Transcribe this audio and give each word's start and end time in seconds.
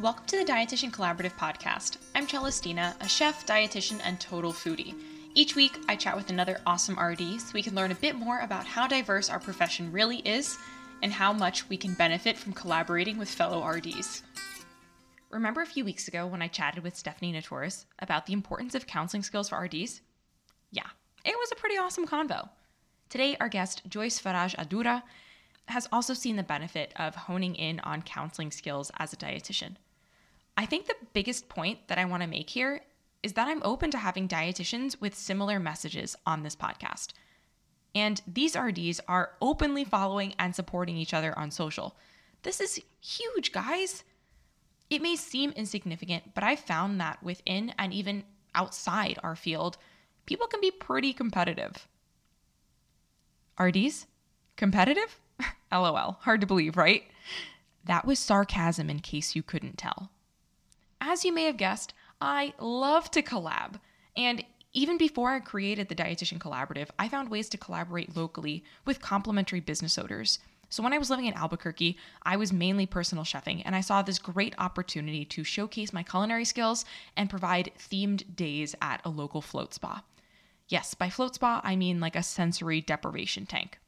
Welcome 0.00 0.26
to 0.26 0.38
the 0.38 0.44
Dietitian 0.44 0.92
Collaborative 0.92 1.34
podcast. 1.36 1.96
I'm 2.14 2.28
Celestina, 2.28 2.94
a 3.00 3.08
chef, 3.08 3.44
dietitian, 3.44 4.00
and 4.04 4.20
total 4.20 4.52
foodie. 4.52 4.94
Each 5.34 5.56
week, 5.56 5.76
I 5.88 5.96
chat 5.96 6.14
with 6.14 6.30
another 6.30 6.60
awesome 6.64 6.96
RD 6.96 7.40
so 7.40 7.50
we 7.52 7.64
can 7.64 7.74
learn 7.74 7.90
a 7.90 7.96
bit 7.96 8.14
more 8.14 8.38
about 8.38 8.64
how 8.64 8.86
diverse 8.86 9.28
our 9.28 9.40
profession 9.40 9.90
really 9.90 10.18
is 10.18 10.56
and 11.02 11.12
how 11.12 11.32
much 11.32 11.68
we 11.68 11.76
can 11.76 11.94
benefit 11.94 12.38
from 12.38 12.52
collaborating 12.52 13.18
with 13.18 13.28
fellow 13.28 13.66
RDs. 13.66 14.22
Remember 15.30 15.62
a 15.62 15.66
few 15.66 15.84
weeks 15.84 16.06
ago 16.06 16.28
when 16.28 16.42
I 16.42 16.46
chatted 16.46 16.84
with 16.84 16.96
Stephanie 16.96 17.32
Natoris 17.32 17.84
about 17.98 18.26
the 18.26 18.34
importance 18.34 18.76
of 18.76 18.86
counseling 18.86 19.24
skills 19.24 19.48
for 19.48 19.58
RDs? 19.58 20.00
Yeah, 20.70 20.86
it 21.24 21.36
was 21.36 21.50
a 21.50 21.56
pretty 21.56 21.76
awesome 21.76 22.06
convo. 22.06 22.48
Today, 23.08 23.36
our 23.40 23.48
guest, 23.48 23.82
Joyce 23.88 24.22
Faraj 24.22 24.54
Adura, 24.54 25.02
has 25.66 25.88
also 25.90 26.14
seen 26.14 26.36
the 26.36 26.44
benefit 26.44 26.92
of 26.94 27.16
honing 27.16 27.56
in 27.56 27.80
on 27.80 28.02
counseling 28.02 28.52
skills 28.52 28.92
as 29.00 29.12
a 29.12 29.16
dietitian. 29.16 29.74
I 30.58 30.66
think 30.66 30.86
the 30.86 30.96
biggest 31.12 31.48
point 31.48 31.86
that 31.86 31.98
I 31.98 32.04
want 32.04 32.24
to 32.24 32.28
make 32.28 32.50
here 32.50 32.80
is 33.22 33.34
that 33.34 33.46
I'm 33.46 33.62
open 33.62 33.92
to 33.92 33.98
having 33.98 34.26
dietitians 34.26 35.00
with 35.00 35.14
similar 35.14 35.60
messages 35.60 36.16
on 36.26 36.42
this 36.42 36.56
podcast. 36.56 37.12
And 37.94 38.20
these 38.26 38.58
RDs 38.58 39.00
are 39.06 39.34
openly 39.40 39.84
following 39.84 40.34
and 40.36 40.56
supporting 40.56 40.96
each 40.96 41.14
other 41.14 41.36
on 41.38 41.52
social. 41.52 41.96
This 42.42 42.60
is 42.60 42.80
huge, 43.00 43.52
guys. 43.52 44.02
It 44.90 45.00
may 45.00 45.14
seem 45.14 45.52
insignificant, 45.52 46.34
but 46.34 46.42
I've 46.42 46.58
found 46.58 47.00
that 47.00 47.22
within 47.22 47.72
and 47.78 47.94
even 47.94 48.24
outside 48.52 49.16
our 49.22 49.36
field, 49.36 49.78
people 50.26 50.48
can 50.48 50.60
be 50.60 50.72
pretty 50.72 51.12
competitive. 51.12 51.86
RDs? 53.60 54.06
Competitive? 54.56 55.20
LOL. 55.72 56.18
Hard 56.22 56.40
to 56.40 56.48
believe, 56.48 56.76
right? 56.76 57.04
That 57.84 58.04
was 58.04 58.18
sarcasm 58.18 58.90
in 58.90 58.98
case 58.98 59.36
you 59.36 59.44
couldn't 59.44 59.78
tell. 59.78 60.10
As 61.10 61.24
you 61.24 61.32
may 61.32 61.44
have 61.44 61.56
guessed, 61.56 61.94
I 62.20 62.52
love 62.60 63.10
to 63.12 63.22
collab. 63.22 63.80
And 64.14 64.44
even 64.74 64.98
before 64.98 65.30
I 65.30 65.40
created 65.40 65.88
the 65.88 65.94
Dietitian 65.94 66.38
Collaborative, 66.38 66.90
I 66.98 67.08
found 67.08 67.30
ways 67.30 67.48
to 67.48 67.56
collaborate 67.56 68.14
locally 68.14 68.62
with 68.84 69.00
complementary 69.00 69.60
business 69.60 69.96
owners. 69.96 70.38
So 70.68 70.82
when 70.82 70.92
I 70.92 70.98
was 70.98 71.08
living 71.08 71.24
in 71.24 71.32
Albuquerque, 71.32 71.96
I 72.24 72.36
was 72.36 72.52
mainly 72.52 72.84
personal 72.84 73.24
chefing, 73.24 73.62
and 73.64 73.74
I 73.74 73.80
saw 73.80 74.02
this 74.02 74.18
great 74.18 74.54
opportunity 74.58 75.24
to 75.24 75.44
showcase 75.44 75.94
my 75.94 76.02
culinary 76.02 76.44
skills 76.44 76.84
and 77.16 77.30
provide 77.30 77.72
themed 77.78 78.36
days 78.36 78.74
at 78.82 79.00
a 79.02 79.08
local 79.08 79.40
float 79.40 79.72
spa. 79.72 80.02
Yes, 80.68 80.92
by 80.92 81.08
float 81.08 81.36
spa, 81.36 81.62
I 81.64 81.74
mean 81.74 82.00
like 82.00 82.16
a 82.16 82.22
sensory 82.22 82.82
deprivation 82.82 83.46
tank. 83.46 83.78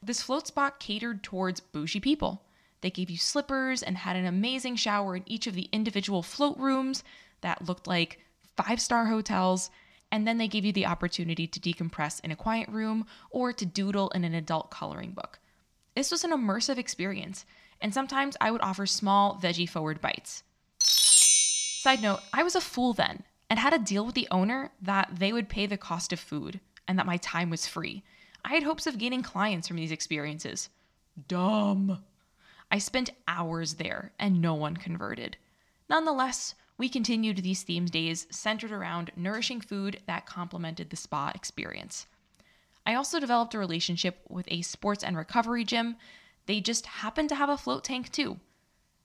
This 0.00 0.22
float 0.22 0.46
spa 0.46 0.70
catered 0.78 1.24
towards 1.24 1.58
bougie 1.58 1.98
people. 1.98 2.44
They 2.80 2.90
gave 2.90 3.10
you 3.10 3.16
slippers 3.16 3.82
and 3.82 3.98
had 3.98 4.16
an 4.16 4.26
amazing 4.26 4.76
shower 4.76 5.16
in 5.16 5.24
each 5.26 5.46
of 5.46 5.54
the 5.54 5.68
individual 5.72 6.22
float 6.22 6.56
rooms 6.58 7.02
that 7.40 7.66
looked 7.66 7.86
like 7.86 8.20
five 8.56 8.80
star 8.80 9.06
hotels. 9.06 9.70
And 10.10 10.26
then 10.26 10.38
they 10.38 10.48
gave 10.48 10.64
you 10.64 10.72
the 10.72 10.86
opportunity 10.86 11.46
to 11.46 11.60
decompress 11.60 12.20
in 12.24 12.30
a 12.30 12.36
quiet 12.36 12.68
room 12.68 13.06
or 13.30 13.52
to 13.52 13.66
doodle 13.66 14.08
in 14.10 14.24
an 14.24 14.34
adult 14.34 14.70
coloring 14.70 15.10
book. 15.10 15.38
This 15.94 16.10
was 16.10 16.24
an 16.24 16.30
immersive 16.30 16.78
experience, 16.78 17.44
and 17.80 17.92
sometimes 17.92 18.36
I 18.40 18.50
would 18.50 18.62
offer 18.62 18.86
small 18.86 19.36
veggie 19.36 19.68
forward 19.68 20.00
bites. 20.00 20.44
Side 20.78 22.00
note, 22.00 22.20
I 22.32 22.42
was 22.42 22.54
a 22.54 22.60
fool 22.60 22.92
then 22.92 23.24
and 23.50 23.58
had 23.58 23.74
a 23.74 23.78
deal 23.78 24.06
with 24.06 24.14
the 24.14 24.28
owner 24.30 24.70
that 24.80 25.10
they 25.12 25.32
would 25.32 25.48
pay 25.48 25.66
the 25.66 25.76
cost 25.76 26.12
of 26.12 26.20
food 26.20 26.60
and 26.86 26.98
that 26.98 27.06
my 27.06 27.16
time 27.18 27.50
was 27.50 27.66
free. 27.66 28.02
I 28.44 28.54
had 28.54 28.62
hopes 28.62 28.86
of 28.86 28.98
gaining 28.98 29.22
clients 29.22 29.68
from 29.68 29.76
these 29.76 29.92
experiences. 29.92 30.70
Dumb. 31.26 32.02
I 32.70 32.78
spent 32.78 33.10
hours 33.26 33.74
there 33.74 34.12
and 34.18 34.40
no 34.40 34.54
one 34.54 34.76
converted. 34.76 35.36
Nonetheless, 35.88 36.54
we 36.76 36.88
continued 36.88 37.38
these 37.38 37.64
themed 37.64 37.90
days 37.90 38.26
centered 38.30 38.70
around 38.70 39.10
nourishing 39.16 39.60
food 39.60 40.00
that 40.06 40.26
complemented 40.26 40.90
the 40.90 40.96
spa 40.96 41.32
experience. 41.34 42.06
I 42.86 42.94
also 42.94 43.18
developed 43.18 43.54
a 43.54 43.58
relationship 43.58 44.22
with 44.28 44.46
a 44.48 44.62
sports 44.62 45.02
and 45.02 45.16
recovery 45.16 45.64
gym. 45.64 45.96
They 46.46 46.60
just 46.60 46.86
happened 46.86 47.28
to 47.30 47.34
have 47.34 47.48
a 47.48 47.58
float 47.58 47.84
tank 47.84 48.12
too. 48.12 48.38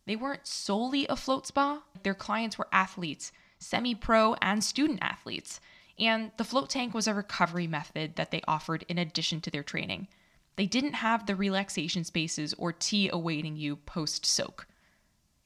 They 0.05 0.15
weren't 0.15 0.47
solely 0.47 1.07
a 1.07 1.15
float 1.15 1.47
spa, 1.47 1.83
their 2.03 2.13
clients 2.13 2.57
were 2.57 2.67
athletes, 2.71 3.31
semi 3.57 3.95
pro, 3.95 4.35
and 4.35 4.63
student 4.63 4.99
athletes. 5.01 5.59
And 5.97 6.31
the 6.37 6.43
float 6.43 6.69
tank 6.69 6.93
was 6.93 7.07
a 7.07 7.13
recovery 7.13 7.67
method 7.67 8.15
that 8.17 8.31
they 8.31 8.41
offered 8.47 8.85
in 8.89 8.97
addition 8.97 9.41
to 9.41 9.51
their 9.51 9.63
training. 9.63 10.07
They 10.55 10.65
didn't 10.65 10.93
have 10.93 11.25
the 11.25 11.35
relaxation 11.35 12.03
spaces 12.03 12.53
or 12.57 12.71
tea 12.71 13.09
awaiting 13.11 13.55
you 13.55 13.75
post 13.75 14.25
soak. 14.25 14.67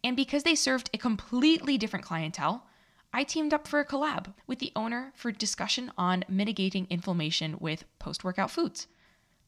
And 0.04 0.16
because 0.16 0.44
they 0.44 0.56
served 0.56 0.90
a 0.94 0.98
completely 0.98 1.78
different 1.78 2.06
clientele, 2.06 2.68
I 3.14 3.24
teamed 3.24 3.54
up 3.54 3.68
for 3.68 3.80
a 3.80 3.86
collab 3.86 4.34
with 4.46 4.60
the 4.60 4.72
owner 4.76 5.12
for 5.16 5.32
discussion 5.32 5.92
on 5.98 6.26
mitigating 6.28 6.88
inflammation 6.90 7.58
with 7.60 7.86
post 8.00 8.24
workout 8.24 8.52
foods. 8.52 8.88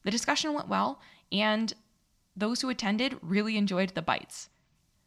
The 0.02 0.10
discussion 0.10 0.54
went 0.54 0.68
well, 0.68 1.00
and 1.30 1.72
those 2.34 2.62
who 2.62 2.70
attended 2.70 3.18
really 3.20 3.56
enjoyed 3.56 3.90
the 3.90 4.02
bites. 4.02 4.48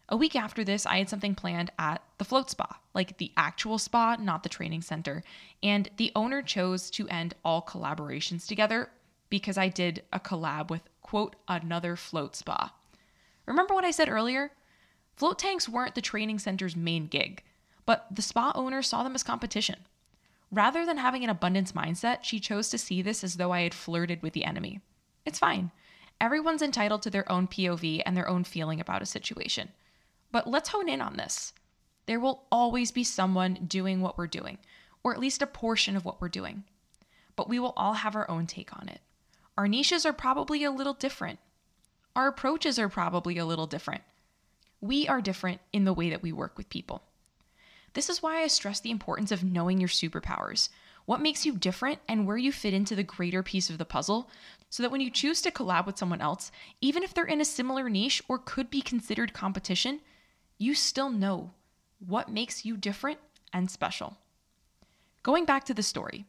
A 0.09 0.17
week 0.17 0.35
after 0.35 0.63
this, 0.63 0.85
I 0.85 0.97
had 0.99 1.09
something 1.09 1.33
planned 1.33 1.71
at 1.79 2.03
the 2.19 2.25
float 2.25 2.51
spa, 2.51 2.79
like 2.93 3.17
the 3.17 3.31
actual 3.35 3.79
spa, 3.79 4.17
not 4.19 4.43
the 4.43 4.49
training 4.49 4.81
center. 4.81 5.23
And 5.63 5.89
the 5.97 6.11
owner 6.15 6.43
chose 6.43 6.91
to 6.91 7.07
end 7.09 7.33
all 7.43 7.61
collaborations 7.61 8.45
together 8.45 8.89
because 9.33 9.57
I 9.57 9.67
did 9.67 10.03
a 10.13 10.19
collab 10.19 10.69
with, 10.69 10.83
quote, 11.01 11.35
another 11.47 11.95
float 11.95 12.35
spa. 12.35 12.71
Remember 13.47 13.73
what 13.73 13.83
I 13.83 13.89
said 13.89 14.07
earlier? 14.07 14.51
Float 15.15 15.39
tanks 15.39 15.67
weren't 15.67 15.95
the 15.95 16.01
training 16.01 16.37
center's 16.37 16.75
main 16.75 17.07
gig, 17.07 17.41
but 17.87 18.05
the 18.11 18.21
spa 18.21 18.51
owner 18.53 18.83
saw 18.83 19.01
them 19.01 19.15
as 19.15 19.23
competition. 19.23 19.87
Rather 20.51 20.85
than 20.85 20.97
having 20.97 21.23
an 21.23 21.31
abundance 21.31 21.71
mindset, 21.71 22.19
she 22.21 22.39
chose 22.39 22.69
to 22.69 22.77
see 22.77 23.01
this 23.01 23.23
as 23.23 23.37
though 23.37 23.51
I 23.51 23.61
had 23.61 23.73
flirted 23.73 24.21
with 24.21 24.33
the 24.33 24.45
enemy. 24.45 24.81
It's 25.25 25.39
fine. 25.39 25.71
Everyone's 26.21 26.61
entitled 26.61 27.01
to 27.01 27.09
their 27.09 27.29
own 27.31 27.47
POV 27.47 28.03
and 28.05 28.15
their 28.15 28.29
own 28.29 28.43
feeling 28.43 28.79
about 28.79 29.01
a 29.01 29.07
situation. 29.07 29.69
But 30.31 30.47
let's 30.47 30.69
hone 30.69 30.87
in 30.87 31.01
on 31.01 31.17
this. 31.17 31.53
There 32.05 32.19
will 32.19 32.43
always 32.51 32.91
be 32.91 33.03
someone 33.03 33.65
doing 33.67 33.99
what 33.99 34.15
we're 34.15 34.27
doing, 34.27 34.59
or 35.03 35.11
at 35.11 35.19
least 35.19 35.41
a 35.41 35.47
portion 35.47 35.95
of 35.95 36.05
what 36.05 36.21
we're 36.21 36.29
doing. 36.29 36.65
But 37.35 37.49
we 37.49 37.57
will 37.57 37.73
all 37.75 37.93
have 37.93 38.15
our 38.15 38.29
own 38.29 38.45
take 38.45 38.77
on 38.77 38.87
it. 38.89 39.01
Our 39.57 39.67
niches 39.67 40.05
are 40.05 40.13
probably 40.13 40.63
a 40.63 40.71
little 40.71 40.93
different. 40.93 41.39
Our 42.15 42.27
approaches 42.27 42.79
are 42.79 42.89
probably 42.89 43.37
a 43.37 43.45
little 43.45 43.67
different. 43.67 44.01
We 44.81 45.07
are 45.07 45.21
different 45.21 45.61
in 45.71 45.85
the 45.85 45.93
way 45.93 46.09
that 46.09 46.23
we 46.23 46.31
work 46.31 46.57
with 46.57 46.69
people. 46.69 47.03
This 47.93 48.09
is 48.09 48.23
why 48.23 48.41
I 48.41 48.47
stress 48.47 48.79
the 48.79 48.91
importance 48.91 49.31
of 49.31 49.43
knowing 49.43 49.79
your 49.79 49.89
superpowers, 49.89 50.69
what 51.05 51.21
makes 51.21 51.45
you 51.45 51.55
different, 51.55 51.99
and 52.07 52.25
where 52.25 52.37
you 52.37 52.51
fit 52.51 52.73
into 52.73 52.95
the 52.95 53.03
greater 53.03 53.43
piece 53.43 53.69
of 53.69 53.77
the 53.77 53.85
puzzle, 53.85 54.29
so 54.69 54.81
that 54.81 54.91
when 54.91 55.01
you 55.01 55.11
choose 55.11 55.41
to 55.43 55.51
collab 55.51 55.85
with 55.85 55.97
someone 55.99 56.21
else, 56.21 56.51
even 56.81 57.03
if 57.03 57.13
they're 57.13 57.25
in 57.25 57.41
a 57.41 57.45
similar 57.45 57.89
niche 57.89 58.23
or 58.27 58.39
could 58.39 58.71
be 58.71 58.81
considered 58.81 59.33
competition, 59.33 59.99
you 60.57 60.73
still 60.73 61.11
know 61.11 61.51
what 61.99 62.29
makes 62.29 62.65
you 62.65 62.75
different 62.75 63.19
and 63.53 63.69
special. 63.69 64.17
Going 65.21 65.45
back 65.45 65.63
to 65.65 65.73
the 65.73 65.83
story, 65.83 66.25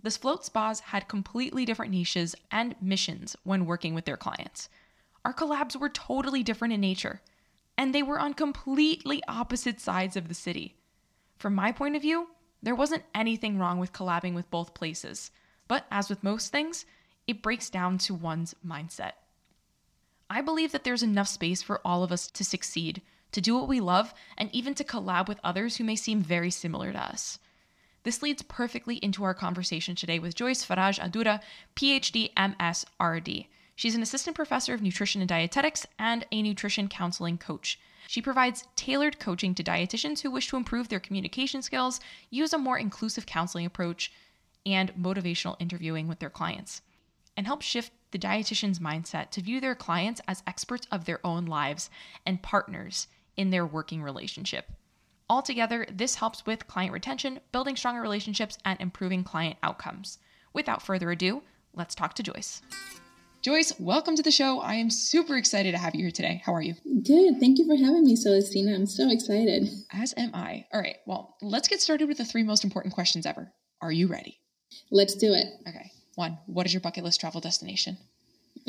the 0.00 0.10
float 0.10 0.44
spas 0.44 0.80
had 0.80 1.08
completely 1.08 1.64
different 1.64 1.92
niches 1.92 2.34
and 2.50 2.74
missions 2.80 3.36
when 3.44 3.66
working 3.66 3.94
with 3.94 4.04
their 4.04 4.16
clients. 4.16 4.68
Our 5.24 5.34
collabs 5.34 5.76
were 5.76 5.88
totally 5.88 6.42
different 6.42 6.74
in 6.74 6.80
nature, 6.80 7.22
and 7.76 7.94
they 7.94 8.02
were 8.02 8.20
on 8.20 8.34
completely 8.34 9.22
opposite 9.26 9.80
sides 9.80 10.16
of 10.16 10.28
the 10.28 10.34
city. 10.34 10.76
From 11.38 11.54
my 11.54 11.72
point 11.72 11.96
of 11.96 12.02
view, 12.02 12.28
there 12.62 12.74
wasn't 12.74 13.04
anything 13.14 13.58
wrong 13.58 13.78
with 13.78 13.92
collabing 13.92 14.34
with 14.34 14.50
both 14.50 14.74
places, 14.74 15.30
but 15.68 15.86
as 15.90 16.08
with 16.08 16.24
most 16.24 16.52
things, 16.52 16.86
it 17.26 17.42
breaks 17.42 17.70
down 17.70 17.98
to 17.98 18.14
one's 18.14 18.54
mindset. 18.64 19.12
I 20.30 20.40
believe 20.40 20.72
that 20.72 20.84
there's 20.84 21.02
enough 21.02 21.28
space 21.28 21.62
for 21.62 21.80
all 21.84 22.02
of 22.02 22.12
us 22.12 22.28
to 22.28 22.44
succeed 22.44 23.02
to 23.32 23.40
do 23.40 23.54
what 23.54 23.68
we 23.68 23.80
love, 23.80 24.14
and 24.38 24.48
even 24.54 24.74
to 24.74 24.84
collab 24.84 25.28
with 25.28 25.40
others 25.44 25.76
who 25.76 25.84
may 25.84 25.96
seem 25.96 26.22
very 26.22 26.50
similar 26.50 26.92
to 26.92 26.98
us. 26.98 27.38
This 28.06 28.22
leads 28.22 28.42
perfectly 28.42 28.98
into 28.98 29.24
our 29.24 29.34
conversation 29.34 29.96
today 29.96 30.20
with 30.20 30.36
Joyce 30.36 30.64
Faraj 30.64 31.00
Adura, 31.00 31.40
PhD 31.74 32.30
MS 32.38 32.86
RD. 33.02 33.46
She's 33.74 33.96
an 33.96 34.02
assistant 34.02 34.36
professor 34.36 34.72
of 34.72 34.80
nutrition 34.80 35.20
and 35.20 35.28
dietetics 35.28 35.86
and 35.98 36.24
a 36.30 36.40
nutrition 36.40 36.86
counseling 36.86 37.36
coach. 37.36 37.80
She 38.06 38.22
provides 38.22 38.68
tailored 38.76 39.18
coaching 39.18 39.56
to 39.56 39.64
dietitians 39.64 40.20
who 40.20 40.30
wish 40.30 40.46
to 40.50 40.56
improve 40.56 40.86
their 40.86 41.00
communication 41.00 41.62
skills, 41.62 41.98
use 42.30 42.52
a 42.52 42.58
more 42.58 42.78
inclusive 42.78 43.26
counseling 43.26 43.66
approach, 43.66 44.12
and 44.64 44.94
motivational 44.94 45.56
interviewing 45.58 46.06
with 46.06 46.20
their 46.20 46.30
clients, 46.30 46.82
and 47.36 47.44
help 47.44 47.60
shift 47.60 47.90
the 48.12 48.20
dietitian's 48.20 48.78
mindset 48.78 49.30
to 49.30 49.42
view 49.42 49.60
their 49.60 49.74
clients 49.74 50.20
as 50.28 50.44
experts 50.46 50.86
of 50.92 51.06
their 51.06 51.18
own 51.26 51.44
lives 51.44 51.90
and 52.24 52.40
partners 52.40 53.08
in 53.36 53.50
their 53.50 53.66
working 53.66 54.00
relationship. 54.00 54.70
Altogether, 55.28 55.86
this 55.92 56.14
helps 56.14 56.46
with 56.46 56.68
client 56.68 56.92
retention, 56.92 57.40
building 57.50 57.74
stronger 57.74 58.00
relationships, 58.00 58.58
and 58.64 58.80
improving 58.80 59.24
client 59.24 59.56
outcomes. 59.60 60.18
Without 60.52 60.82
further 60.82 61.10
ado, 61.10 61.42
let's 61.74 61.96
talk 61.96 62.14
to 62.14 62.22
Joyce. 62.22 62.62
Joyce, 63.42 63.72
welcome 63.80 64.14
to 64.14 64.22
the 64.22 64.30
show. 64.30 64.60
I 64.60 64.74
am 64.74 64.88
super 64.88 65.36
excited 65.36 65.72
to 65.72 65.78
have 65.78 65.96
you 65.96 66.02
here 66.02 66.12
today. 66.12 66.42
How 66.46 66.54
are 66.54 66.62
you? 66.62 66.74
Good. 67.02 67.40
Thank 67.40 67.58
you 67.58 67.66
for 67.66 67.76
having 67.76 68.04
me, 68.04 68.16
Celestina. 68.16 68.72
I'm 68.72 68.86
so 68.86 69.10
excited. 69.10 69.68
As 69.92 70.14
am 70.16 70.30
I. 70.32 70.64
All 70.72 70.80
right. 70.80 70.96
Well, 71.06 71.36
let's 71.42 71.66
get 71.66 71.80
started 71.80 72.06
with 72.06 72.18
the 72.18 72.24
three 72.24 72.44
most 72.44 72.62
important 72.62 72.94
questions 72.94 73.26
ever. 73.26 73.52
Are 73.80 73.92
you 73.92 74.06
ready? 74.06 74.38
Let's 74.92 75.16
do 75.16 75.32
it. 75.32 75.46
Okay. 75.68 75.90
One, 76.14 76.38
what 76.46 76.66
is 76.66 76.72
your 76.72 76.80
bucket 76.80 77.02
list 77.02 77.20
travel 77.20 77.40
destination? 77.40 77.98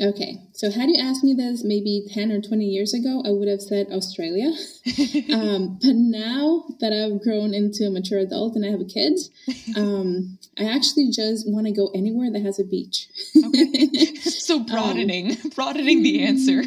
Okay, 0.00 0.38
so 0.52 0.70
had 0.70 0.88
you 0.88 0.96
asked 0.96 1.24
me 1.24 1.34
this 1.34 1.64
maybe 1.64 2.06
10 2.08 2.30
or 2.30 2.40
20 2.40 2.64
years 2.64 2.94
ago, 2.94 3.20
I 3.26 3.30
would 3.30 3.48
have 3.48 3.60
said 3.60 3.88
Australia. 3.90 4.46
um, 5.32 5.76
but 5.82 5.96
now 5.96 6.66
that 6.78 6.92
I've 6.92 7.20
grown 7.20 7.52
into 7.52 7.84
a 7.84 7.90
mature 7.90 8.20
adult 8.20 8.54
and 8.54 8.64
I 8.64 8.70
have 8.70 8.86
kids, 8.86 9.28
um, 9.76 10.38
I 10.56 10.64
actually 10.64 11.10
just 11.10 11.50
want 11.50 11.66
to 11.66 11.72
go 11.72 11.90
anywhere 11.96 12.30
that 12.30 12.42
has 12.42 12.60
a 12.60 12.64
beach. 12.64 13.08
okay. 13.36 14.14
So 14.48 14.60
broadening, 14.60 15.32
um, 15.32 15.50
broadening 15.54 16.02
the 16.02 16.24
answer. 16.24 16.62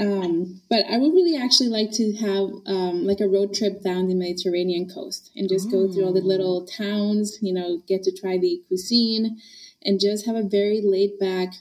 Um, 0.00 0.62
but 0.70 0.86
I 0.90 0.96
would 0.96 1.12
really 1.12 1.36
actually 1.36 1.68
like 1.68 1.90
to 1.92 2.14
have 2.14 2.48
um, 2.66 3.06
like 3.06 3.20
a 3.20 3.28
road 3.28 3.52
trip 3.52 3.82
down 3.82 4.08
the 4.08 4.14
Mediterranean 4.14 4.88
coast 4.88 5.30
and 5.36 5.46
just 5.46 5.68
Ooh. 5.68 5.70
go 5.86 5.92
through 5.92 6.06
all 6.06 6.14
the 6.14 6.22
little 6.22 6.66
towns, 6.66 7.36
you 7.42 7.52
know, 7.52 7.82
get 7.86 8.04
to 8.04 8.12
try 8.12 8.38
the 8.38 8.62
cuisine 8.68 9.38
and 9.82 10.00
just 10.00 10.24
have 10.24 10.34
a 10.34 10.48
very 10.48 10.80
laid 10.82 11.18
back 11.18 11.52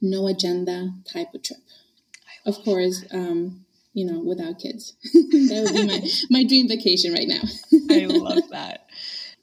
no 0.00 0.26
agenda 0.26 0.92
type 1.04 1.34
of 1.34 1.42
trip. 1.42 1.58
Of 2.46 2.56
course, 2.64 3.04
um, 3.12 3.64
you 3.92 4.04
know, 4.04 4.20
without 4.20 4.58
kids. 4.58 4.94
that 5.12 5.62
would 5.64 5.74
be 5.74 5.86
my, 5.86 6.08
my 6.30 6.44
dream 6.44 6.68
vacation 6.68 7.12
right 7.12 7.28
now. 7.28 7.42
I 7.90 8.06
love 8.06 8.48
that. 8.50 8.86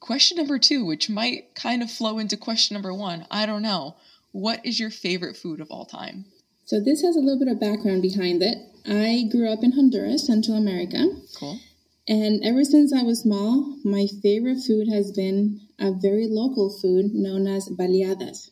Question 0.00 0.38
number 0.38 0.58
two, 0.58 0.84
which 0.84 1.10
might 1.10 1.54
kind 1.54 1.82
of 1.82 1.90
flow 1.90 2.18
into 2.18 2.36
question 2.36 2.74
number 2.74 2.94
one. 2.94 3.26
I 3.30 3.46
don't 3.46 3.62
know. 3.62 3.96
What 4.32 4.64
is 4.64 4.80
your 4.80 4.90
favorite 4.90 5.36
food 5.36 5.60
of 5.60 5.70
all 5.70 5.84
time? 5.84 6.24
So, 6.64 6.80
this 6.80 7.02
has 7.02 7.16
a 7.16 7.20
little 7.20 7.38
bit 7.38 7.48
of 7.48 7.60
background 7.60 8.02
behind 8.02 8.42
it. 8.42 8.58
I 8.86 9.28
grew 9.30 9.50
up 9.50 9.62
in 9.62 9.72
Honduras, 9.72 10.26
Central 10.26 10.56
America. 10.56 11.06
Cool. 11.38 11.58
And 12.06 12.42
ever 12.42 12.64
since 12.64 12.92
I 12.92 13.02
was 13.02 13.20
small, 13.20 13.76
my 13.84 14.06
favorite 14.22 14.60
food 14.66 14.88
has 14.88 15.12
been 15.12 15.60
a 15.78 15.92
very 15.92 16.26
local 16.26 16.70
food 16.70 17.12
known 17.14 17.46
as 17.46 17.68
baleadas. 17.68 18.50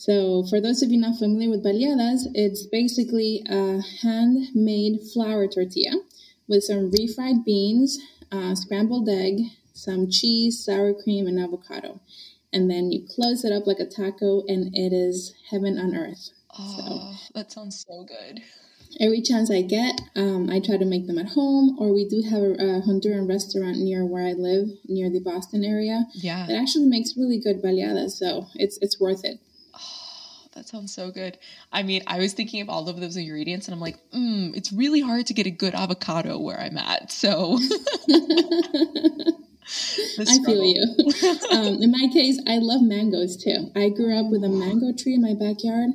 So, 0.00 0.44
for 0.48 0.62
those 0.62 0.82
of 0.82 0.90
you 0.90 0.96
not 0.98 1.18
familiar 1.18 1.50
with 1.50 1.62
baleadas, 1.62 2.22
it's 2.32 2.62
basically 2.64 3.42
a 3.46 3.82
handmade 4.00 5.00
flour 5.12 5.46
tortilla 5.46 6.00
with 6.48 6.64
some 6.64 6.90
refried 6.90 7.44
beans, 7.44 7.98
uh, 8.32 8.54
scrambled 8.54 9.10
egg, 9.10 9.42
some 9.74 10.08
cheese, 10.10 10.64
sour 10.64 10.94
cream, 10.94 11.26
and 11.26 11.38
avocado. 11.38 12.00
And 12.50 12.70
then 12.70 12.90
you 12.90 13.06
close 13.14 13.44
it 13.44 13.52
up 13.52 13.66
like 13.66 13.78
a 13.78 13.84
taco, 13.84 14.42
and 14.48 14.74
it 14.74 14.94
is 14.94 15.34
heaven 15.50 15.76
on 15.78 15.94
earth. 15.94 16.30
Oh, 16.58 16.76
so, 16.78 17.32
that 17.34 17.52
sounds 17.52 17.84
so 17.86 18.02
good. 18.04 18.40
Every 18.98 19.20
chance 19.20 19.50
I 19.50 19.60
get, 19.60 20.00
um, 20.16 20.48
I 20.48 20.60
try 20.60 20.78
to 20.78 20.86
make 20.86 21.08
them 21.08 21.18
at 21.18 21.32
home, 21.32 21.76
or 21.78 21.92
we 21.92 22.08
do 22.08 22.22
have 22.22 22.40
a, 22.40 22.52
a, 22.52 22.82
Honduran 22.88 23.28
restaurant 23.28 23.76
near 23.76 24.06
where 24.06 24.26
I 24.26 24.32
live, 24.32 24.68
near 24.88 25.10
the 25.10 25.20
Boston 25.20 25.62
area. 25.62 26.06
Yeah, 26.14 26.46
that 26.46 26.56
actually 26.56 26.86
makes 26.86 27.18
really 27.18 27.38
good 27.38 27.60
baleadas, 27.60 28.12
so 28.12 28.46
it's 28.54 28.78
it's 28.80 28.98
worth 28.98 29.26
it 29.26 29.40
that 30.60 30.68
sounds 30.68 30.92
so 30.92 31.10
good. 31.10 31.38
I 31.72 31.82
mean, 31.82 32.02
I 32.06 32.18
was 32.18 32.34
thinking 32.34 32.60
of 32.60 32.68
all 32.68 32.86
of 32.86 33.00
those 33.00 33.16
ingredients 33.16 33.66
and 33.66 33.74
I'm 33.74 33.80
like, 33.80 33.96
mm, 34.10 34.54
it's 34.54 34.70
really 34.70 35.00
hard 35.00 35.26
to 35.28 35.34
get 35.34 35.46
a 35.46 35.50
good 35.50 35.74
avocado 35.74 36.38
where 36.38 36.60
I'm 36.60 36.76
at. 36.76 37.10
So 37.10 37.58
I 40.18 40.38
feel 40.44 40.62
you. 40.62 40.82
um, 41.50 41.82
in 41.82 41.90
my 41.90 42.08
case, 42.12 42.38
I 42.46 42.58
love 42.58 42.82
mangoes 42.82 43.42
too. 43.42 43.70
I 43.74 43.88
grew 43.88 44.14
up 44.14 44.30
with 44.30 44.44
a 44.44 44.50
mango 44.50 44.92
tree 44.92 45.14
in 45.14 45.22
my 45.22 45.32
backyard 45.32 45.92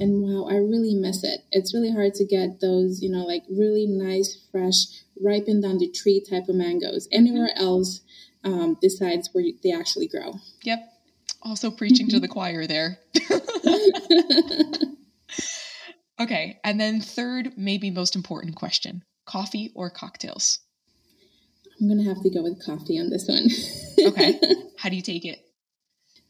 and 0.00 0.24
wow, 0.24 0.48
I 0.50 0.56
really 0.56 0.94
miss 0.94 1.22
it. 1.22 1.44
It's 1.52 1.72
really 1.72 1.92
hard 1.92 2.14
to 2.14 2.24
get 2.24 2.60
those, 2.60 3.00
you 3.00 3.10
know, 3.12 3.24
like 3.24 3.44
really 3.48 3.86
nice, 3.86 4.36
fresh, 4.50 4.86
ripened 5.22 5.64
on 5.64 5.78
the 5.78 5.88
tree 5.92 6.20
type 6.28 6.48
of 6.48 6.56
mangoes 6.56 7.06
anywhere 7.12 7.50
mm-hmm. 7.54 7.64
else 7.64 8.00
um, 8.42 8.76
besides 8.82 9.30
where 9.30 9.44
they 9.62 9.70
actually 9.70 10.08
grow. 10.08 10.40
Yep. 10.64 10.92
Also 11.42 11.70
preaching 11.70 12.08
to 12.08 12.18
the 12.18 12.26
choir 12.26 12.66
there. 12.66 12.98
okay, 16.20 16.58
and 16.64 16.80
then 16.80 17.00
third, 17.00 17.52
maybe 17.56 17.90
most 17.90 18.16
important 18.16 18.56
question 18.56 19.04
coffee 19.26 19.72
or 19.74 19.90
cocktails? 19.90 20.60
I'm 21.80 21.86
going 21.86 22.02
to 22.02 22.08
have 22.08 22.22
to 22.22 22.30
go 22.30 22.42
with 22.42 22.64
coffee 22.64 22.98
on 22.98 23.10
this 23.10 23.28
one. 23.28 23.46
okay. 24.08 24.40
How 24.78 24.88
do 24.88 24.96
you 24.96 25.02
take 25.02 25.24
it? 25.24 25.38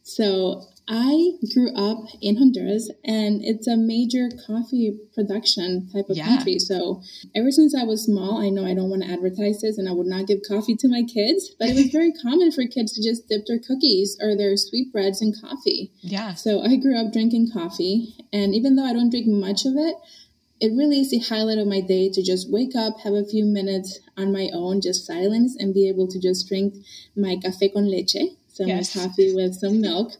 So 0.08 0.62
I 0.88 1.32
grew 1.52 1.70
up 1.74 1.98
in 2.22 2.38
Honduras 2.38 2.90
and 3.04 3.44
it's 3.44 3.66
a 3.66 3.76
major 3.76 4.30
coffee 4.46 4.98
production 5.14 5.90
type 5.92 6.08
of 6.08 6.16
yeah. 6.16 6.26
country. 6.26 6.58
So 6.58 7.02
ever 7.36 7.50
since 7.50 7.74
I 7.74 7.84
was 7.84 8.04
small, 8.04 8.40
I 8.40 8.48
know 8.48 8.64
I 8.64 8.72
don't 8.72 8.88
want 8.88 9.02
to 9.02 9.10
advertise 9.10 9.60
this 9.60 9.76
and 9.76 9.86
I 9.86 9.92
would 9.92 10.06
not 10.06 10.26
give 10.26 10.40
coffee 10.48 10.76
to 10.76 10.88
my 10.88 11.02
kids, 11.02 11.50
but 11.58 11.68
it 11.68 11.76
was 11.76 11.92
very 11.92 12.10
common 12.22 12.50
for 12.52 12.64
kids 12.66 12.94
to 12.94 13.02
just 13.02 13.28
dip 13.28 13.44
their 13.44 13.58
cookies 13.58 14.16
or 14.18 14.34
their 14.34 14.56
sweetbreads 14.56 15.20
in 15.20 15.34
coffee. 15.38 15.92
Yeah. 16.00 16.32
So 16.32 16.62
I 16.62 16.76
grew 16.76 16.98
up 16.98 17.12
drinking 17.12 17.50
coffee 17.52 18.16
and 18.32 18.54
even 18.54 18.76
though 18.76 18.86
I 18.86 18.94
don't 18.94 19.10
drink 19.10 19.26
much 19.26 19.66
of 19.66 19.74
it, 19.76 19.94
it 20.60 20.72
really 20.74 21.00
is 21.00 21.10
the 21.10 21.18
highlight 21.18 21.58
of 21.58 21.68
my 21.68 21.80
day 21.80 22.08
to 22.10 22.22
just 22.22 22.50
wake 22.50 22.74
up, 22.74 23.00
have 23.04 23.12
a 23.12 23.24
few 23.26 23.44
minutes 23.44 24.00
on 24.16 24.32
my 24.32 24.48
own, 24.52 24.80
just 24.80 25.06
silence, 25.06 25.54
and 25.56 25.74
be 25.74 25.88
able 25.88 26.08
to 26.08 26.18
just 26.18 26.48
drink 26.48 26.74
my 27.14 27.36
café 27.36 27.72
con 27.72 27.88
leche, 27.88 28.34
so 28.58 28.66
yes. 28.66 28.92
coffee 28.92 29.32
with 29.32 29.54
some 29.54 29.80
milk, 29.80 30.14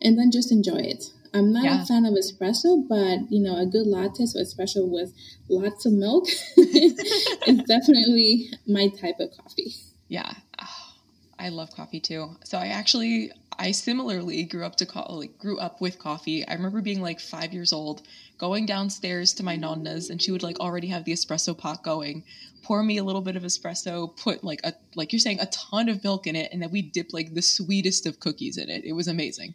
and 0.00 0.16
then 0.16 0.30
just 0.30 0.52
enjoy 0.52 0.78
it. 0.78 1.06
I'm 1.34 1.52
not 1.52 1.64
yeah. 1.64 1.82
a 1.82 1.86
fan 1.86 2.06
of 2.06 2.14
espresso, 2.14 2.86
but 2.88 3.30
you 3.32 3.40
know, 3.40 3.56
a 3.56 3.66
good 3.66 3.88
latte, 3.88 4.26
so 4.26 4.38
espresso 4.38 4.88
with 4.88 5.12
lots 5.48 5.86
of 5.86 5.92
milk, 5.94 6.28
is 6.56 7.62
definitely 7.66 8.52
my 8.68 8.88
type 8.88 9.18
of 9.18 9.30
coffee. 9.36 9.74
Yeah, 10.06 10.32
oh, 10.62 10.92
I 11.36 11.48
love 11.48 11.74
coffee 11.74 11.98
too. 11.98 12.36
So 12.44 12.58
I 12.58 12.68
actually, 12.68 13.32
I 13.58 13.72
similarly 13.72 14.44
grew 14.44 14.64
up 14.64 14.76
to 14.76 14.86
co- 14.86 15.12
like 15.12 15.36
grew 15.38 15.58
up 15.58 15.80
with 15.80 15.98
coffee. 15.98 16.46
I 16.46 16.54
remember 16.54 16.82
being 16.82 17.02
like 17.02 17.18
five 17.18 17.52
years 17.52 17.72
old, 17.72 18.02
going 18.40 18.64
downstairs 18.64 19.34
to 19.34 19.44
my 19.44 19.54
nonna's, 19.54 20.08
and 20.08 20.20
she 20.20 20.32
would 20.32 20.42
like 20.42 20.58
already 20.58 20.88
have 20.88 21.04
the 21.04 21.12
espresso 21.12 21.56
pot 21.56 21.84
going, 21.84 22.24
pour 22.62 22.82
me 22.82 22.96
a 22.96 23.04
little 23.04 23.20
bit 23.20 23.36
of 23.36 23.42
espresso, 23.42 24.16
put 24.16 24.42
like 24.42 24.60
a 24.64 24.72
like 24.94 25.12
you're 25.12 25.20
saying 25.20 25.38
a 25.40 25.46
ton 25.46 25.90
of 25.90 26.02
milk 26.02 26.26
in 26.26 26.34
it, 26.34 26.50
and 26.50 26.62
then 26.62 26.70
we 26.70 26.80
dip 26.80 27.12
like 27.12 27.34
the 27.34 27.42
sweetest 27.42 28.06
of 28.06 28.18
cookies 28.18 28.56
in 28.56 28.70
it. 28.70 28.82
It 28.84 28.92
was 28.92 29.06
amazing. 29.08 29.54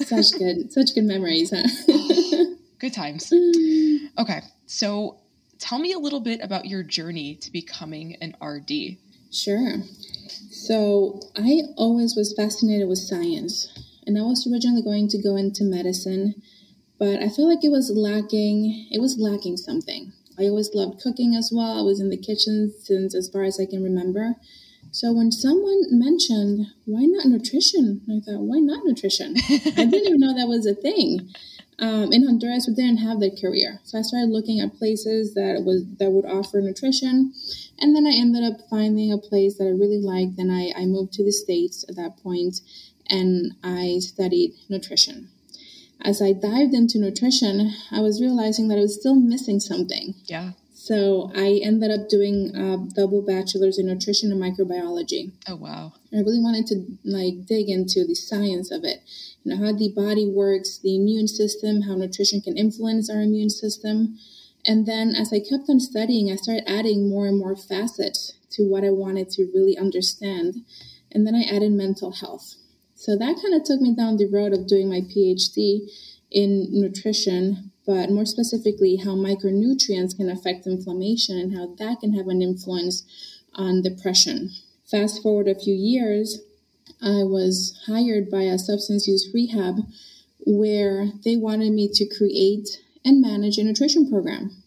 Such 0.00 0.32
good, 0.38 0.72
such 0.76 0.94
good 0.94 1.04
memories, 1.04 1.52
huh? 1.54 1.68
good 2.78 2.92
times. 2.92 3.32
Okay, 4.18 4.40
so 4.64 5.18
tell 5.58 5.78
me 5.78 5.92
a 5.92 5.98
little 5.98 6.20
bit 6.20 6.40
about 6.42 6.64
your 6.64 6.82
journey 6.82 7.34
to 7.34 7.52
becoming 7.52 8.16
an 8.22 8.34
RD. 8.42 8.96
Sure. 9.30 9.82
So 10.50 11.20
I 11.36 11.64
always 11.76 12.16
was 12.16 12.32
fascinated 12.32 12.88
with 12.88 12.98
science, 12.98 13.68
and 14.06 14.16
I 14.16 14.22
was 14.22 14.48
originally 14.50 14.80
going 14.80 15.08
to 15.08 15.20
go 15.20 15.36
into 15.36 15.64
medicine, 15.64 16.40
but 16.98 17.22
I 17.22 17.28
feel 17.28 17.48
like 17.48 17.64
it 17.64 17.70
was 17.70 17.90
lacking. 17.90 18.88
It 18.90 19.00
was 19.00 19.18
lacking 19.18 19.56
something. 19.56 20.12
I 20.38 20.44
always 20.44 20.74
loved 20.74 21.00
cooking 21.00 21.34
as 21.34 21.50
well. 21.52 21.78
I 21.78 21.82
was 21.82 22.00
in 22.00 22.10
the 22.10 22.16
kitchen 22.16 22.72
since 22.82 23.14
as 23.14 23.28
far 23.28 23.44
as 23.44 23.58
I 23.60 23.66
can 23.66 23.82
remember. 23.82 24.34
So 24.90 25.12
when 25.12 25.32
someone 25.32 25.82
mentioned, 25.90 26.68
why 26.84 27.04
not 27.04 27.26
nutrition? 27.26 28.02
I 28.08 28.20
thought, 28.20 28.40
why 28.40 28.58
not 28.58 28.84
nutrition? 28.84 29.34
I 29.50 29.84
didn't 29.84 30.06
even 30.06 30.20
know 30.20 30.34
that 30.34 30.48
was 30.48 30.66
a 30.66 30.74
thing. 30.74 31.30
Um, 31.78 32.12
in 32.12 32.24
Honduras, 32.24 32.66
we 32.66 32.74
didn't 32.74 32.98
have 32.98 33.20
that 33.20 33.38
career. 33.38 33.80
So 33.84 33.98
I 33.98 34.02
started 34.02 34.30
looking 34.30 34.60
at 34.60 34.76
places 34.76 35.34
that 35.34 35.62
was 35.66 35.84
that 35.98 36.10
would 36.10 36.24
offer 36.24 36.62
nutrition. 36.62 37.34
And 37.78 37.94
then 37.94 38.06
I 38.06 38.12
ended 38.12 38.44
up 38.44 38.66
finding 38.70 39.12
a 39.12 39.18
place 39.18 39.58
that 39.58 39.64
I 39.64 39.76
really 39.76 40.00
liked. 40.00 40.38
And 40.38 40.50
I, 40.50 40.72
I 40.74 40.86
moved 40.86 41.12
to 41.14 41.24
the 41.24 41.32
States 41.32 41.84
at 41.88 41.96
that 41.96 42.16
point 42.22 42.60
and 43.10 43.52
I 43.62 43.98
studied 44.00 44.54
nutrition 44.70 45.28
as 46.02 46.22
I 46.22 46.32
dived 46.32 46.74
into 46.74 46.98
nutrition, 46.98 47.72
I 47.90 48.00
was 48.00 48.20
realizing 48.20 48.68
that 48.68 48.78
I 48.78 48.82
was 48.82 48.98
still 48.98 49.16
missing 49.16 49.60
something. 49.60 50.14
Yeah. 50.24 50.52
So 50.74 51.32
I 51.34 51.60
ended 51.64 51.90
up 51.90 52.08
doing 52.08 52.54
a 52.54 52.76
double 52.94 53.20
bachelor's 53.20 53.78
in 53.78 53.86
nutrition 53.86 54.30
and 54.30 54.40
microbiology. 54.40 55.32
Oh 55.48 55.56
wow! 55.56 55.94
I 56.12 56.18
really 56.18 56.38
wanted 56.38 56.66
to 56.68 56.98
like 57.02 57.46
dig 57.46 57.68
into 57.68 58.06
the 58.06 58.14
science 58.14 58.70
of 58.70 58.84
it, 58.84 59.02
you 59.42 59.50
know 59.50 59.66
how 59.66 59.72
the 59.72 59.90
body 59.90 60.28
works, 60.28 60.78
the 60.78 60.94
immune 60.94 61.28
system, 61.28 61.82
how 61.82 61.96
nutrition 61.96 62.40
can 62.40 62.56
influence 62.56 63.10
our 63.10 63.20
immune 63.20 63.50
system, 63.50 64.18
and 64.64 64.86
then 64.86 65.14
as 65.16 65.32
I 65.32 65.40
kept 65.40 65.68
on 65.68 65.80
studying, 65.80 66.30
I 66.30 66.36
started 66.36 66.70
adding 66.70 67.08
more 67.08 67.26
and 67.26 67.38
more 67.38 67.56
facets 67.56 68.34
to 68.50 68.62
what 68.64 68.84
I 68.84 68.90
wanted 68.90 69.30
to 69.30 69.50
really 69.54 69.76
understand, 69.78 70.64
and 71.10 71.26
then 71.26 71.34
I 71.34 71.42
added 71.42 71.72
mental 71.72 72.12
health. 72.12 72.56
So 72.96 73.16
that 73.16 73.38
kind 73.42 73.54
of 73.54 73.62
took 73.62 73.80
me 73.80 73.94
down 73.94 74.16
the 74.16 74.26
road 74.26 74.54
of 74.54 74.66
doing 74.66 74.88
my 74.88 75.02
PhD 75.02 75.88
in 76.30 76.68
nutrition, 76.72 77.70
but 77.86 78.10
more 78.10 78.24
specifically, 78.24 78.96
how 78.96 79.14
micronutrients 79.14 80.16
can 80.16 80.30
affect 80.30 80.66
inflammation 80.66 81.38
and 81.38 81.54
how 81.54 81.74
that 81.78 82.00
can 82.00 82.14
have 82.14 82.26
an 82.26 82.42
influence 82.42 83.04
on 83.54 83.82
depression. 83.82 84.50
Fast 84.90 85.22
forward 85.22 85.46
a 85.46 85.54
few 85.54 85.74
years, 85.74 86.40
I 87.02 87.22
was 87.22 87.78
hired 87.86 88.30
by 88.30 88.42
a 88.42 88.58
substance 88.58 89.06
use 89.06 89.28
rehab 89.32 89.80
where 90.46 91.10
they 91.22 91.36
wanted 91.36 91.72
me 91.72 91.88
to 91.92 92.06
create 92.06 92.82
and 93.04 93.20
manage 93.20 93.58
a 93.58 93.64
nutrition 93.64 94.08
program. 94.08 94.62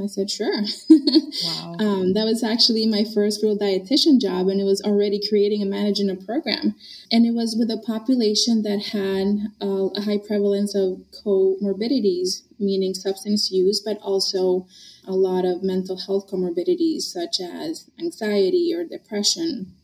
I 0.00 0.06
said, 0.06 0.30
sure. 0.30 0.62
Wow. 0.88 1.76
um, 1.80 2.14
that 2.14 2.24
was 2.24 2.42
actually 2.42 2.86
my 2.86 3.04
first 3.04 3.42
real 3.42 3.58
dietitian 3.58 4.20
job, 4.20 4.48
and 4.48 4.60
it 4.60 4.64
was 4.64 4.80
already 4.82 5.20
creating 5.28 5.60
and 5.60 5.70
managing 5.70 6.08
a 6.08 6.16
program. 6.16 6.74
And 7.10 7.26
it 7.26 7.34
was 7.34 7.56
with 7.58 7.70
a 7.70 7.82
population 7.84 8.62
that 8.62 8.92
had 8.92 9.52
uh, 9.60 9.90
a 9.94 10.02
high 10.02 10.18
prevalence 10.18 10.74
of 10.74 11.02
comorbidities, 11.24 12.42
meaning 12.58 12.94
substance 12.94 13.50
use, 13.50 13.80
but 13.80 13.98
also 13.98 14.66
a 15.06 15.12
lot 15.12 15.44
of 15.44 15.62
mental 15.62 15.98
health 15.98 16.30
comorbidities 16.30 17.02
such 17.02 17.40
as 17.40 17.90
anxiety 17.98 18.72
or 18.74 18.84
depression. 18.84 19.74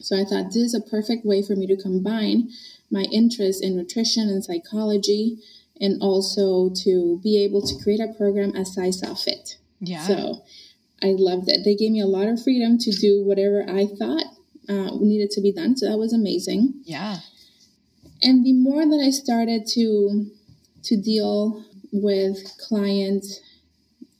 So 0.00 0.16
I 0.16 0.24
thought 0.24 0.52
this 0.52 0.56
is 0.56 0.74
a 0.74 0.80
perfect 0.80 1.24
way 1.24 1.42
for 1.42 1.56
me 1.56 1.66
to 1.66 1.76
combine 1.76 2.50
my 2.90 3.02
interest 3.12 3.62
in 3.62 3.76
nutrition 3.76 4.28
and 4.28 4.44
psychology 4.44 5.38
and 5.80 6.00
also 6.02 6.70
to 6.84 7.20
be 7.22 7.42
able 7.42 7.62
to 7.62 7.74
create 7.82 8.00
a 8.00 8.12
program 8.16 8.54
as 8.56 8.76
I 8.78 8.90
saw 8.90 9.14
fit. 9.14 9.56
yeah. 9.80 10.06
So 10.06 10.42
I 11.02 11.14
loved 11.16 11.48
it. 11.48 11.64
They 11.64 11.76
gave 11.76 11.92
me 11.92 12.00
a 12.00 12.06
lot 12.06 12.26
of 12.26 12.42
freedom 12.42 12.78
to 12.78 12.90
do 12.90 13.22
whatever 13.24 13.62
I 13.68 13.86
thought 13.86 14.24
uh, 14.68 14.90
needed 15.00 15.30
to 15.32 15.40
be 15.40 15.52
done. 15.52 15.76
So 15.76 15.88
that 15.88 15.96
was 15.98 16.12
amazing. 16.12 16.74
yeah. 16.84 17.18
And 18.20 18.44
the 18.44 18.52
more 18.52 18.84
that 18.84 19.00
I 19.04 19.10
started 19.10 19.66
to 19.74 20.26
to 20.82 20.96
deal 20.96 21.64
with 21.92 22.38
clients, 22.58 23.40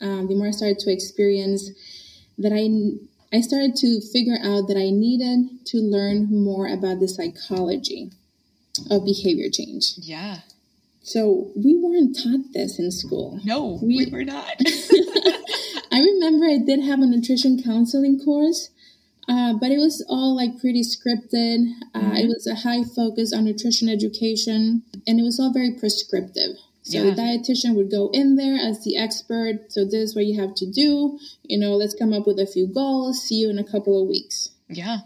um, 0.01 0.29
the 0.29 0.37
more 0.37 0.49
I 0.49 0.51
started 0.53 0.79
to 0.81 0.93
experience 0.93 1.71
that 2.39 2.53
I 2.53 2.71
I 3.37 3.41
started 3.41 3.75
to 3.77 4.01
figure 4.01 4.39
out 4.43 4.69
that 4.69 4.77
I 4.77 4.91
needed 4.91 5.67
to 5.67 5.79
learn 5.79 6.33
more 6.33 6.67
about 6.69 7.01
the 7.01 7.09
psychology 7.09 8.13
of 8.91 9.05
behavior 9.05 9.51
change. 9.51 9.95
Yeah. 9.99 10.39
So 11.03 11.51
we 11.57 11.77
weren't 11.79 12.17
taught 12.17 12.53
this 12.53 12.79
in 12.79 12.91
school. 12.91 13.41
No, 13.45 13.79
we, 13.83 14.05
We- 14.07 14.11
were 14.11 14.25
not. 14.25 14.57
I 15.91 16.01
remember 16.01 16.47
I 16.47 16.59
did 16.59 16.81
have 16.81 17.01
a 17.01 17.07
nutrition 17.07 17.63
counseling 17.63 18.21
course, 18.21 18.71
uh, 19.27 19.55
but 19.55 19.71
it 19.71 19.79
was 19.79 20.05
all 20.09 20.37
like 20.37 20.61
pretty 20.61 20.83
scripted. 20.83 21.73
Uh, 21.95 22.13
It 22.15 22.29
was 22.29 22.47
a 22.47 22.57
high 22.57 22.85
focus 22.85 23.33
on 23.33 23.45
nutrition 23.47 23.89
education, 23.89 24.83
and 25.07 25.19
it 25.19 25.23
was 25.23 25.41
all 25.41 25.53
very 25.53 25.73
prescriptive. 25.73 26.57
So 26.83 26.99
Yeah. 26.99 27.11
the 27.11 27.23
dietitian 27.23 27.75
would 27.75 27.91
go 27.91 28.11
in 28.13 28.37
there 28.37 28.57
as 28.57 28.85
the 28.85 28.97
expert. 28.97 29.73
So 29.73 29.85
this 29.85 30.11
is 30.11 30.15
what 30.15 30.27
you 30.27 30.41
have 30.41 30.55
to 30.57 30.67
do. 30.67 31.19
You 31.43 31.59
know, 31.59 31.75
let's 31.77 31.95
come 31.95 32.13
up 32.13 32.27
with 32.27 32.39
a 32.39 32.47
few 32.47 32.67
goals. 32.67 33.23
See 33.23 33.37
you 33.37 33.51
in 33.51 33.59
a 33.59 33.65
couple 33.65 34.01
of 34.01 34.09
weeks. 34.09 34.51
yeah. 34.69 34.99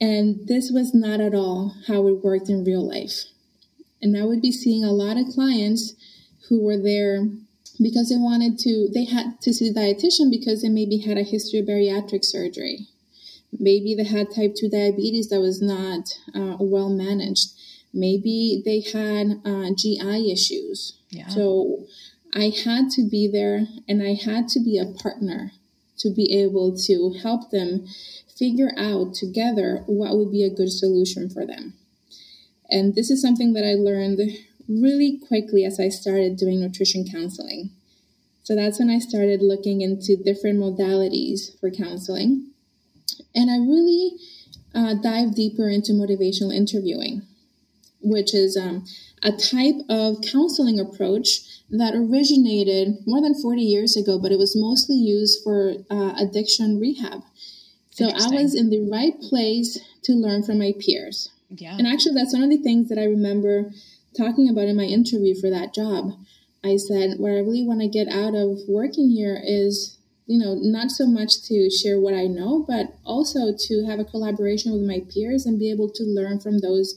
And 0.00 0.46
this 0.46 0.70
was 0.70 0.92
not 0.94 1.20
at 1.22 1.34
all 1.34 1.74
how 1.86 2.06
it 2.06 2.22
worked 2.22 2.50
in 2.50 2.64
real 2.64 2.86
life. 2.86 3.24
And 4.02 4.16
I 4.16 4.24
would 4.24 4.42
be 4.42 4.52
seeing 4.52 4.84
a 4.84 4.92
lot 4.92 5.16
of 5.16 5.34
clients 5.34 5.94
who 6.48 6.62
were 6.62 6.76
there 6.76 7.26
because 7.80 8.08
they 8.08 8.16
wanted 8.16 8.58
to, 8.60 8.88
they 8.92 9.04
had 9.04 9.40
to 9.42 9.52
see 9.52 9.70
the 9.70 9.80
dietitian 9.80 10.30
because 10.30 10.62
they 10.62 10.68
maybe 10.68 10.98
had 10.98 11.18
a 11.18 11.22
history 11.22 11.60
of 11.60 11.66
bariatric 11.66 12.24
surgery. 12.24 12.88
Maybe 13.58 13.94
they 13.94 14.04
had 14.04 14.34
type 14.34 14.54
2 14.54 14.68
diabetes 14.68 15.28
that 15.28 15.40
was 15.40 15.62
not 15.62 16.08
uh, 16.34 16.56
well 16.60 16.90
managed. 16.90 17.50
Maybe 17.92 18.62
they 18.64 18.80
had 18.80 19.40
uh, 19.44 19.70
GI 19.74 20.30
issues. 20.30 20.98
Yeah. 21.10 21.28
So 21.28 21.86
I 22.34 22.52
had 22.64 22.90
to 22.90 23.08
be 23.08 23.28
there 23.28 23.66
and 23.88 24.02
I 24.02 24.14
had 24.14 24.48
to 24.48 24.60
be 24.60 24.78
a 24.78 24.86
partner 24.86 25.52
to 25.98 26.10
be 26.10 26.38
able 26.42 26.76
to 26.76 27.14
help 27.22 27.50
them 27.50 27.86
figure 28.38 28.72
out 28.76 29.14
together 29.14 29.82
what 29.86 30.16
would 30.16 30.30
be 30.30 30.44
a 30.44 30.54
good 30.54 30.70
solution 30.70 31.30
for 31.30 31.46
them. 31.46 31.74
And 32.70 32.94
this 32.94 33.10
is 33.10 33.22
something 33.22 33.52
that 33.52 33.64
I 33.64 33.74
learned 33.74 34.20
really 34.68 35.18
quickly 35.18 35.64
as 35.64 35.78
I 35.78 35.88
started 35.88 36.36
doing 36.36 36.60
nutrition 36.60 37.06
counseling. 37.10 37.70
So 38.42 38.54
that's 38.54 38.78
when 38.78 38.90
I 38.90 38.98
started 38.98 39.42
looking 39.42 39.80
into 39.80 40.16
different 40.16 40.58
modalities 40.58 41.58
for 41.60 41.70
counseling. 41.70 42.52
And 43.34 43.50
I 43.50 43.56
really 43.56 44.12
uh, 44.74 44.94
dived 44.94 45.34
deeper 45.34 45.68
into 45.68 45.92
motivational 45.92 46.54
interviewing, 46.54 47.22
which 48.00 48.34
is 48.34 48.56
um, 48.56 48.84
a 49.22 49.32
type 49.32 49.76
of 49.88 50.20
counseling 50.20 50.78
approach 50.78 51.40
that 51.70 51.94
originated 51.94 52.98
more 53.06 53.20
than 53.20 53.34
40 53.34 53.62
years 53.62 53.96
ago, 53.96 54.18
but 54.18 54.32
it 54.32 54.38
was 54.38 54.54
mostly 54.56 54.96
used 54.96 55.42
for 55.42 55.74
uh, 55.90 56.14
addiction 56.16 56.78
rehab. 56.78 57.22
So 57.90 58.06
I 58.06 58.28
was 58.28 58.54
in 58.54 58.70
the 58.70 58.88
right 58.90 59.18
place 59.20 59.78
to 60.02 60.12
learn 60.12 60.42
from 60.42 60.58
my 60.58 60.72
peers. 60.78 61.30
Yeah. 61.50 61.76
And 61.76 61.86
actually, 61.86 62.14
that's 62.14 62.32
one 62.32 62.42
of 62.42 62.50
the 62.50 62.62
things 62.62 62.88
that 62.88 62.98
I 62.98 63.04
remember 63.04 63.70
talking 64.16 64.48
about 64.48 64.68
in 64.68 64.76
my 64.76 64.84
interview 64.84 65.34
for 65.34 65.50
that 65.50 65.74
job. 65.74 66.12
I 66.64 66.76
said, 66.76 67.18
what 67.18 67.30
I 67.30 67.38
really 67.38 67.66
want 67.66 67.80
to 67.80 67.88
get 67.88 68.08
out 68.08 68.34
of 68.34 68.58
working 68.66 69.10
here 69.10 69.40
is, 69.42 69.98
you 70.26 70.38
know, 70.38 70.54
not 70.60 70.90
so 70.90 71.06
much 71.06 71.42
to 71.42 71.70
share 71.70 72.00
what 72.00 72.14
I 72.14 72.26
know, 72.26 72.64
but 72.66 72.94
also 73.04 73.54
to 73.56 73.84
have 73.86 74.00
a 74.00 74.04
collaboration 74.04 74.72
with 74.72 74.82
my 74.82 75.00
peers 75.12 75.46
and 75.46 75.58
be 75.58 75.70
able 75.70 75.90
to 75.90 76.02
learn 76.02 76.40
from 76.40 76.58
those 76.58 76.94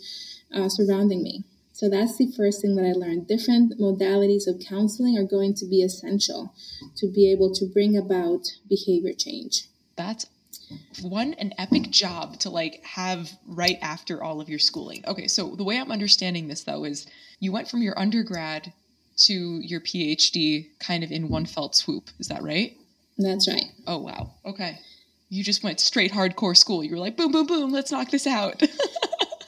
uh, 0.56 0.70
surrounding 0.70 1.22
me. 1.22 1.44
So 1.72 1.89
that's 1.89 2.18
the 2.18 2.32
first 2.36 2.62
thing 2.62 2.75
that 2.75 2.86
I 2.86 2.91
learned. 2.91 3.27
Different 3.27 3.79
modalities 3.79 4.48
of 4.48 4.60
counseling 4.60 5.18
are 5.18 5.24
going 5.24 5.53
to 5.56 5.65
be 5.65 5.82
essential 5.82 6.53
to 6.98 7.08
be 7.08 7.32
able 7.32 7.53
to 7.53 7.65
bring 7.65 7.96
about 7.96 8.48
behavior 8.68 9.13
change. 9.13 9.68
That's 9.96 10.25
one 11.02 11.34
an 11.36 11.54
epic 11.58 11.90
job 11.90 12.40
to 12.40 12.50
like 12.50 12.84
have 12.84 13.32
right 13.48 13.78
after 13.82 14.24
all 14.24 14.42
of 14.42 14.50
your 14.50 14.60
schooling. 14.60 15.04
Okay, 15.08 15.28
so 15.28 15.56
the 15.56 15.64
way 15.64 15.80
I'm 15.80 15.92
understanding 15.92 16.48
this 16.48 16.64
though 16.64 16.84
is 16.84 17.08
you 17.40 17.52
went 17.52 17.70
from 17.70 17.82
your 17.82 17.98
undergrad 17.98 18.74
to 19.18 19.34
your 19.34 19.82
PhD 19.82 20.70
kind 20.80 21.04
of 21.04 21.12
in 21.12 21.30
one 21.30 21.46
felt 21.46 21.76
swoop. 21.76 22.10
Is 22.20 22.28
that 22.28 22.44
right? 22.44 22.78
That's 23.18 23.48
right. 23.48 23.66
Oh 23.88 23.98
wow. 24.00 24.32
Okay. 24.46 24.80
You 25.30 25.44
just 25.44 25.64
went 25.64 25.80
straight 25.80 26.12
hardcore 26.12 26.58
school. 26.58 26.84
You 26.84 26.92
were 26.92 27.00
like 27.00 27.18
boom 27.18 27.32
boom 27.32 27.46
boom, 27.46 27.72
let's 27.72 27.92
knock 27.92 28.10
this 28.12 28.28
out. 28.28 28.62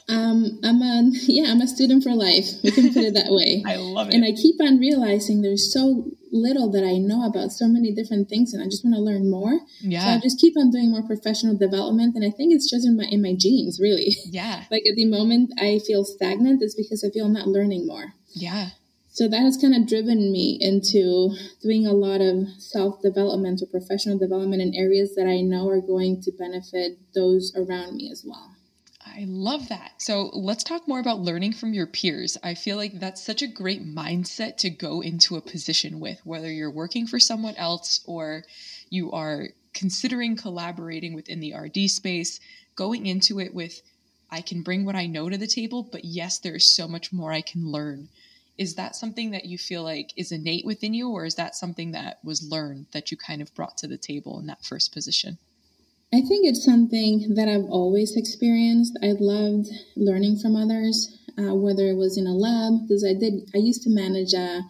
Um, 0.08 0.60
I'm 0.62 0.82
a 0.82 1.10
yeah, 1.26 1.50
I'm 1.50 1.60
a 1.60 1.66
student 1.66 2.02
for 2.02 2.12
life. 2.14 2.46
We 2.62 2.70
can 2.70 2.92
put 2.92 3.04
it 3.04 3.14
that 3.14 3.30
way. 3.30 3.62
I 3.66 3.76
love 3.76 4.08
it. 4.08 4.14
and 4.14 4.24
I 4.24 4.32
keep 4.32 4.60
on 4.60 4.78
realizing 4.78 5.40
there's 5.40 5.72
so 5.72 6.10
little 6.32 6.70
that 6.72 6.82
I 6.82 6.98
know 6.98 7.26
about 7.26 7.52
so 7.52 7.68
many 7.68 7.92
different 7.92 8.28
things, 8.28 8.52
and 8.52 8.62
I 8.62 8.66
just 8.66 8.84
want 8.84 8.96
to 8.96 9.00
learn 9.00 9.30
more. 9.30 9.60
Yeah. 9.80 10.04
So 10.04 10.08
I 10.08 10.18
just 10.18 10.40
keep 10.40 10.56
on 10.56 10.70
doing 10.70 10.90
more 10.90 11.06
professional 11.06 11.56
development, 11.56 12.16
and 12.16 12.24
I 12.24 12.30
think 12.30 12.52
it's 12.52 12.68
just 12.68 12.86
in 12.86 12.96
my 12.96 13.04
in 13.04 13.22
my 13.22 13.34
genes, 13.34 13.78
really. 13.80 14.16
Yeah. 14.32 14.64
like 14.70 14.84
at 14.88 14.96
the 14.96 15.04
moment 15.04 15.52
I 15.58 15.78
feel 15.86 16.04
stagnant, 16.04 16.62
it's 16.62 16.74
because 16.74 17.04
I 17.04 17.10
feel 17.10 17.26
I'm 17.26 17.34
not 17.34 17.48
learning 17.48 17.86
more. 17.86 18.14
Yeah. 18.32 18.70
So 19.10 19.28
that 19.28 19.40
has 19.40 19.58
kind 19.58 19.74
of 19.74 19.86
driven 19.86 20.32
me 20.32 20.56
into 20.58 21.36
doing 21.60 21.86
a 21.86 21.92
lot 21.92 22.22
of 22.22 22.48
self 22.58 23.02
development 23.02 23.60
or 23.60 23.66
professional 23.66 24.16
development 24.18 24.62
in 24.62 24.74
areas 24.74 25.14
that 25.16 25.26
I 25.26 25.42
know 25.42 25.68
are 25.68 25.82
going 25.82 26.22
to 26.22 26.32
benefit 26.32 26.98
those 27.14 27.52
around 27.54 27.96
me 27.96 28.10
as 28.10 28.24
well. 28.26 28.56
I 29.04 29.24
love 29.26 29.68
that. 29.68 29.92
So 29.98 30.30
let's 30.32 30.64
talk 30.64 30.86
more 30.86 31.00
about 31.00 31.20
learning 31.20 31.54
from 31.54 31.74
your 31.74 31.86
peers. 31.86 32.38
I 32.42 32.54
feel 32.54 32.76
like 32.76 32.98
that's 32.98 33.22
such 33.22 33.42
a 33.42 33.46
great 33.46 33.84
mindset 33.84 34.56
to 34.58 34.70
go 34.70 35.00
into 35.00 35.36
a 35.36 35.40
position 35.40 36.00
with, 36.00 36.20
whether 36.24 36.50
you're 36.50 36.70
working 36.70 37.06
for 37.06 37.18
someone 37.18 37.56
else 37.56 38.00
or 38.06 38.44
you 38.90 39.10
are 39.12 39.48
considering 39.74 40.36
collaborating 40.36 41.14
within 41.14 41.40
the 41.40 41.54
RD 41.54 41.90
space, 41.90 42.40
going 42.76 43.06
into 43.06 43.40
it 43.40 43.54
with, 43.54 43.82
I 44.30 44.40
can 44.40 44.62
bring 44.62 44.84
what 44.84 44.96
I 44.96 45.06
know 45.06 45.28
to 45.28 45.36
the 45.36 45.46
table, 45.46 45.82
but 45.82 46.04
yes, 46.04 46.38
there 46.38 46.56
is 46.56 46.74
so 46.74 46.86
much 46.88 47.12
more 47.12 47.32
I 47.32 47.42
can 47.42 47.70
learn. 47.70 48.08
Is 48.56 48.74
that 48.74 48.96
something 48.96 49.30
that 49.30 49.46
you 49.46 49.58
feel 49.58 49.82
like 49.82 50.12
is 50.16 50.30
innate 50.30 50.64
within 50.64 50.94
you, 50.94 51.10
or 51.10 51.24
is 51.24 51.34
that 51.34 51.54
something 51.54 51.92
that 51.92 52.18
was 52.22 52.42
learned 52.42 52.86
that 52.92 53.10
you 53.10 53.16
kind 53.16 53.42
of 53.42 53.54
brought 53.54 53.78
to 53.78 53.86
the 53.86 53.98
table 53.98 54.38
in 54.38 54.46
that 54.46 54.64
first 54.64 54.92
position? 54.92 55.38
I 56.14 56.20
think 56.20 56.46
it's 56.46 56.64
something 56.64 57.34
that 57.34 57.48
I've 57.48 57.64
always 57.70 58.16
experienced. 58.16 58.98
I 59.02 59.12
loved 59.18 59.68
learning 59.96 60.38
from 60.38 60.56
others, 60.56 61.16
uh, 61.38 61.54
whether 61.54 61.88
it 61.88 61.96
was 61.96 62.18
in 62.18 62.26
a 62.26 62.34
lab, 62.34 62.82
because 62.82 63.04
I 63.04 63.14
did. 63.14 63.48
I 63.54 63.58
used 63.58 63.82
to 63.84 63.90
manage 63.90 64.34
a 64.34 64.62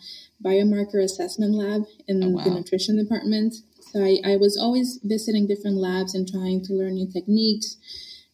biomarker 0.45 1.03
assessment 1.03 1.55
lab 1.55 1.83
in 2.07 2.23
Oh, 2.23 2.29
wow. 2.31 2.45
the 2.45 2.51
nutrition 2.51 2.97
department. 2.97 3.55
So 3.93 4.05
I, 4.05 4.21
I 4.25 4.37
was 4.37 4.57
always 4.57 5.01
visiting 5.03 5.47
different 5.47 5.77
labs 5.79 6.15
and 6.15 6.29
trying 6.31 6.65
to 6.65 6.73
learn 6.75 6.95
new 6.95 7.11
techniques 7.11 7.77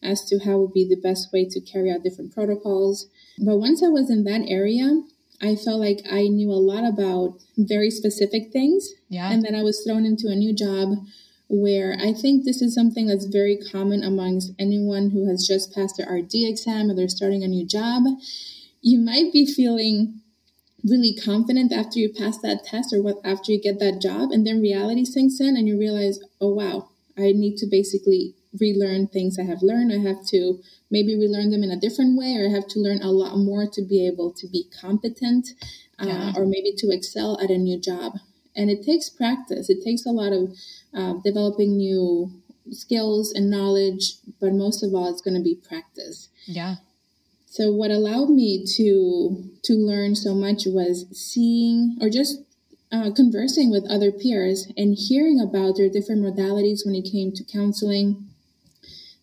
as 0.01 0.23
to 0.25 0.39
how 0.39 0.57
would 0.59 0.73
be 0.73 0.85
the 0.87 0.95
best 0.95 1.33
way 1.33 1.45
to 1.49 1.59
carry 1.59 1.91
out 1.91 2.03
different 2.03 2.33
protocols. 2.33 3.07
But 3.39 3.57
once 3.57 3.83
I 3.83 3.87
was 3.89 4.09
in 4.09 4.23
that 4.25 4.45
area, 4.47 5.01
I 5.41 5.55
felt 5.55 5.79
like 5.79 6.01
I 6.09 6.27
knew 6.27 6.51
a 6.51 6.61
lot 6.71 6.85
about 6.87 7.39
very 7.57 7.89
specific 7.89 8.51
things 8.51 8.89
Yeah. 9.09 9.31
and 9.31 9.43
then 9.43 9.55
I 9.55 9.63
was 9.63 9.81
thrown 9.83 10.05
into 10.05 10.27
a 10.27 10.35
new 10.35 10.53
job 10.53 10.89
where 11.49 11.97
I 11.99 12.13
think 12.13 12.45
this 12.45 12.61
is 12.61 12.75
something 12.75 13.07
that's 13.07 13.25
very 13.25 13.57
common 13.57 14.03
amongst 14.03 14.51
anyone 14.59 15.09
who 15.09 15.27
has 15.27 15.47
just 15.47 15.73
passed 15.73 15.97
their 15.97 16.11
RD 16.11 16.31
exam 16.35 16.89
or 16.89 16.95
they're 16.95 17.09
starting 17.09 17.43
a 17.43 17.47
new 17.47 17.65
job. 17.65 18.03
You 18.81 18.99
might 18.99 19.33
be 19.33 19.45
feeling 19.45 20.21
really 20.83 21.13
confident 21.13 21.73
after 21.73 21.99
you 21.99 22.13
pass 22.13 22.37
that 22.39 22.63
test 22.63 22.93
or 22.93 23.01
what 23.01 23.17
after 23.25 23.51
you 23.51 23.59
get 23.59 23.79
that 23.79 23.99
job 23.99 24.31
and 24.31 24.47
then 24.47 24.61
reality 24.61 25.03
sinks 25.03 25.41
in 25.41 25.57
and 25.57 25.67
you 25.67 25.77
realize, 25.77 26.19
"Oh 26.39 26.53
wow, 26.53 26.89
I 27.17 27.33
need 27.33 27.57
to 27.57 27.67
basically 27.67 28.35
relearn 28.59 29.07
things 29.07 29.37
I 29.37 29.43
have 29.43 29.61
learned. 29.61 29.91
I 29.91 29.97
have 29.97 30.25
to 30.27 30.59
maybe 30.89 31.15
relearn 31.15 31.51
them 31.51 31.63
in 31.63 31.71
a 31.71 31.79
different 31.79 32.17
way 32.17 32.35
or 32.35 32.47
I 32.47 32.51
have 32.51 32.67
to 32.69 32.79
learn 32.79 33.01
a 33.01 33.11
lot 33.11 33.37
more 33.37 33.67
to 33.67 33.81
be 33.81 34.07
able 34.07 34.31
to 34.33 34.47
be 34.47 34.65
competent 34.81 35.49
uh, 35.99 36.33
or 36.35 36.45
maybe 36.45 36.73
to 36.77 36.89
excel 36.91 37.39
at 37.41 37.51
a 37.51 37.57
new 37.57 37.79
job. 37.79 38.13
And 38.55 38.69
it 38.69 38.83
takes 38.83 39.09
practice. 39.09 39.69
It 39.69 39.83
takes 39.83 40.05
a 40.05 40.11
lot 40.11 40.33
of 40.33 40.55
uh, 40.93 41.13
developing 41.23 41.77
new 41.77 42.31
skills 42.71 43.31
and 43.31 43.49
knowledge, 43.49 44.15
but 44.39 44.53
most 44.53 44.83
of 44.83 44.93
all, 44.93 45.09
it's 45.09 45.21
going 45.21 45.37
to 45.37 45.43
be 45.43 45.55
practice. 45.55 46.29
Yeah. 46.45 46.75
So 47.45 47.71
what 47.71 47.89
allowed 47.91 48.29
me 48.29 48.63
to 48.77 49.43
to 49.63 49.73
learn 49.73 50.15
so 50.15 50.35
much 50.35 50.63
was 50.65 51.05
seeing 51.11 51.97
or 51.99 52.09
just 52.09 52.43
uh, 52.91 53.11
conversing 53.15 53.71
with 53.71 53.89
other 53.89 54.11
peers 54.11 54.71
and 54.77 54.95
hearing 54.97 55.39
about 55.39 55.77
their 55.77 55.89
different 55.89 56.21
modalities 56.21 56.85
when 56.85 56.95
it 56.95 57.09
came 57.11 57.31
to 57.33 57.43
counseling. 57.43 58.25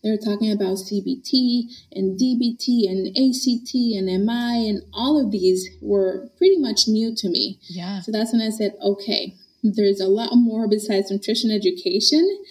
They 0.02 0.10
were 0.10 0.16
talking 0.16 0.52
about 0.52 0.78
CBT 0.78 1.64
and 1.92 2.18
DBT 2.18 2.88
and 2.88 3.08
ACT 3.08 3.74
and 3.74 4.06
MI, 4.24 4.68
and 4.68 4.82
all 4.92 5.18
of 5.18 5.32
these 5.32 5.68
were 5.80 6.28
pretty 6.38 6.58
much 6.58 6.86
new 6.86 7.14
to 7.16 7.28
me. 7.28 7.58
Yeah. 7.62 8.00
So 8.00 8.12
that's 8.12 8.32
when 8.32 8.40
I 8.40 8.50
said, 8.50 8.74
okay, 8.80 9.34
there's 9.74 10.00
a 10.00 10.08
lot 10.08 10.30
more 10.34 10.68
besides 10.68 11.10
nutrition 11.10 11.50
education 11.50 12.44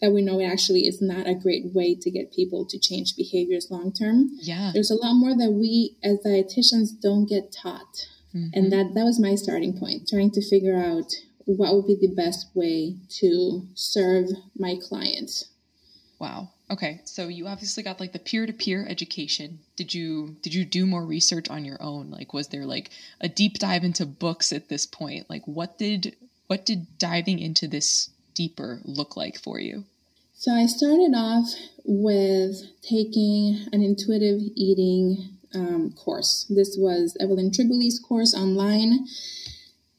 that 0.00 0.12
we 0.12 0.22
know 0.22 0.40
actually 0.40 0.86
is 0.86 1.02
not 1.02 1.26
a 1.26 1.34
great 1.34 1.74
way 1.74 1.94
to 1.94 2.10
get 2.10 2.32
people 2.32 2.64
to 2.66 2.78
change 2.78 3.16
behaviors 3.16 3.68
long 3.70 3.92
term. 3.92 4.30
Yeah. 4.40 4.70
There's 4.72 4.90
a 4.90 4.94
lot 4.94 5.14
more 5.14 5.36
that 5.36 5.52
we 5.52 5.96
as 6.02 6.18
dietitians 6.24 6.88
don't 7.00 7.26
get 7.26 7.52
taught. 7.52 8.08
Mm-hmm. 8.34 8.48
And 8.54 8.72
that 8.72 8.94
that 8.94 9.04
was 9.04 9.20
my 9.20 9.34
starting 9.34 9.78
point, 9.78 10.08
trying 10.08 10.30
to 10.32 10.48
figure 10.48 10.78
out 10.78 11.12
what 11.44 11.74
would 11.74 11.86
be 11.86 11.96
the 12.00 12.14
best 12.14 12.46
way 12.54 12.96
to 13.20 13.66
serve 13.74 14.28
my 14.56 14.76
clients. 14.80 15.50
Wow. 16.18 16.50
Okay. 16.70 17.00
So 17.04 17.26
you 17.28 17.48
obviously 17.48 17.82
got 17.82 17.98
like 17.98 18.12
the 18.12 18.18
peer-to-peer 18.20 18.86
education. 18.88 19.58
Did 19.74 19.92
you 19.92 20.36
did 20.42 20.54
you 20.54 20.64
do 20.64 20.86
more 20.86 21.04
research 21.04 21.50
on 21.50 21.64
your 21.64 21.82
own? 21.82 22.10
Like 22.10 22.32
was 22.32 22.48
there 22.48 22.64
like 22.64 22.90
a 23.20 23.28
deep 23.28 23.58
dive 23.58 23.84
into 23.84 24.06
books 24.06 24.52
at 24.52 24.68
this 24.68 24.86
point? 24.86 25.28
Like 25.28 25.42
what 25.46 25.78
did 25.78 26.16
what 26.50 26.66
did 26.66 26.98
diving 26.98 27.38
into 27.38 27.68
this 27.68 28.10
deeper 28.34 28.80
look 28.84 29.16
like 29.16 29.38
for 29.38 29.60
you? 29.60 29.84
So 30.34 30.50
I 30.50 30.66
started 30.66 31.12
off 31.14 31.46
with 31.84 32.64
taking 32.82 33.68
an 33.72 33.84
intuitive 33.84 34.40
eating 34.56 35.28
um, 35.54 35.92
course. 35.92 36.46
This 36.50 36.76
was 36.76 37.16
Evelyn 37.20 37.52
Tribole's 37.52 38.00
course 38.00 38.34
online 38.34 39.06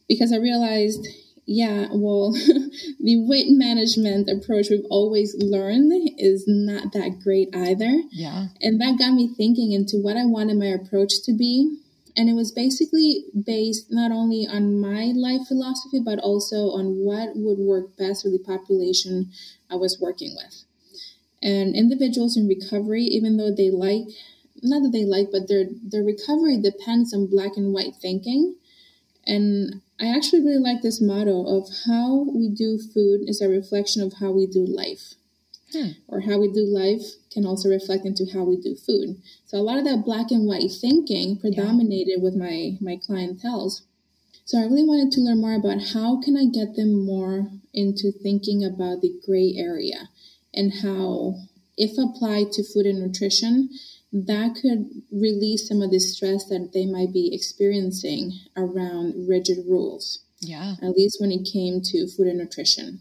because 0.09 0.33
I 0.33 0.39
realized, 0.39 1.07
yeah, 1.45 1.87
well, 1.89 2.33
the 2.99 3.25
weight 3.25 3.47
management 3.47 4.29
approach 4.29 4.67
we've 4.69 4.83
always 4.89 5.33
learned 5.39 5.93
is 6.17 6.43
not 6.47 6.91
that 6.91 7.21
great 7.23 7.55
either. 7.55 8.01
Yeah. 8.11 8.47
And 8.59 8.81
that 8.81 8.99
got 8.99 9.13
me 9.13 9.33
thinking 9.37 9.71
into 9.71 9.95
what 9.95 10.17
I 10.17 10.25
wanted 10.25 10.57
my 10.57 10.65
approach 10.65 11.13
to 11.23 11.31
be. 11.31 11.77
And 12.15 12.29
it 12.29 12.33
was 12.33 12.51
basically 12.51 13.25
based 13.45 13.91
not 13.91 14.11
only 14.11 14.45
on 14.45 14.79
my 14.79 15.13
life 15.15 15.47
philosophy, 15.47 15.99
but 16.03 16.19
also 16.19 16.71
on 16.71 16.97
what 17.05 17.29
would 17.35 17.57
work 17.57 17.97
best 17.97 18.23
with 18.23 18.33
the 18.33 18.39
population 18.39 19.31
I 19.69 19.75
was 19.75 19.99
working 19.99 20.35
with. 20.35 20.63
And 21.41 21.75
individuals 21.75 22.37
in 22.37 22.47
recovery, 22.47 23.03
even 23.03 23.37
though 23.37 23.53
they 23.53 23.71
like 23.71 24.03
not 24.61 24.83
that 24.83 24.91
they 24.91 25.05
like, 25.05 25.29
but 25.31 25.47
their 25.47 25.65
their 25.81 26.03
recovery 26.03 26.61
depends 26.61 27.13
on 27.13 27.27
black 27.27 27.57
and 27.57 27.73
white 27.73 27.95
thinking. 28.01 28.55
And 29.25 29.81
I 29.99 30.07
actually 30.07 30.41
really 30.41 30.59
like 30.59 30.81
this 30.81 31.01
motto 31.01 31.45
of 31.45 31.69
how 31.85 32.25
we 32.33 32.49
do 32.49 32.79
food 32.79 33.21
is 33.27 33.41
a 33.41 33.49
reflection 33.49 34.01
of 34.01 34.13
how 34.19 34.31
we 34.31 34.47
do 34.47 34.65
life. 34.65 35.13
Hmm. 35.73 35.91
Or 36.07 36.21
how 36.21 36.39
we 36.39 36.51
do 36.51 36.65
life 36.65 37.03
can 37.31 37.45
also 37.45 37.69
reflect 37.69 38.05
into 38.05 38.25
how 38.33 38.43
we 38.43 38.57
do 38.57 38.75
food. 38.75 39.21
So 39.45 39.57
a 39.57 39.63
lot 39.63 39.77
of 39.77 39.85
that 39.85 40.03
black 40.05 40.31
and 40.31 40.45
white 40.45 40.71
thinking 40.71 41.37
predominated 41.37 42.17
yeah. 42.17 42.23
with 42.23 42.35
my 42.35 42.77
my 42.81 42.97
clientels. 42.97 43.81
So 44.45 44.57
I 44.57 44.63
really 44.63 44.83
wanted 44.83 45.11
to 45.13 45.21
learn 45.21 45.39
more 45.39 45.55
about 45.55 45.93
how 45.93 46.21
can 46.21 46.35
I 46.35 46.45
get 46.45 46.75
them 46.75 47.05
more 47.05 47.47
into 47.73 48.11
thinking 48.11 48.65
about 48.65 49.01
the 49.01 49.13
gray 49.25 49.53
area 49.55 50.09
and 50.53 50.73
how 50.81 51.35
if 51.77 51.97
applied 51.97 52.51
to 52.53 52.63
food 52.63 52.85
and 52.85 52.99
nutrition, 52.99 53.69
that 54.11 54.55
could 54.61 54.89
release 55.11 55.67
some 55.67 55.81
of 55.81 55.91
the 55.91 55.99
stress 55.99 56.45
that 56.45 56.71
they 56.73 56.85
might 56.85 57.13
be 57.13 57.33
experiencing 57.33 58.33
around 58.57 59.27
rigid 59.27 59.59
rules. 59.67 60.19
Yeah. 60.41 60.75
At 60.81 60.97
least 60.97 61.21
when 61.21 61.31
it 61.31 61.47
came 61.51 61.81
to 61.81 62.07
food 62.07 62.27
and 62.27 62.39
nutrition. 62.39 62.99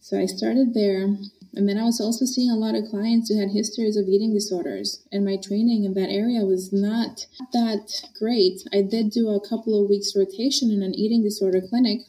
So 0.00 0.18
I 0.18 0.26
started 0.26 0.74
there. 0.74 1.16
And 1.54 1.68
then 1.68 1.78
I 1.78 1.84
was 1.84 2.00
also 2.00 2.24
seeing 2.24 2.50
a 2.50 2.56
lot 2.56 2.74
of 2.74 2.88
clients 2.88 3.28
who 3.28 3.40
had 3.40 3.50
histories 3.50 3.96
of 3.96 4.08
eating 4.08 4.32
disorders. 4.32 5.02
And 5.10 5.24
my 5.24 5.36
training 5.36 5.84
in 5.84 5.94
that 5.94 6.10
area 6.10 6.44
was 6.44 6.72
not 6.72 7.26
that 7.52 7.90
great. 8.18 8.62
I 8.72 8.82
did 8.82 9.10
do 9.10 9.28
a 9.30 9.46
couple 9.46 9.82
of 9.82 9.88
weeks 9.88 10.14
rotation 10.16 10.70
in 10.70 10.82
an 10.82 10.94
eating 10.94 11.22
disorder 11.22 11.60
clinic. 11.60 12.00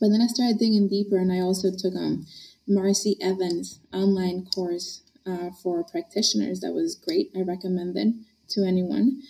But 0.00 0.08
then 0.08 0.20
I 0.20 0.26
started 0.26 0.58
digging 0.58 0.88
deeper 0.88 1.16
and 1.16 1.32
I 1.32 1.40
also 1.40 1.70
took 1.70 1.94
um, 1.94 2.26
Marci 2.68 3.16
Evans' 3.20 3.80
online 3.92 4.46
course 4.46 5.02
uh, 5.26 5.50
for 5.62 5.84
practitioners 5.84 6.60
that 6.60 6.72
was 6.72 6.94
great. 6.94 7.30
I 7.36 7.42
recommend 7.42 7.96
it 7.96 8.14
to 8.50 8.64
anyone. 8.66 9.22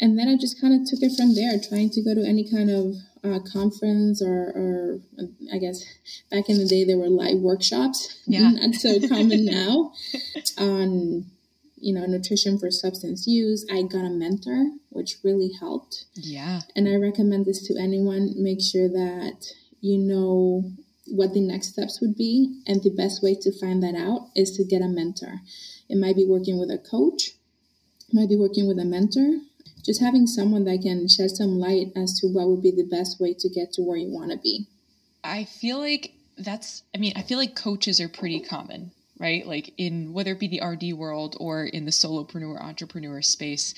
And 0.00 0.18
then 0.18 0.28
I 0.28 0.36
just 0.36 0.60
kind 0.60 0.74
of 0.74 0.88
took 0.88 1.02
it 1.02 1.16
from 1.16 1.34
there, 1.34 1.58
trying 1.58 1.90
to 1.90 2.02
go 2.02 2.14
to 2.14 2.26
any 2.26 2.48
kind 2.48 2.70
of 2.70 2.94
uh, 3.24 3.40
conference 3.52 4.22
or, 4.22 4.52
or, 4.54 5.00
I 5.52 5.58
guess 5.58 5.82
back 6.30 6.48
in 6.48 6.58
the 6.58 6.66
day 6.66 6.84
there 6.84 6.98
were 6.98 7.08
live 7.08 7.38
workshops. 7.38 8.20
Yeah. 8.26 8.50
Not 8.54 8.74
so 8.74 9.00
common 9.08 9.44
now 9.46 9.92
on, 10.58 11.26
you 11.76 11.94
know, 11.94 12.06
nutrition 12.06 12.58
for 12.58 12.70
substance 12.70 13.26
use. 13.26 13.66
I 13.70 13.82
got 13.82 14.04
a 14.04 14.10
mentor, 14.10 14.70
which 14.90 15.16
really 15.24 15.52
helped. 15.58 16.04
Yeah. 16.14 16.60
And 16.74 16.88
I 16.88 16.96
recommend 16.96 17.46
this 17.46 17.66
to 17.68 17.78
anyone. 17.78 18.34
Make 18.36 18.60
sure 18.60 18.88
that 18.88 19.46
you 19.80 19.98
know 19.98 20.72
what 21.06 21.32
the 21.32 21.40
next 21.40 21.68
steps 21.68 22.00
would 22.00 22.16
be. 22.16 22.62
And 22.66 22.82
the 22.82 22.90
best 22.90 23.22
way 23.22 23.34
to 23.34 23.58
find 23.58 23.82
that 23.82 23.94
out 23.94 24.28
is 24.34 24.56
to 24.56 24.64
get 24.64 24.82
a 24.82 24.88
mentor. 24.88 25.40
It 25.88 25.96
might 25.96 26.16
be 26.16 26.26
working 26.26 26.58
with 26.58 26.70
a 26.70 26.78
coach, 26.78 27.32
might 28.12 28.28
be 28.28 28.36
working 28.36 28.66
with 28.66 28.78
a 28.78 28.84
mentor, 28.84 29.40
just 29.86 30.02
having 30.02 30.26
someone 30.26 30.64
that 30.64 30.82
can 30.82 31.08
shed 31.08 31.30
some 31.30 31.60
light 31.60 31.92
as 31.94 32.18
to 32.20 32.26
what 32.26 32.48
would 32.48 32.62
be 32.62 32.72
the 32.72 32.82
best 32.82 33.20
way 33.20 33.32
to 33.32 33.48
get 33.48 33.72
to 33.72 33.82
where 33.82 33.96
you 33.96 34.08
want 34.08 34.32
to 34.32 34.36
be. 34.36 34.66
I 35.22 35.44
feel 35.44 35.78
like 35.78 36.12
that's, 36.36 36.82
I 36.94 36.98
mean, 36.98 37.12
I 37.14 37.22
feel 37.22 37.38
like 37.38 37.54
coaches 37.54 38.00
are 38.00 38.08
pretty 38.08 38.40
common, 38.40 38.90
right? 39.18 39.46
Like 39.46 39.72
in 39.78 40.12
whether 40.12 40.32
it 40.32 40.40
be 40.40 40.48
the 40.48 40.60
RD 40.60 40.92
world 40.94 41.36
or 41.38 41.64
in 41.64 41.84
the 41.84 41.92
solopreneur 41.92 42.60
entrepreneur 42.60 43.22
space. 43.22 43.74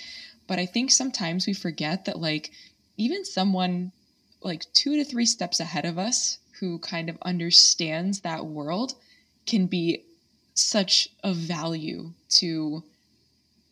But 0.47 0.59
I 0.59 0.65
think 0.65 0.91
sometimes 0.91 1.47
we 1.47 1.53
forget 1.53 2.07
that, 2.07 2.19
like, 2.19 2.51
even 2.97 3.25
someone 3.27 3.93
like 4.41 4.65
two 4.73 4.97
to 4.97 5.05
three 5.05 5.27
steps 5.27 5.61
ahead 5.61 5.85
of 5.85 5.99
us 5.99 6.39
who 6.59 6.79
kind 6.79 7.11
of 7.11 7.19
understands 7.23 8.21
that 8.21 8.47
world 8.47 8.95
can 9.47 9.67
be 9.67 10.05
such 10.55 11.09
a 11.23 11.33
value 11.33 12.13
to 12.29 12.83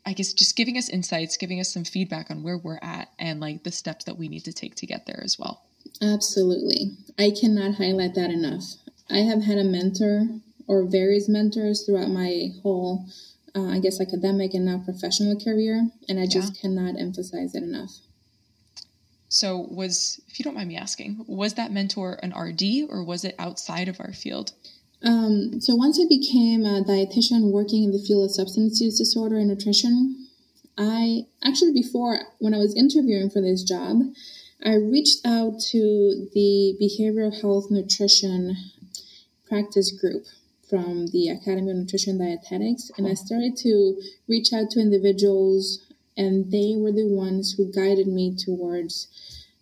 I 0.07 0.13
guess 0.13 0.33
just 0.33 0.55
giving 0.55 0.79
us 0.79 0.89
insights, 0.89 1.37
giving 1.37 1.59
us 1.59 1.73
some 1.73 1.85
feedback 1.85 2.31
on 2.31 2.45
where 2.45 2.57
we're 2.57 2.79
at 2.81 3.11
and 3.19 3.41
like 3.41 3.65
the 3.65 3.73
steps 3.73 4.05
that 4.05 4.17
we 4.17 4.29
need 4.29 4.45
to 4.45 4.53
take 4.53 4.77
to 4.77 4.87
get 4.87 5.05
there 5.05 5.21
as 5.23 5.37
well. 5.37 5.63
Absolutely. 6.01 6.93
I 7.19 7.33
cannot 7.39 7.75
highlight 7.75 8.15
that 8.15 8.31
enough. 8.31 8.63
I 9.11 9.19
have 9.19 9.43
had 9.43 9.59
a 9.59 9.65
mentor 9.65 10.29
or 10.69 10.85
various 10.85 11.29
mentors 11.29 11.85
throughout 11.85 12.09
my 12.09 12.53
whole, 12.63 13.07
uh, 13.55 13.67
I 13.67 13.81
guess, 13.81 14.01
academic 14.01 14.55
and 14.55 14.67
now 14.67 14.79
professional 14.85 15.39
career, 15.39 15.89
and 16.09 16.21
I 16.21 16.27
just 16.27 16.55
yeah. 16.55 16.61
cannot 16.63 17.01
emphasize 17.01 17.55
it 17.55 17.63
enough. 17.63 17.99
So, 19.29 19.59
was, 19.59 20.21
if 20.29 20.39
you 20.39 20.45
don't 20.45 20.55
mind 20.55 20.69
me 20.69 20.77
asking, 20.77 21.25
was 21.27 21.55
that 21.55 21.73
mentor 21.73 22.19
an 22.23 22.33
RD 22.37 22.89
or 22.89 23.05
was 23.05 23.25
it 23.25 23.35
outside 23.39 23.89
of 23.89 24.01
our 24.01 24.13
field? 24.13 24.53
Um, 25.03 25.61
so, 25.61 25.75
once 25.75 26.01
I 26.01 26.07
became 26.09 26.65
a 26.65 26.83
dietitian 26.83 27.53
working 27.53 27.85
in 27.85 27.93
the 27.93 27.99
field 27.99 28.25
of 28.25 28.35
substance 28.35 28.81
use 28.81 28.99
disorder 28.99 29.37
and 29.37 29.49
nutrition, 29.49 30.29
I 30.79 31.27
actually, 31.43 31.73
before 31.73 32.21
when 32.39 32.55
I 32.55 32.59
was 32.59 32.75
interviewing 32.75 33.31
for 33.31 33.41
this 33.41 33.63
job, 33.63 33.99
I 34.65 34.75
reached 34.75 35.25
out 35.25 35.61
to 35.71 36.29
the 36.35 36.77
behavioral 36.81 37.41
health 37.41 37.71
nutrition 37.71 38.57
practice 39.49 39.93
group 39.93 40.25
from 40.69 41.09
the 41.09 41.29
Academy 41.29 41.71
of 41.71 41.77
Nutrition 41.77 42.19
Dietetics, 42.19 42.91
and 42.97 43.07
I 43.07 43.15
started 43.15 43.57
to 43.59 44.01
reach 44.27 44.53
out 44.53 44.71
to 44.71 44.81
individuals 44.81 45.87
and 46.17 46.51
they 46.51 46.75
were 46.77 46.93
the 46.93 47.07
ones 47.07 47.55
who 47.57 47.71
guided 47.71 48.07
me 48.07 48.35
towards 48.35 49.09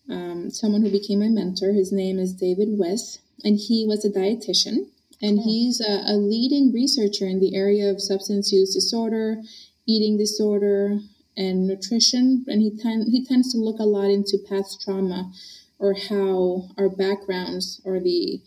um, 0.08 0.50
someone 0.50 0.82
who 0.82 0.90
became 0.90 1.20
my 1.20 1.28
mentor. 1.28 1.72
His 1.72 1.92
name 1.92 2.18
is 2.18 2.32
David 2.32 2.78
Wiss, 2.78 3.18
and 3.42 3.58
he 3.58 3.84
was 3.86 4.04
a 4.04 4.10
dietitian, 4.10 4.88
and 5.24 5.38
cool. 5.38 5.44
he's 5.44 5.80
a, 5.80 5.94
a 6.12 6.16
leading 6.16 6.72
researcher 6.72 7.26
in 7.26 7.40
the 7.40 7.54
area 7.54 7.90
of 7.90 8.00
substance 8.00 8.52
use 8.52 8.74
disorder, 8.74 9.42
eating 9.86 10.18
disorder, 10.18 10.98
and 11.36 11.66
nutrition. 11.66 12.44
And 12.46 12.62
he 12.62 12.70
ten- 12.70 13.08
he 13.10 13.24
tends 13.24 13.52
to 13.52 13.58
look 13.58 13.78
a 13.80 13.90
lot 13.96 14.10
into 14.10 14.38
past 14.48 14.82
trauma, 14.82 15.32
or 15.78 15.94
how 15.94 16.68
our 16.78 16.88
backgrounds 16.88 17.80
or 17.84 18.00
the 18.00 18.40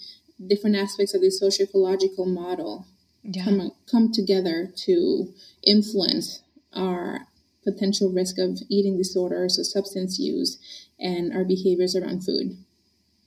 different 0.51 0.75
aspects 0.75 1.13
of 1.15 1.21
the 1.21 1.31
socio-ecological 1.31 2.25
model 2.25 2.85
yeah. 3.23 3.43
come 3.43 3.71
come 3.91 4.11
together 4.11 4.71
to 4.85 5.33
influence 5.65 6.43
our 6.73 7.27
potential 7.63 8.09
risk 8.11 8.37
of 8.37 8.59
eating 8.69 8.97
disorders 8.97 9.59
or 9.59 9.63
substance 9.63 10.19
use 10.19 10.57
and 10.99 11.33
our 11.33 11.43
behaviors 11.43 11.95
around 11.95 12.23
food. 12.23 12.55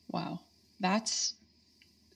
Wow. 0.09 0.41
That's 0.79 1.35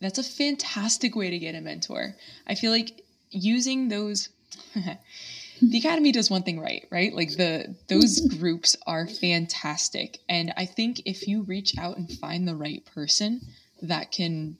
that's 0.04 0.18
a 0.18 0.22
fantastic 0.22 1.16
way 1.16 1.30
to 1.30 1.38
get 1.38 1.54
a 1.54 1.60
mentor. 1.60 2.14
I 2.46 2.54
feel 2.54 2.70
like 2.70 3.04
using 3.30 3.88
those 3.88 4.28
the 5.62 5.78
academy 5.78 6.12
does 6.12 6.30
one 6.30 6.42
thing 6.42 6.60
right, 6.60 6.86
right? 6.90 7.14
Like 7.14 7.36
the 7.36 7.74
those 7.88 8.20
groups 8.38 8.76
are 8.86 9.06
fantastic. 9.06 10.20
And 10.28 10.52
I 10.56 10.66
think 10.66 11.02
if 11.04 11.26
you 11.26 11.42
reach 11.42 11.78
out 11.78 11.96
and 11.96 12.10
find 12.10 12.46
the 12.46 12.56
right 12.56 12.84
person 12.94 13.40
that 13.82 14.12
can 14.12 14.58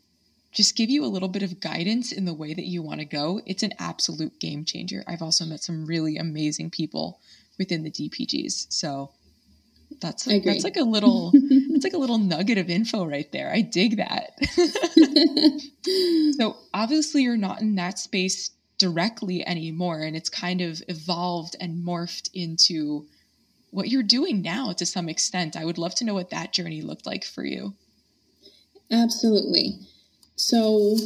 just 0.53 0.77
give 0.77 0.89
you 0.89 1.05
a 1.05 1.07
little 1.07 1.29
bit 1.29 1.43
of 1.43 1.61
guidance 1.61 2.13
in 2.13 2.25
the 2.25 2.35
way 2.35 2.55
that 2.55 2.67
you 2.67 2.81
want 2.81 3.01
to 3.01 3.07
go, 3.07 3.41
it's 3.45 3.65
an 3.65 3.73
absolute 3.79 4.39
game 4.39 4.65
changer. 4.65 5.03
I've 5.07 5.23
also 5.23 5.45
met 5.45 5.63
some 5.63 5.85
really 5.85 6.17
amazing 6.17 6.71
people 6.71 7.19
within 7.59 7.83
the 7.83 7.91
DPGs. 7.91 8.73
So 8.73 9.11
that's 10.01 10.25
that's 10.25 10.65
like 10.65 10.77
a 10.77 10.83
little 10.83 11.33
that's 11.71 11.85
like 11.85 11.93
a 11.93 11.99
little 11.99 12.19
nugget 12.19 12.59
of 12.59 12.71
info 12.71 13.05
right 13.05 13.31
there. 13.33 13.51
I 13.53 13.63
dig 13.63 13.97
that. 13.97 14.39
so 16.39 16.57
obviously 16.73 17.23
you're 17.23 17.37
not 17.37 17.61
in 17.61 17.75
that 17.77 17.99
space 17.99 18.51
directly 18.79 19.47
anymore 19.47 20.01
and 20.01 20.17
it's 20.17 20.29
kind 20.29 20.61
of 20.61 20.83
evolved 20.89 21.57
and 21.61 21.85
morphed 21.87 22.29
into 22.35 23.07
what 23.71 23.89
you're 23.89 24.03
doing 24.03 24.41
now 24.41 24.73
to 24.73 24.87
some 24.87 25.09
extent. 25.09 25.57
I 25.57 25.65
would 25.65 25.79
love 25.79 25.95
to 25.97 26.05
know 26.05 26.15
what 26.15 26.31
that 26.31 26.53
journey 26.53 26.81
looked 26.81 27.07
like 27.07 27.25
for 27.25 27.45
you. 27.45 27.75
Absolutely. 28.91 29.79
So, 30.37 30.97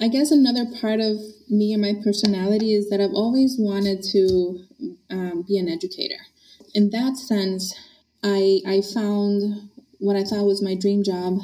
I 0.00 0.08
guess 0.08 0.30
another 0.30 0.64
part 0.80 1.00
of 1.00 1.18
me 1.48 1.72
and 1.72 1.82
my 1.82 1.94
personality 2.02 2.74
is 2.74 2.88
that 2.90 3.00
I've 3.00 3.14
always 3.14 3.56
wanted 3.58 4.02
to 4.12 4.64
um, 5.10 5.44
be 5.46 5.58
an 5.58 5.68
educator. 5.68 6.26
In 6.74 6.90
that 6.90 7.16
sense, 7.16 7.74
I 8.22 8.60
I 8.66 8.82
found 8.82 9.70
what 9.98 10.16
I 10.16 10.24
thought 10.24 10.46
was 10.46 10.62
my 10.62 10.74
dream 10.74 11.02
job 11.02 11.38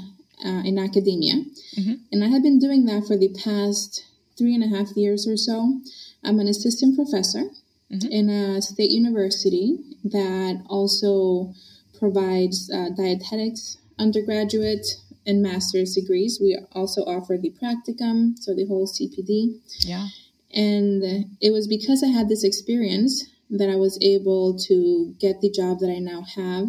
uh, 0.44 0.62
in 0.64 0.78
academia, 0.78 1.34
mm-hmm. 1.78 1.94
and 2.12 2.24
I 2.24 2.28
had 2.28 2.42
been 2.42 2.58
doing 2.58 2.84
that 2.86 3.06
for 3.06 3.16
the 3.16 3.34
past 3.44 4.04
three 4.36 4.54
and 4.54 4.64
a 4.64 4.76
half 4.76 4.96
years 4.96 5.26
or 5.26 5.36
so. 5.36 5.80
I'm 6.24 6.40
an 6.40 6.48
assistant 6.48 6.96
professor 6.96 7.44
mm-hmm. 7.90 8.08
in 8.10 8.30
a 8.30 8.62
state 8.62 8.90
university 8.90 9.78
that 10.04 10.62
also 10.68 11.54
provides 11.98 12.70
uh, 12.70 12.90
dietetics 12.96 13.78
undergraduate 13.98 14.86
and 15.26 15.42
master's 15.42 15.94
degrees. 15.94 16.38
We 16.40 16.58
also 16.72 17.02
offer 17.02 17.36
the 17.36 17.50
practicum, 17.50 18.38
so 18.38 18.54
the 18.54 18.66
whole 18.66 18.86
CPD. 18.86 19.60
Yeah. 19.80 20.06
And 20.54 21.36
it 21.40 21.50
was 21.50 21.66
because 21.66 22.02
I 22.02 22.08
had 22.08 22.28
this 22.28 22.44
experience 22.44 23.24
that 23.50 23.70
I 23.70 23.76
was 23.76 23.98
able 24.02 24.58
to 24.58 25.14
get 25.18 25.40
the 25.40 25.50
job 25.50 25.78
that 25.80 25.90
I 25.90 25.98
now 25.98 26.22
have. 26.22 26.66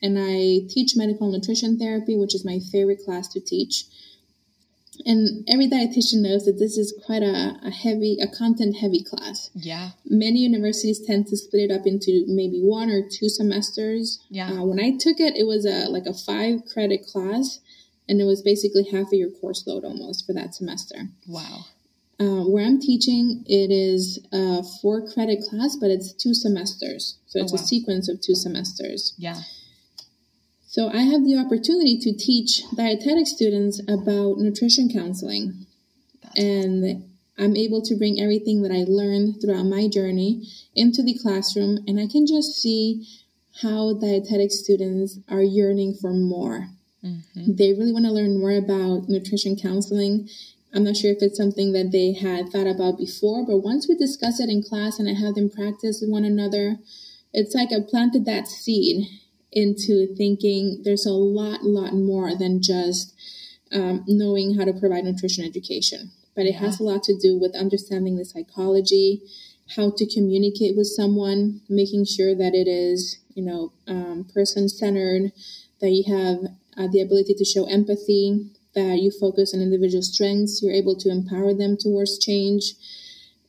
And 0.00 0.16
I 0.18 0.66
teach 0.68 0.96
medical 0.96 1.30
nutrition 1.30 1.78
therapy, 1.78 2.16
which 2.16 2.34
is 2.34 2.44
my 2.44 2.60
favorite 2.70 3.00
class 3.04 3.28
to 3.28 3.40
teach. 3.40 3.84
And 5.06 5.48
every 5.48 5.68
dietitian 5.68 6.22
knows 6.22 6.44
that 6.44 6.58
this 6.58 6.76
is 6.76 6.92
quite 7.06 7.22
a, 7.22 7.56
a 7.62 7.70
heavy, 7.70 8.18
a 8.20 8.26
content 8.26 8.76
heavy 8.76 9.02
class. 9.02 9.50
Yeah. 9.54 9.90
Many 10.04 10.40
universities 10.40 11.00
tend 11.04 11.28
to 11.28 11.36
split 11.36 11.70
it 11.70 11.74
up 11.74 11.86
into 11.86 12.24
maybe 12.26 12.60
one 12.60 12.90
or 12.90 13.02
two 13.08 13.28
semesters. 13.28 14.20
Yeah. 14.28 14.50
Uh, 14.50 14.64
when 14.64 14.80
I 14.80 14.96
took 14.98 15.20
it, 15.20 15.36
it 15.36 15.46
was 15.46 15.64
a 15.64 15.88
like 15.88 16.06
a 16.06 16.14
five 16.14 16.62
credit 16.72 17.06
class, 17.06 17.60
and 18.08 18.20
it 18.20 18.24
was 18.24 18.42
basically 18.42 18.84
half 18.90 19.08
of 19.08 19.12
your 19.12 19.30
course 19.30 19.64
load 19.66 19.84
almost 19.84 20.26
for 20.26 20.32
that 20.32 20.54
semester. 20.54 21.08
Wow. 21.26 21.66
Uh, 22.20 22.42
where 22.42 22.64
I'm 22.64 22.80
teaching, 22.80 23.44
it 23.46 23.70
is 23.70 24.18
a 24.32 24.64
four 24.82 25.06
credit 25.06 25.38
class, 25.48 25.76
but 25.76 25.90
it's 25.90 26.12
two 26.12 26.34
semesters. 26.34 27.18
So 27.26 27.40
it's 27.40 27.52
oh, 27.52 27.56
wow. 27.56 27.62
a 27.62 27.66
sequence 27.66 28.08
of 28.08 28.20
two 28.20 28.34
semesters. 28.34 29.14
Yeah. 29.18 29.40
So 30.66 30.90
I 30.90 31.02
have 31.02 31.24
the 31.24 31.36
opportunity 31.36 31.96
to 31.98 32.12
teach 32.16 32.62
dietetic 32.74 33.26
students 33.26 33.80
about 33.88 34.38
nutrition 34.38 34.90
counseling. 34.92 35.66
That's 36.22 36.38
and 36.40 36.84
awesome. 36.84 37.10
I'm 37.38 37.56
able 37.56 37.82
to 37.82 37.94
bring 37.94 38.20
everything 38.20 38.62
that 38.62 38.72
I 38.72 38.84
learned 38.88 39.40
throughout 39.40 39.66
my 39.66 39.86
journey 39.86 40.42
into 40.74 41.02
the 41.02 41.16
classroom, 41.22 41.78
and 41.86 42.00
I 42.00 42.08
can 42.08 42.26
just 42.26 42.60
see 42.60 43.06
how 43.62 43.94
dietetic 43.94 44.50
students 44.50 45.18
are 45.28 45.42
yearning 45.42 45.94
for 45.94 46.12
more. 46.12 46.68
Mm-hmm. 47.04 47.54
They 47.54 47.72
really 47.74 47.92
want 47.92 48.06
to 48.06 48.12
learn 48.12 48.40
more 48.40 48.52
about 48.52 49.08
nutrition 49.08 49.56
counseling. 49.56 50.28
I'm 50.74 50.84
not 50.84 50.96
sure 50.96 51.12
if 51.12 51.18
it's 51.22 51.38
something 51.38 51.72
that 51.72 51.92
they 51.92 52.12
had 52.12 52.50
thought 52.50 52.66
about 52.66 52.98
before, 52.98 53.44
but 53.46 53.58
once 53.58 53.88
we 53.88 53.96
discuss 53.96 54.38
it 54.38 54.50
in 54.50 54.62
class 54.62 54.98
and 54.98 55.08
I 55.08 55.14
have 55.14 55.34
them 55.34 55.48
practice 55.48 56.00
with 56.00 56.10
one 56.10 56.24
another, 56.24 56.76
it's 57.32 57.54
like 57.54 57.70
I 57.72 57.80
planted 57.88 58.26
that 58.26 58.48
seed 58.48 59.06
into 59.50 60.14
thinking 60.14 60.82
there's 60.84 61.06
a 61.06 61.12
lot, 61.12 61.64
lot 61.64 61.94
more 61.94 62.36
than 62.36 62.60
just 62.62 63.14
um, 63.72 64.04
knowing 64.06 64.58
how 64.58 64.64
to 64.64 64.72
provide 64.72 65.04
nutrition 65.04 65.44
education. 65.44 66.10
But 66.36 66.46
it 66.46 66.54
yeah. 66.54 66.60
has 66.60 66.80
a 66.80 66.84
lot 66.84 67.02
to 67.04 67.18
do 67.18 67.38
with 67.38 67.56
understanding 67.56 68.16
the 68.16 68.24
psychology, 68.24 69.22
how 69.76 69.92
to 69.96 70.06
communicate 70.06 70.76
with 70.76 70.86
someone, 70.86 71.62
making 71.68 72.04
sure 72.04 72.34
that 72.34 72.54
it 72.54 72.68
is, 72.68 73.18
you 73.34 73.42
know, 73.42 73.72
um, 73.86 74.26
person 74.32 74.68
centered, 74.68 75.32
that 75.80 75.90
you 75.90 76.04
have 76.14 76.38
uh, 76.76 76.88
the 76.90 77.00
ability 77.00 77.34
to 77.34 77.44
show 77.44 77.66
empathy, 77.66 78.50
that 78.74 78.98
you 78.98 79.10
focus 79.10 79.54
on 79.54 79.60
individual 79.60 80.02
strengths, 80.02 80.62
you're 80.62 80.72
able 80.72 80.96
to 80.96 81.10
empower 81.10 81.54
them 81.54 81.76
towards 81.78 82.18
change. 82.18 82.74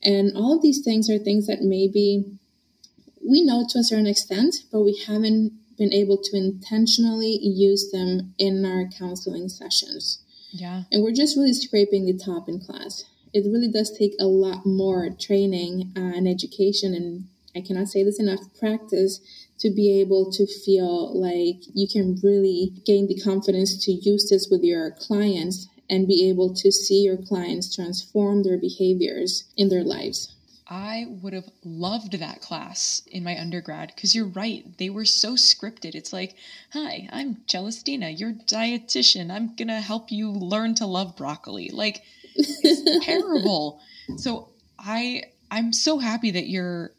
And 0.03 0.35
all 0.35 0.55
of 0.55 0.61
these 0.61 0.81
things 0.81 1.09
are 1.09 1.17
things 1.17 1.47
that 1.47 1.61
maybe 1.61 2.25
we 3.27 3.43
know 3.43 3.65
to 3.69 3.79
a 3.79 3.83
certain 3.83 4.07
extent, 4.07 4.63
but 4.71 4.81
we 4.81 5.01
haven't 5.05 5.53
been 5.77 5.93
able 5.93 6.17
to 6.17 6.37
intentionally 6.37 7.39
use 7.41 7.89
them 7.91 8.33
in 8.37 8.65
our 8.65 8.89
counseling 8.97 9.49
sessions. 9.49 10.23
Yeah. 10.51 10.83
And 10.91 11.03
we're 11.03 11.13
just 11.13 11.37
really 11.37 11.53
scraping 11.53 12.05
the 12.05 12.17
top 12.17 12.49
in 12.49 12.59
class. 12.59 13.05
It 13.33 13.45
really 13.45 13.71
does 13.71 13.95
take 13.95 14.13
a 14.19 14.25
lot 14.25 14.65
more 14.65 15.09
training 15.09 15.93
uh, 15.95 15.99
and 15.99 16.27
education, 16.27 16.93
and 16.93 17.27
I 17.55 17.61
cannot 17.65 17.87
say 17.87 18.03
this 18.03 18.19
enough 18.19 18.39
practice 18.59 19.19
to 19.59 19.69
be 19.69 19.99
able 19.99 20.31
to 20.31 20.45
feel 20.47 21.19
like 21.19 21.61
you 21.73 21.87
can 21.87 22.17
really 22.23 22.73
gain 22.85 23.07
the 23.07 23.19
confidence 23.19 23.83
to 23.85 23.91
use 23.91 24.29
this 24.29 24.47
with 24.49 24.63
your 24.63 24.91
clients 24.91 25.67
and 25.89 26.07
be 26.07 26.29
able 26.29 26.53
to 26.53 26.71
see 26.71 27.01
your 27.01 27.17
clients 27.17 27.75
transform 27.75 28.43
their 28.43 28.57
behaviors 28.57 29.45
in 29.57 29.69
their 29.69 29.83
lives. 29.83 30.35
I 30.71 31.07
would 31.23 31.33
have 31.33 31.49
loved 31.63 32.19
that 32.19 32.41
class 32.41 33.01
in 33.07 33.23
my 33.23 33.39
undergrad 33.39 33.91
because 33.95 34.13
you're 34.13 34.27
right. 34.27 34.77
They 34.77 34.91
were 34.91 35.05
so 35.05 35.33
scripted. 35.33 35.95
It's 35.95 36.13
like, 36.13 36.35
hi, 36.71 37.09
I'm 37.11 37.37
Celestina, 37.47 38.17
your 38.17 38.33
dietitian. 38.33 39.31
I'm 39.31 39.55
going 39.55 39.69
to 39.69 39.81
help 39.81 40.11
you 40.11 40.29
learn 40.29 40.75
to 40.75 40.85
love 40.85 41.17
broccoli. 41.17 41.71
Like, 41.73 42.03
it's 42.35 43.05
terrible. 43.05 43.81
So 44.17 44.49
I 44.77 45.23
I'm 45.51 45.73
so 45.73 45.97
happy 45.97 46.31
that 46.31 46.47
you're 46.47 46.91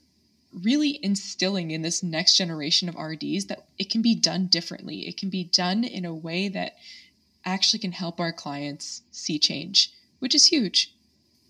really 0.52 0.98
instilling 1.02 1.70
in 1.70 1.82
this 1.82 2.02
next 2.02 2.36
generation 2.36 2.88
of 2.88 2.96
RDs 2.96 3.46
that 3.46 3.66
it 3.78 3.90
can 3.90 4.02
be 4.02 4.14
done 4.14 4.46
differently. 4.46 5.08
It 5.08 5.16
can 5.16 5.30
be 5.30 5.44
done 5.44 5.84
in 5.84 6.04
a 6.04 6.14
way 6.14 6.48
that 6.48 6.76
actually 7.44 7.78
can 7.78 7.92
help 7.92 8.20
our 8.20 8.32
clients 8.32 9.02
see 9.10 9.38
change, 9.38 9.92
which 10.18 10.34
is 10.34 10.46
huge. 10.46 10.92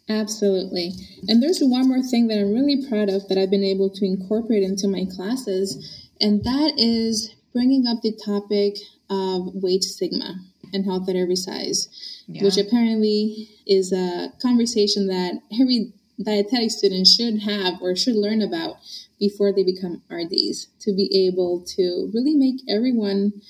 Absolutely. 0.08 0.92
And 1.28 1.42
there's 1.42 1.60
one 1.60 1.88
more 1.88 2.02
thing 2.02 2.26
that 2.28 2.38
I'm 2.38 2.52
really 2.52 2.86
proud 2.88 3.08
of 3.08 3.28
that 3.28 3.38
I've 3.38 3.50
been 3.50 3.64
able 3.64 3.90
to 3.90 4.04
incorporate 4.04 4.62
into 4.62 4.88
my 4.88 5.06
classes, 5.14 6.08
and 6.20 6.42
that 6.44 6.74
is 6.76 7.34
bringing 7.52 7.86
up 7.86 8.02
the 8.02 8.12
topic 8.12 8.76
of 9.08 9.54
weight 9.54 9.84
stigma 9.84 10.40
and 10.72 10.84
health 10.84 11.08
at 11.08 11.16
every 11.16 11.36
size, 11.36 11.88
yeah. 12.26 12.42
which 12.42 12.56
apparently 12.56 13.48
is 13.66 13.92
a 13.92 14.32
conversation 14.42 15.06
that 15.08 15.40
every 15.60 15.92
dietetic 16.22 16.70
students 16.70 17.14
should 17.14 17.42
have 17.42 17.80
or 17.80 17.96
should 17.96 18.16
learn 18.16 18.42
about 18.42 18.76
before 19.18 19.52
they 19.52 19.62
become 19.62 20.02
RDs 20.10 20.68
to 20.80 20.94
be 20.94 21.28
able 21.28 21.62
to 21.76 22.10
really 22.12 22.34
make 22.34 22.60
everyone 22.68 23.40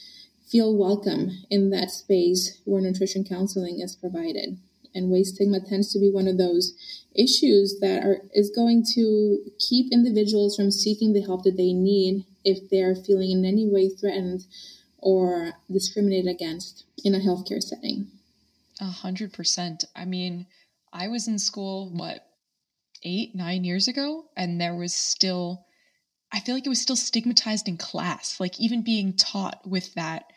feel 0.50 0.76
welcome 0.76 1.30
in 1.48 1.70
that 1.70 1.90
space 1.90 2.60
where 2.64 2.82
nutrition 2.82 3.24
counseling 3.24 3.80
is 3.80 3.94
provided. 3.94 4.58
And 4.92 5.10
weight 5.10 5.26
stigma 5.26 5.60
tends 5.60 5.92
to 5.92 6.00
be 6.00 6.10
one 6.10 6.26
of 6.26 6.38
those 6.38 6.74
issues 7.14 7.78
that 7.80 8.04
are 8.04 8.22
is 8.34 8.50
going 8.50 8.84
to 8.94 9.38
keep 9.58 9.92
individuals 9.92 10.56
from 10.56 10.72
seeking 10.72 11.12
the 11.12 11.22
help 11.22 11.44
that 11.44 11.56
they 11.56 11.72
need 11.72 12.24
if 12.44 12.68
they're 12.70 12.96
feeling 12.96 13.30
in 13.30 13.44
any 13.44 13.68
way 13.68 13.88
threatened 13.88 14.46
or 14.98 15.52
discriminated 15.70 16.28
against 16.28 16.84
in 17.04 17.14
a 17.14 17.18
healthcare 17.20 17.62
setting. 17.62 18.08
A 18.80 18.86
hundred 18.86 19.32
percent. 19.32 19.84
I 19.94 20.04
mean, 20.04 20.46
I 20.92 21.06
was 21.06 21.28
in 21.28 21.38
school, 21.38 21.90
what, 21.90 22.26
eight, 23.02 23.34
nine 23.34 23.64
years 23.64 23.88
ago, 23.88 24.26
and 24.36 24.60
there 24.60 24.74
was 24.74 24.94
still, 24.94 25.66
I 26.32 26.40
feel 26.40 26.54
like 26.54 26.66
it 26.66 26.70
was 26.70 26.80
still 26.80 26.96
stigmatized 26.96 27.68
in 27.68 27.76
class, 27.76 28.38
like 28.40 28.60
even 28.60 28.82
being 28.82 29.14
taught 29.14 29.60
with 29.66 29.94
that, 29.94 30.32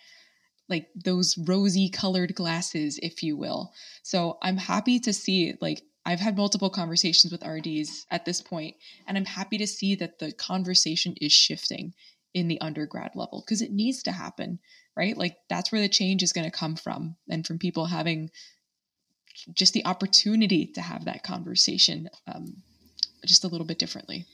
like 0.70 0.88
those 0.96 1.38
rosy 1.38 1.90
colored 1.90 2.36
glasses, 2.36 3.00
if 3.04 3.24
you 3.24 3.36
will. 3.36 3.74
So 4.02 4.38
I'm 4.42 4.58
happy 4.58 5.00
to 5.02 5.14
see, 5.14 5.56
like, 5.62 5.84
I've 6.06 6.20
had 6.20 6.36
multiple 6.36 6.70
conversations 6.70 7.32
with 7.32 7.46
RDs 7.46 8.06
at 8.12 8.26
this 8.26 8.42
point, 8.42 8.76
and 9.08 9.18
I'm 9.18 9.26
happy 9.26 9.58
to 9.60 9.68
see 9.68 9.96
that 9.96 10.20
the 10.20 10.34
conversation 10.34 11.16
is 11.22 11.32
shifting 11.32 11.94
in 12.34 12.48
the 12.48 12.60
undergrad 12.60 13.12
level 13.16 13.42
because 13.46 13.62
it 13.62 13.72
needs 13.72 14.04
to 14.04 14.12
happen, 14.12 14.60
right? 14.98 15.18
Like 15.18 15.38
that's 15.50 15.72
where 15.72 15.82
the 15.82 15.88
change 15.88 16.24
is 16.24 16.34
going 16.34 16.50
to 16.50 16.58
come 16.58 16.76
from, 16.76 17.16
and 17.30 17.46
from 17.46 17.60
people 17.60 17.86
having 17.86 18.32
just 19.54 19.74
the 19.74 19.86
opportunity 19.86 20.66
to 20.66 20.82
have 20.82 21.06
that 21.06 21.24
conversation 21.24 22.10
um, 22.28 22.58
just 23.26 23.44
a 23.44 23.48
little 23.48 23.68
bit 23.68 23.80
differently. 23.80 24.26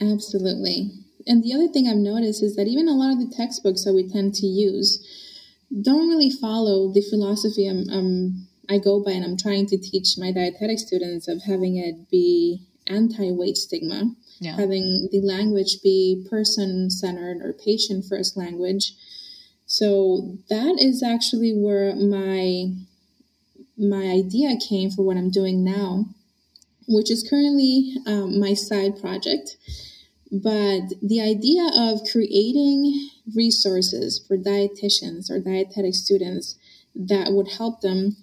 Absolutely. 0.00 0.90
And 1.26 1.42
the 1.42 1.52
other 1.54 1.68
thing 1.68 1.88
I've 1.88 1.96
noticed 1.96 2.42
is 2.42 2.56
that 2.56 2.68
even 2.68 2.88
a 2.88 2.92
lot 2.92 3.12
of 3.12 3.18
the 3.18 3.34
textbooks 3.34 3.84
that 3.84 3.94
we 3.94 4.08
tend 4.08 4.34
to 4.34 4.46
use 4.46 5.04
don't 5.82 6.08
really 6.08 6.30
follow 6.30 6.92
the 6.92 7.02
philosophy 7.02 7.66
I'm, 7.66 7.84
I'm 7.90 8.48
I 8.70 8.78
go 8.78 9.02
by 9.02 9.12
and 9.12 9.24
I'm 9.24 9.36
trying 9.36 9.66
to 9.66 9.78
teach 9.78 10.16
my 10.18 10.30
dietetic 10.30 10.78
students 10.78 11.26
of 11.26 11.42
having 11.46 11.76
it 11.76 12.10
be 12.10 12.66
anti 12.86 13.32
weight 13.32 13.56
stigma, 13.56 14.14
yeah. 14.40 14.56
having 14.56 15.08
the 15.10 15.20
language 15.22 15.78
be 15.82 16.26
person 16.28 16.90
centered 16.90 17.38
or 17.42 17.52
patient 17.52 18.04
first 18.08 18.36
language. 18.36 18.92
So 19.66 20.38
that 20.48 20.76
is 20.78 21.02
actually 21.02 21.52
where 21.52 21.94
my 21.96 22.72
my 23.78 24.06
idea 24.06 24.56
came 24.56 24.90
for 24.90 25.02
what 25.02 25.16
I'm 25.16 25.30
doing 25.30 25.64
now, 25.64 26.06
which 26.88 27.10
is 27.10 27.26
currently 27.28 27.94
um, 28.06 28.40
my 28.40 28.54
side 28.54 29.00
project. 29.00 29.56
But 30.30 30.94
the 31.00 31.20
idea 31.22 31.70
of 31.74 32.00
creating 32.10 33.08
resources 33.34 34.22
for 34.26 34.36
dietitians 34.36 35.30
or 35.30 35.38
dietetic 35.40 35.94
students 35.94 36.56
that 36.94 37.32
would 37.32 37.48
help 37.48 37.80
them 37.80 38.16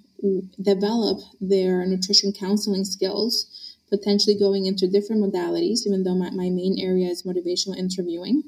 develop 0.62 1.20
their 1.40 1.86
nutrition 1.86 2.32
counseling 2.32 2.86
skills, 2.86 3.78
potentially 3.90 4.38
going 4.38 4.66
into 4.66 4.88
different 4.88 5.22
modalities, 5.24 5.86
even 5.86 6.04
though 6.04 6.16
my, 6.16 6.30
my 6.32 6.50
main 6.50 6.78
area 6.80 7.08
is 7.08 7.24
motivational 7.24 7.78
interviewing. 7.78 8.44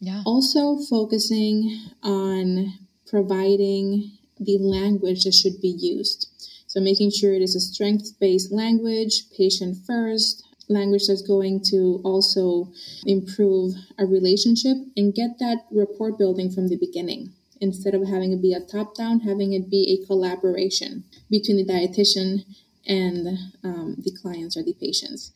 Yeah. 0.00 0.22
Also, 0.24 0.78
focusing 0.78 1.78
on 2.02 2.72
providing 3.06 4.12
the 4.40 4.58
language 4.58 5.24
that 5.24 5.34
should 5.34 5.60
be 5.60 5.68
used. 5.78 6.26
So, 6.66 6.80
making 6.80 7.10
sure 7.10 7.34
it 7.34 7.42
is 7.42 7.54
a 7.54 7.60
strength 7.60 8.18
based 8.18 8.50
language, 8.50 9.24
patient 9.36 9.78
first, 9.86 10.42
language 10.68 11.08
that's 11.08 11.22
going 11.22 11.62
to 11.70 12.00
also 12.04 12.72
improve 13.04 13.74
a 13.98 14.06
relationship 14.06 14.76
and 14.96 15.14
get 15.14 15.38
that 15.40 15.66
rapport 15.70 16.12
building 16.12 16.50
from 16.50 16.68
the 16.68 16.76
beginning 16.76 17.32
instead 17.60 17.94
of 17.94 18.08
having 18.08 18.32
it 18.32 18.40
be 18.40 18.54
a 18.54 18.60
top 18.60 18.94
down, 18.94 19.20
having 19.20 19.52
it 19.52 19.68
be 19.68 19.98
a 20.00 20.06
collaboration 20.06 21.04
between 21.28 21.56
the 21.58 21.64
dietitian 21.64 22.44
and 22.86 23.38
um, 23.62 23.96
the 23.98 24.12
clients 24.22 24.56
or 24.56 24.62
the 24.62 24.72
patients. 24.72 25.32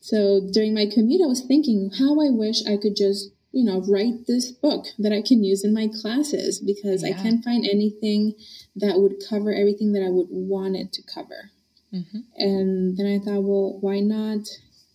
So 0.00 0.40
during 0.52 0.74
my 0.74 0.86
commute, 0.92 1.22
I 1.22 1.26
was 1.26 1.42
thinking 1.42 1.90
how 1.98 2.20
I 2.20 2.30
wish 2.30 2.66
I 2.66 2.76
could 2.76 2.96
just, 2.96 3.30
you 3.52 3.64
know, 3.64 3.82
write 3.88 4.26
this 4.26 4.50
book 4.50 4.86
that 4.98 5.12
I 5.12 5.22
can 5.22 5.44
use 5.44 5.64
in 5.64 5.74
my 5.74 5.88
classes 6.00 6.58
because 6.58 7.02
yeah. 7.02 7.10
I 7.10 7.22
can't 7.22 7.44
find 7.44 7.64
anything 7.64 8.34
that 8.76 8.98
would 8.98 9.22
cover 9.28 9.52
everything 9.52 9.92
that 9.92 10.02
I 10.02 10.10
would 10.10 10.28
want 10.30 10.76
it 10.76 10.92
to 10.94 11.02
cover. 11.02 11.50
Mm-hmm. 11.92 12.18
And 12.36 12.96
then 12.96 13.06
I 13.06 13.18
thought, 13.22 13.42
well, 13.42 13.78
why 13.80 14.00
not 14.00 14.48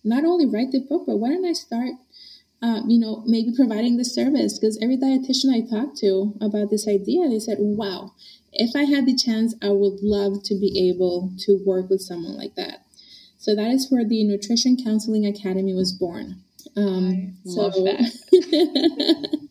not 0.04 0.24
only 0.24 0.46
write 0.46 0.72
the 0.72 0.80
book, 0.80 1.04
but 1.06 1.18
why 1.18 1.28
don't 1.28 1.44
I 1.44 1.52
start 1.52 1.92
um, 2.60 2.88
you 2.88 2.98
know, 2.98 3.22
maybe 3.26 3.52
providing 3.54 3.96
the 3.96 4.04
service 4.04 4.58
because 4.58 4.78
every 4.82 4.96
dietitian 4.96 5.54
I 5.54 5.60
talked 5.60 5.96
to 5.98 6.34
about 6.40 6.70
this 6.70 6.88
idea, 6.88 7.28
they 7.28 7.38
said, 7.38 7.58
wow, 7.60 8.14
if 8.52 8.74
I 8.74 8.82
had 8.82 9.06
the 9.06 9.14
chance, 9.14 9.54
I 9.62 9.70
would 9.70 10.02
love 10.02 10.42
to 10.44 10.54
be 10.54 10.90
able 10.90 11.32
to 11.40 11.62
work 11.64 11.88
with 11.88 12.00
someone 12.00 12.36
like 12.36 12.56
that. 12.56 12.84
So 13.38 13.54
that 13.54 13.70
is 13.70 13.90
where 13.90 14.04
the 14.04 14.24
Nutrition 14.24 14.76
Counseling 14.76 15.24
Academy 15.24 15.72
was 15.72 15.92
born. 15.92 16.42
Um, 16.76 17.34
I 17.46 17.50
love 17.50 17.74
so, 17.74 17.84
that. 17.84 19.38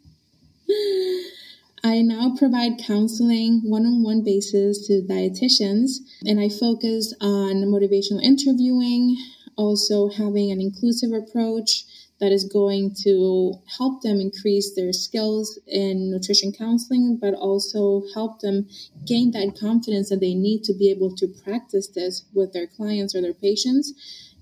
I 1.83 2.01
now 2.01 2.35
provide 2.37 2.79
counseling 2.79 3.61
one 3.63 3.85
on 3.85 4.03
one 4.03 4.23
basis 4.23 4.87
to 4.87 5.01
dietitians, 5.01 5.99
and 6.25 6.39
I 6.39 6.49
focus 6.49 7.13
on 7.21 7.63
motivational 7.65 8.21
interviewing, 8.21 9.17
also 9.55 10.09
having 10.09 10.51
an 10.51 10.59
inclusive 10.59 11.11
approach, 11.11 11.85
that 12.19 12.31
is 12.31 12.45
going 12.45 12.95
to 13.03 13.53
help 13.77 14.01
them 14.01 14.19
increase 14.19 14.73
their 14.75 14.91
skills 14.91 15.59
in 15.67 16.09
nutrition 16.09 16.51
counseling, 16.51 17.17
but 17.21 17.33
also 17.33 18.03
help 18.13 18.39
them 18.39 18.67
gain 19.05 19.31
that 19.31 19.55
confidence 19.59 20.09
that 20.09 20.19
they 20.19 20.33
need 20.33 20.63
to 20.63 20.73
be 20.73 20.89
able 20.89 21.15
to 21.15 21.27
practice 21.27 21.87
this 21.87 22.25
with 22.33 22.53
their 22.53 22.67
clients 22.67 23.13
or 23.13 23.21
their 23.21 23.33
patients. 23.33 23.93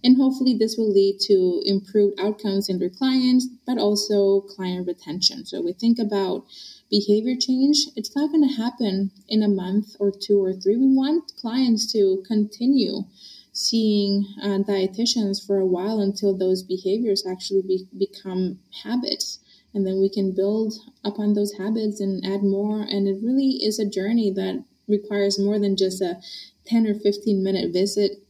And 0.05 0.17
hopefully, 0.17 0.53
this 0.53 0.77
will 0.77 0.91
lead 0.91 1.19
to 1.21 1.63
improved 1.65 2.19
outcomes 2.19 2.69
in 2.69 2.77
their 2.77 2.91
clients, 2.91 3.47
but 3.65 3.79
also 3.79 4.41
client 4.41 4.85
retention. 4.85 5.45
So, 5.45 5.63
we 5.63 5.73
think 5.73 5.97
about 5.97 6.45
behavior 6.91 7.35
change, 7.35 7.87
it's 7.95 8.15
not 8.15 8.29
going 8.29 8.47
to 8.47 8.55
happen 8.55 9.09
in 9.27 9.41
a 9.41 9.47
month 9.47 9.95
or 9.99 10.11
two 10.11 10.41
or 10.43 10.53
three. 10.53 10.77
We 10.77 10.95
want 10.95 11.33
clients 11.41 11.91
to 11.93 12.23
continue 12.27 13.05
seeing 13.51 14.27
uh, 14.43 14.59
dietitians 14.59 15.43
for 15.43 15.57
a 15.57 15.65
while 15.65 15.99
until 15.99 16.37
those 16.37 16.61
behaviors 16.61 17.25
actually 17.25 17.63
be, 17.63 17.87
become 17.97 18.59
habits 18.83 19.39
and 19.73 19.87
then 19.87 19.99
we 19.99 20.09
can 20.09 20.33
build 20.35 20.73
upon 21.03 21.33
those 21.33 21.53
habits 21.53 21.99
and 21.99 22.25
add 22.25 22.43
more 22.43 22.81
and 22.81 23.07
it 23.07 23.17
really 23.23 23.63
is 23.63 23.79
a 23.79 23.89
journey 23.89 24.29
that 24.29 24.63
requires 24.87 25.39
more 25.39 25.57
than 25.57 25.77
just 25.77 26.01
a 26.01 26.19
10 26.67 26.85
or 26.85 26.95
15 26.95 27.41
minute 27.41 27.71
visit 27.71 28.24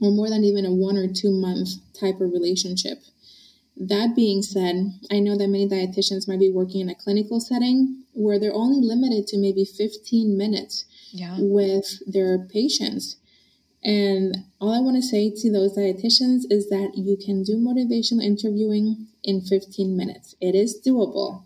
or 0.00 0.10
more 0.10 0.28
than 0.28 0.44
even 0.44 0.64
a 0.64 0.72
one 0.72 0.96
or 0.96 1.06
two 1.06 1.30
month 1.30 1.70
type 1.98 2.20
of 2.20 2.32
relationship 2.32 2.98
that 3.76 4.14
being 4.16 4.42
said 4.42 4.92
i 5.10 5.18
know 5.18 5.36
that 5.36 5.48
many 5.48 5.68
dietitians 5.68 6.28
might 6.28 6.40
be 6.40 6.50
working 6.50 6.80
in 6.80 6.90
a 6.90 6.94
clinical 6.94 7.40
setting 7.40 8.04
where 8.12 8.38
they're 8.38 8.54
only 8.54 8.84
limited 8.84 9.26
to 9.26 9.38
maybe 9.38 9.64
15 9.64 10.36
minutes 10.36 10.84
yeah. 11.12 11.36
with 11.38 12.02
their 12.06 12.46
patients 12.52 13.16
and 13.82 14.44
all 14.60 14.74
I 14.74 14.80
want 14.80 14.96
to 14.96 15.02
say 15.02 15.30
to 15.30 15.52
those 15.52 15.76
dietitians 15.76 16.42
is 16.50 16.68
that 16.68 16.92
you 16.96 17.16
can 17.16 17.42
do 17.42 17.56
motivational 17.56 18.22
interviewing 18.22 19.06
in 19.22 19.40
15 19.40 19.96
minutes. 19.96 20.34
It 20.40 20.54
is 20.54 20.80
doable. 20.84 21.44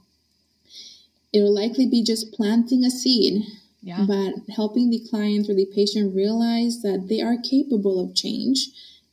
It'll 1.33 1.55
likely 1.55 1.87
be 1.87 2.03
just 2.03 2.33
planting 2.33 2.85
a 2.85 2.91
seed, 2.91 3.43
yeah. 3.83 4.05
but 4.07 4.35
helping 4.55 4.91
the 4.91 5.05
client 5.11 5.49
or 5.51 5.55
the 5.55 5.69
patient 5.75 6.15
realize 6.15 6.81
that 6.83 7.07
they 7.09 7.21
are 7.21 7.37
capable 7.37 8.03
of 8.03 8.15
change. 8.15 8.69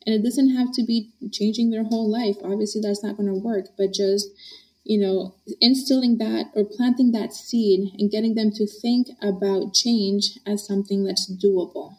And 0.06 0.16
it 0.16 0.24
doesn't 0.24 0.56
have 0.56 0.72
to 0.74 0.84
be 0.84 1.12
changing 1.32 1.70
their 1.70 1.84
whole 1.84 2.10
life. 2.10 2.38
Obviously, 2.44 2.82
that's 2.82 3.04
not 3.04 3.18
going 3.18 3.28
to 3.28 3.36
work, 3.36 3.68
but 3.78 3.94
just 3.94 4.30
you 4.90 5.00
know, 5.00 5.36
instilling 5.62 6.18
that 6.18 6.48
or 6.56 6.64
planting 6.66 7.12
that 7.12 7.32
seed 7.32 7.92
and 8.00 8.10
getting 8.10 8.34
them 8.34 8.50
to 8.52 8.66
think 8.66 9.08
about 9.22 9.72
change 9.72 10.40
as 10.48 10.66
something 10.66 11.04
that's 11.04 11.32
doable. 11.32 11.98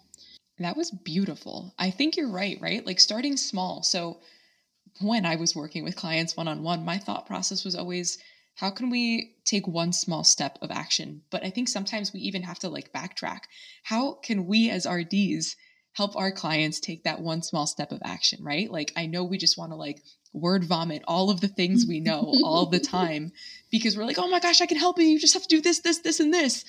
That 0.58 0.76
was 0.76 0.90
beautiful. 0.90 1.72
I 1.78 1.92
think 1.92 2.16
you're 2.16 2.28
right, 2.28 2.58
right? 2.60 2.84
Like 2.84 2.98
starting 2.98 3.36
small. 3.36 3.84
So 3.84 4.18
when 5.00 5.24
I 5.24 5.36
was 5.36 5.54
working 5.54 5.84
with 5.84 5.94
clients 5.94 6.36
one 6.36 6.48
on 6.48 6.64
one, 6.64 6.84
my 6.84 6.98
thought 6.98 7.26
process 7.26 7.64
was 7.64 7.76
always, 7.76 8.18
how 8.60 8.68
can 8.68 8.90
we 8.90 9.36
take 9.46 9.66
one 9.66 9.90
small 9.90 10.22
step 10.22 10.58
of 10.60 10.70
action? 10.70 11.22
But 11.30 11.42
I 11.42 11.48
think 11.48 11.66
sometimes 11.66 12.12
we 12.12 12.20
even 12.20 12.42
have 12.42 12.58
to 12.58 12.68
like 12.68 12.92
backtrack. 12.92 13.44
How 13.82 14.12
can 14.12 14.46
we 14.46 14.68
as 14.68 14.86
RDs 14.86 15.56
help 15.94 16.14
our 16.14 16.30
clients 16.30 16.78
take 16.78 17.04
that 17.04 17.22
one 17.22 17.40
small 17.40 17.66
step 17.66 17.90
of 17.90 18.02
action, 18.04 18.44
right? 18.44 18.70
Like 18.70 18.92
I 18.96 19.06
know 19.06 19.24
we 19.24 19.38
just 19.38 19.56
want 19.56 19.72
to 19.72 19.76
like 19.76 20.02
word 20.34 20.64
vomit 20.64 21.02
all 21.08 21.30
of 21.30 21.40
the 21.40 21.48
things 21.48 21.86
we 21.88 22.00
know 22.00 22.34
all 22.44 22.66
the 22.66 22.78
time 22.78 23.32
because 23.70 23.96
we're 23.96 24.04
like, 24.04 24.18
oh 24.18 24.28
my 24.28 24.40
gosh, 24.40 24.60
I 24.60 24.66
can 24.66 24.76
help 24.76 24.98
you. 24.98 25.06
You 25.06 25.18
just 25.18 25.32
have 25.32 25.44
to 25.44 25.48
do 25.48 25.62
this, 25.62 25.78
this, 25.78 26.00
this, 26.00 26.20
and 26.20 26.32
this. 26.32 26.66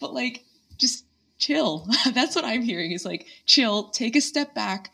But 0.00 0.12
like, 0.12 0.42
just 0.78 1.04
chill. 1.38 1.86
That's 2.12 2.34
what 2.34 2.44
I'm 2.44 2.62
hearing 2.62 2.90
is 2.90 3.04
like, 3.04 3.26
chill, 3.46 3.90
take 3.90 4.16
a 4.16 4.20
step 4.20 4.52
back, 4.52 4.90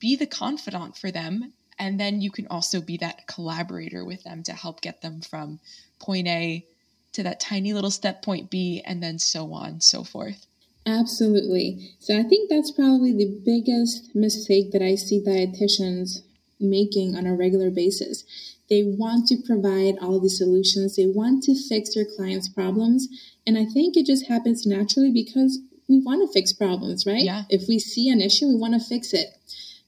be 0.00 0.16
the 0.16 0.26
confidant 0.26 0.96
for 0.96 1.12
them. 1.12 1.52
And 1.78 2.00
then 2.00 2.20
you 2.20 2.30
can 2.30 2.46
also 2.48 2.80
be 2.80 2.96
that 2.98 3.26
collaborator 3.26 4.04
with 4.04 4.24
them 4.24 4.42
to 4.44 4.52
help 4.52 4.80
get 4.80 5.02
them 5.02 5.20
from 5.20 5.60
point 5.98 6.26
A 6.26 6.64
to 7.12 7.22
that 7.22 7.40
tiny 7.40 7.72
little 7.72 7.90
step 7.90 8.22
point 8.22 8.50
B, 8.50 8.82
and 8.84 9.02
then 9.02 9.18
so 9.18 9.52
on, 9.52 9.80
so 9.80 10.04
forth. 10.04 10.46
Absolutely. 10.86 11.90
So 11.98 12.18
I 12.18 12.22
think 12.22 12.48
that's 12.48 12.70
probably 12.70 13.12
the 13.12 13.40
biggest 13.44 14.14
mistake 14.14 14.70
that 14.72 14.82
I 14.82 14.94
see 14.94 15.20
dietitians 15.20 16.20
making 16.60 17.16
on 17.16 17.26
a 17.26 17.34
regular 17.34 17.70
basis. 17.70 18.24
They 18.68 18.82
want 18.84 19.28
to 19.28 19.36
provide 19.46 19.96
all 20.00 20.20
the 20.20 20.28
solutions, 20.28 20.96
they 20.96 21.06
want 21.06 21.42
to 21.44 21.54
fix 21.54 21.94
their 21.94 22.04
clients' 22.04 22.48
problems. 22.48 23.08
And 23.46 23.56
I 23.56 23.64
think 23.64 23.96
it 23.96 24.06
just 24.06 24.26
happens 24.26 24.66
naturally 24.66 25.12
because 25.12 25.60
we 25.88 25.98
want 26.00 26.26
to 26.26 26.32
fix 26.32 26.52
problems, 26.52 27.06
right? 27.06 27.22
Yeah. 27.22 27.44
If 27.48 27.68
we 27.68 27.78
see 27.78 28.08
an 28.08 28.20
issue, 28.20 28.46
we 28.48 28.56
want 28.56 28.74
to 28.74 28.80
fix 28.80 29.12
it. 29.12 29.35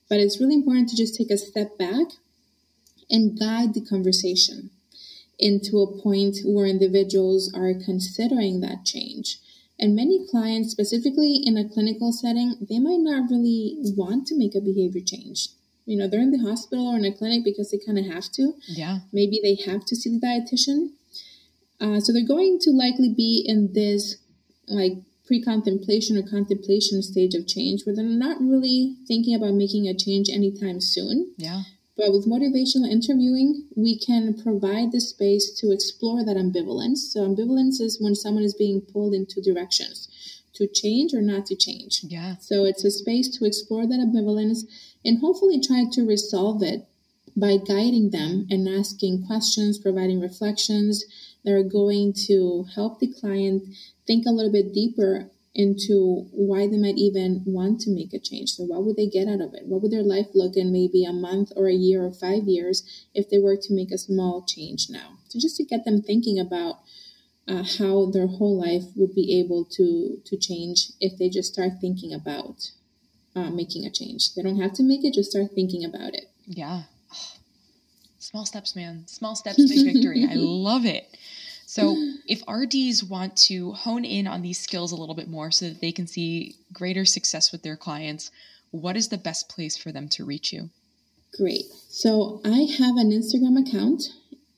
But 0.08 0.20
it's 0.20 0.40
really 0.40 0.54
important 0.54 0.88
to 0.90 0.96
just 0.96 1.16
take 1.16 1.30
a 1.30 1.38
step 1.38 1.76
back 1.78 2.06
and 3.10 3.38
guide 3.38 3.74
the 3.74 3.84
conversation 3.84 4.70
into 5.38 5.78
a 5.78 6.02
point 6.02 6.38
where 6.44 6.66
individuals 6.66 7.52
are 7.54 7.72
considering 7.74 8.60
that 8.60 8.84
change. 8.84 9.38
And 9.78 9.94
many 9.94 10.26
clients, 10.28 10.72
specifically 10.72 11.40
in 11.44 11.56
a 11.56 11.68
clinical 11.68 12.12
setting, 12.12 12.56
they 12.68 12.80
might 12.80 13.00
not 13.00 13.30
really 13.30 13.76
want 13.96 14.26
to 14.26 14.36
make 14.36 14.54
a 14.56 14.60
behavior 14.60 15.00
change. 15.04 15.48
You 15.86 15.96
know, 15.96 16.08
they're 16.08 16.20
in 16.20 16.32
the 16.32 16.46
hospital 16.46 16.88
or 16.88 16.96
in 16.96 17.04
a 17.04 17.16
clinic 17.16 17.44
because 17.44 17.70
they 17.70 17.78
kind 17.78 17.98
of 17.98 18.06
have 18.06 18.30
to. 18.32 18.54
Yeah. 18.66 18.98
Maybe 19.12 19.40
they 19.42 19.56
have 19.70 19.86
to 19.86 19.96
see 19.96 20.10
the 20.10 20.20
dietitian. 20.20 20.90
Uh, 21.80 22.00
so 22.00 22.12
they're 22.12 22.26
going 22.26 22.58
to 22.62 22.70
likely 22.70 23.14
be 23.14 23.44
in 23.46 23.72
this 23.72 24.16
like 24.66 24.94
pre-contemplation 25.28 26.16
or 26.16 26.22
contemplation 26.22 27.02
stage 27.02 27.34
of 27.34 27.46
change 27.46 27.84
where 27.84 27.94
they're 27.94 28.04
not 28.04 28.40
really 28.40 28.96
thinking 29.06 29.34
about 29.34 29.52
making 29.52 29.86
a 29.86 29.94
change 29.94 30.28
anytime 30.32 30.80
soon. 30.80 31.34
Yeah. 31.36 31.62
But 31.98 32.12
with 32.12 32.26
motivational 32.26 32.90
interviewing, 32.90 33.68
we 33.76 33.98
can 33.98 34.40
provide 34.42 34.90
the 34.90 35.00
space 35.00 35.52
to 35.60 35.70
explore 35.70 36.24
that 36.24 36.36
ambivalence. 36.36 36.98
So, 37.12 37.28
ambivalence 37.28 37.80
is 37.80 38.00
when 38.00 38.14
someone 38.14 38.44
is 38.44 38.54
being 38.54 38.80
pulled 38.80 39.14
in 39.14 39.26
two 39.26 39.42
directions 39.42 40.08
to 40.54 40.66
change 40.66 41.12
or 41.12 41.20
not 41.20 41.44
to 41.46 41.56
change. 41.56 42.00
Yeah. 42.04 42.36
So, 42.40 42.64
it's 42.64 42.84
a 42.84 42.90
space 42.90 43.28
to 43.36 43.44
explore 43.44 43.86
that 43.86 44.00
ambivalence 44.00 44.60
and 45.04 45.18
hopefully 45.18 45.60
try 45.60 45.84
to 45.92 46.06
resolve 46.06 46.62
it 46.62 46.86
by 47.36 47.56
guiding 47.56 48.10
them 48.10 48.46
and 48.48 48.68
asking 48.68 49.26
questions, 49.26 49.78
providing 49.78 50.20
reflections 50.20 51.04
that 51.48 51.54
are 51.54 51.62
going 51.62 52.12
to 52.12 52.66
help 52.74 53.00
the 53.00 53.06
client 53.06 53.64
think 54.06 54.26
a 54.26 54.30
little 54.30 54.52
bit 54.52 54.74
deeper 54.74 55.30
into 55.54 56.28
why 56.30 56.68
they 56.68 56.76
might 56.76 56.98
even 56.98 57.42
want 57.46 57.80
to 57.80 57.90
make 57.90 58.12
a 58.12 58.18
change. 58.18 58.50
So, 58.50 58.64
what 58.64 58.84
would 58.84 58.96
they 58.96 59.06
get 59.08 59.28
out 59.28 59.40
of 59.40 59.54
it? 59.54 59.64
What 59.64 59.80
would 59.82 59.90
their 59.90 60.02
life 60.02 60.26
look 60.34 60.56
in 60.56 60.70
maybe 60.70 61.04
a 61.04 61.12
month 61.12 61.52
or 61.56 61.66
a 61.68 61.74
year 61.74 62.04
or 62.04 62.12
five 62.12 62.44
years 62.44 63.06
if 63.14 63.30
they 63.30 63.38
were 63.38 63.56
to 63.56 63.74
make 63.74 63.90
a 63.90 63.98
small 63.98 64.44
change 64.46 64.88
now? 64.90 65.18
So, 65.28 65.38
just 65.38 65.56
to 65.56 65.64
get 65.64 65.84
them 65.86 66.02
thinking 66.02 66.38
about 66.38 66.80
uh, 67.48 67.64
how 67.78 68.10
their 68.10 68.26
whole 68.26 68.60
life 68.60 68.84
would 68.94 69.14
be 69.14 69.40
able 69.40 69.64
to 69.76 70.20
to 70.26 70.36
change 70.36 70.92
if 71.00 71.18
they 71.18 71.30
just 71.30 71.52
start 71.52 71.80
thinking 71.80 72.12
about 72.12 72.72
uh, 73.34 73.50
making 73.50 73.86
a 73.86 73.90
change. 73.90 74.34
They 74.34 74.42
don't 74.42 74.60
have 74.60 74.74
to 74.74 74.82
make 74.82 75.02
it; 75.02 75.14
just 75.14 75.30
start 75.30 75.52
thinking 75.54 75.82
about 75.84 76.14
it. 76.14 76.30
Yeah. 76.46 76.82
Small 78.18 78.44
steps, 78.44 78.76
man. 78.76 79.06
Small 79.06 79.34
steps, 79.34 79.56
big 79.56 79.86
victory. 79.94 80.26
I 80.28 80.34
love 80.34 80.84
it. 80.84 81.16
So, 81.68 81.94
if 82.26 82.42
RDs 82.48 83.04
want 83.04 83.36
to 83.48 83.72
hone 83.72 84.06
in 84.06 84.26
on 84.26 84.40
these 84.40 84.58
skills 84.58 84.90
a 84.90 84.96
little 84.96 85.14
bit 85.14 85.28
more 85.28 85.50
so 85.50 85.68
that 85.68 85.82
they 85.82 85.92
can 85.92 86.06
see 86.06 86.56
greater 86.72 87.04
success 87.04 87.52
with 87.52 87.62
their 87.62 87.76
clients, 87.76 88.30
what 88.70 88.96
is 88.96 89.08
the 89.08 89.18
best 89.18 89.50
place 89.50 89.76
for 89.76 89.92
them 89.92 90.08
to 90.10 90.24
reach 90.24 90.50
you? 90.50 90.70
Great. 91.36 91.66
So, 91.90 92.40
I 92.42 92.66
have 92.78 92.96
an 92.96 93.10
Instagram 93.10 93.60
account. 93.60 94.14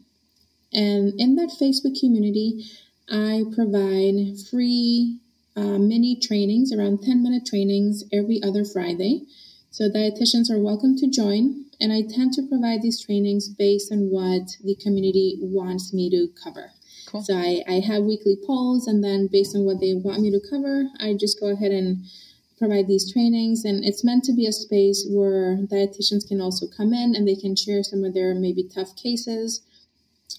And 0.73 1.13
in 1.19 1.35
that 1.35 1.51
Facebook 1.61 1.99
community, 1.99 2.65
I 3.07 3.43
provide 3.53 4.39
free 4.49 5.19
uh, 5.55 5.77
mini 5.77 6.19
trainings, 6.19 6.73
around 6.73 7.03
10 7.03 7.23
minute 7.23 7.45
trainings 7.45 8.03
every 8.11 8.41
other 8.43 8.63
Friday. 8.63 9.23
So 9.69 9.89
dietitians 9.89 10.49
are 10.51 10.59
welcome 10.59 10.97
to 10.97 11.09
join. 11.09 11.65
And 11.79 11.91
I 11.91 12.01
tend 12.01 12.33
to 12.33 12.47
provide 12.47 12.81
these 12.81 13.03
trainings 13.03 13.49
based 13.49 13.91
on 13.91 14.09
what 14.11 14.57
the 14.63 14.75
community 14.75 15.39
wants 15.41 15.93
me 15.93 16.09
to 16.11 16.27
cover. 16.41 16.71
Cool. 17.07 17.23
So 17.23 17.35
I, 17.35 17.63
I 17.67 17.79
have 17.79 18.03
weekly 18.03 18.37
polls, 18.45 18.87
and 18.87 19.03
then 19.03 19.27
based 19.31 19.55
on 19.55 19.65
what 19.65 19.79
they 19.79 19.93
want 19.95 20.21
me 20.21 20.31
to 20.31 20.39
cover, 20.49 20.85
I 20.99 21.15
just 21.19 21.39
go 21.39 21.47
ahead 21.47 21.71
and 21.71 22.05
provide 22.59 22.87
these 22.87 23.11
trainings. 23.11 23.65
And 23.65 23.83
it's 23.83 24.03
meant 24.03 24.23
to 24.25 24.33
be 24.33 24.45
a 24.45 24.53
space 24.53 25.07
where 25.09 25.57
dietitians 25.57 26.27
can 26.27 26.39
also 26.39 26.67
come 26.67 26.93
in 26.93 27.15
and 27.15 27.27
they 27.27 27.35
can 27.35 27.55
share 27.55 27.81
some 27.83 28.03
of 28.03 28.13
their 28.13 28.35
maybe 28.35 28.63
tough 28.63 28.95
cases 28.95 29.61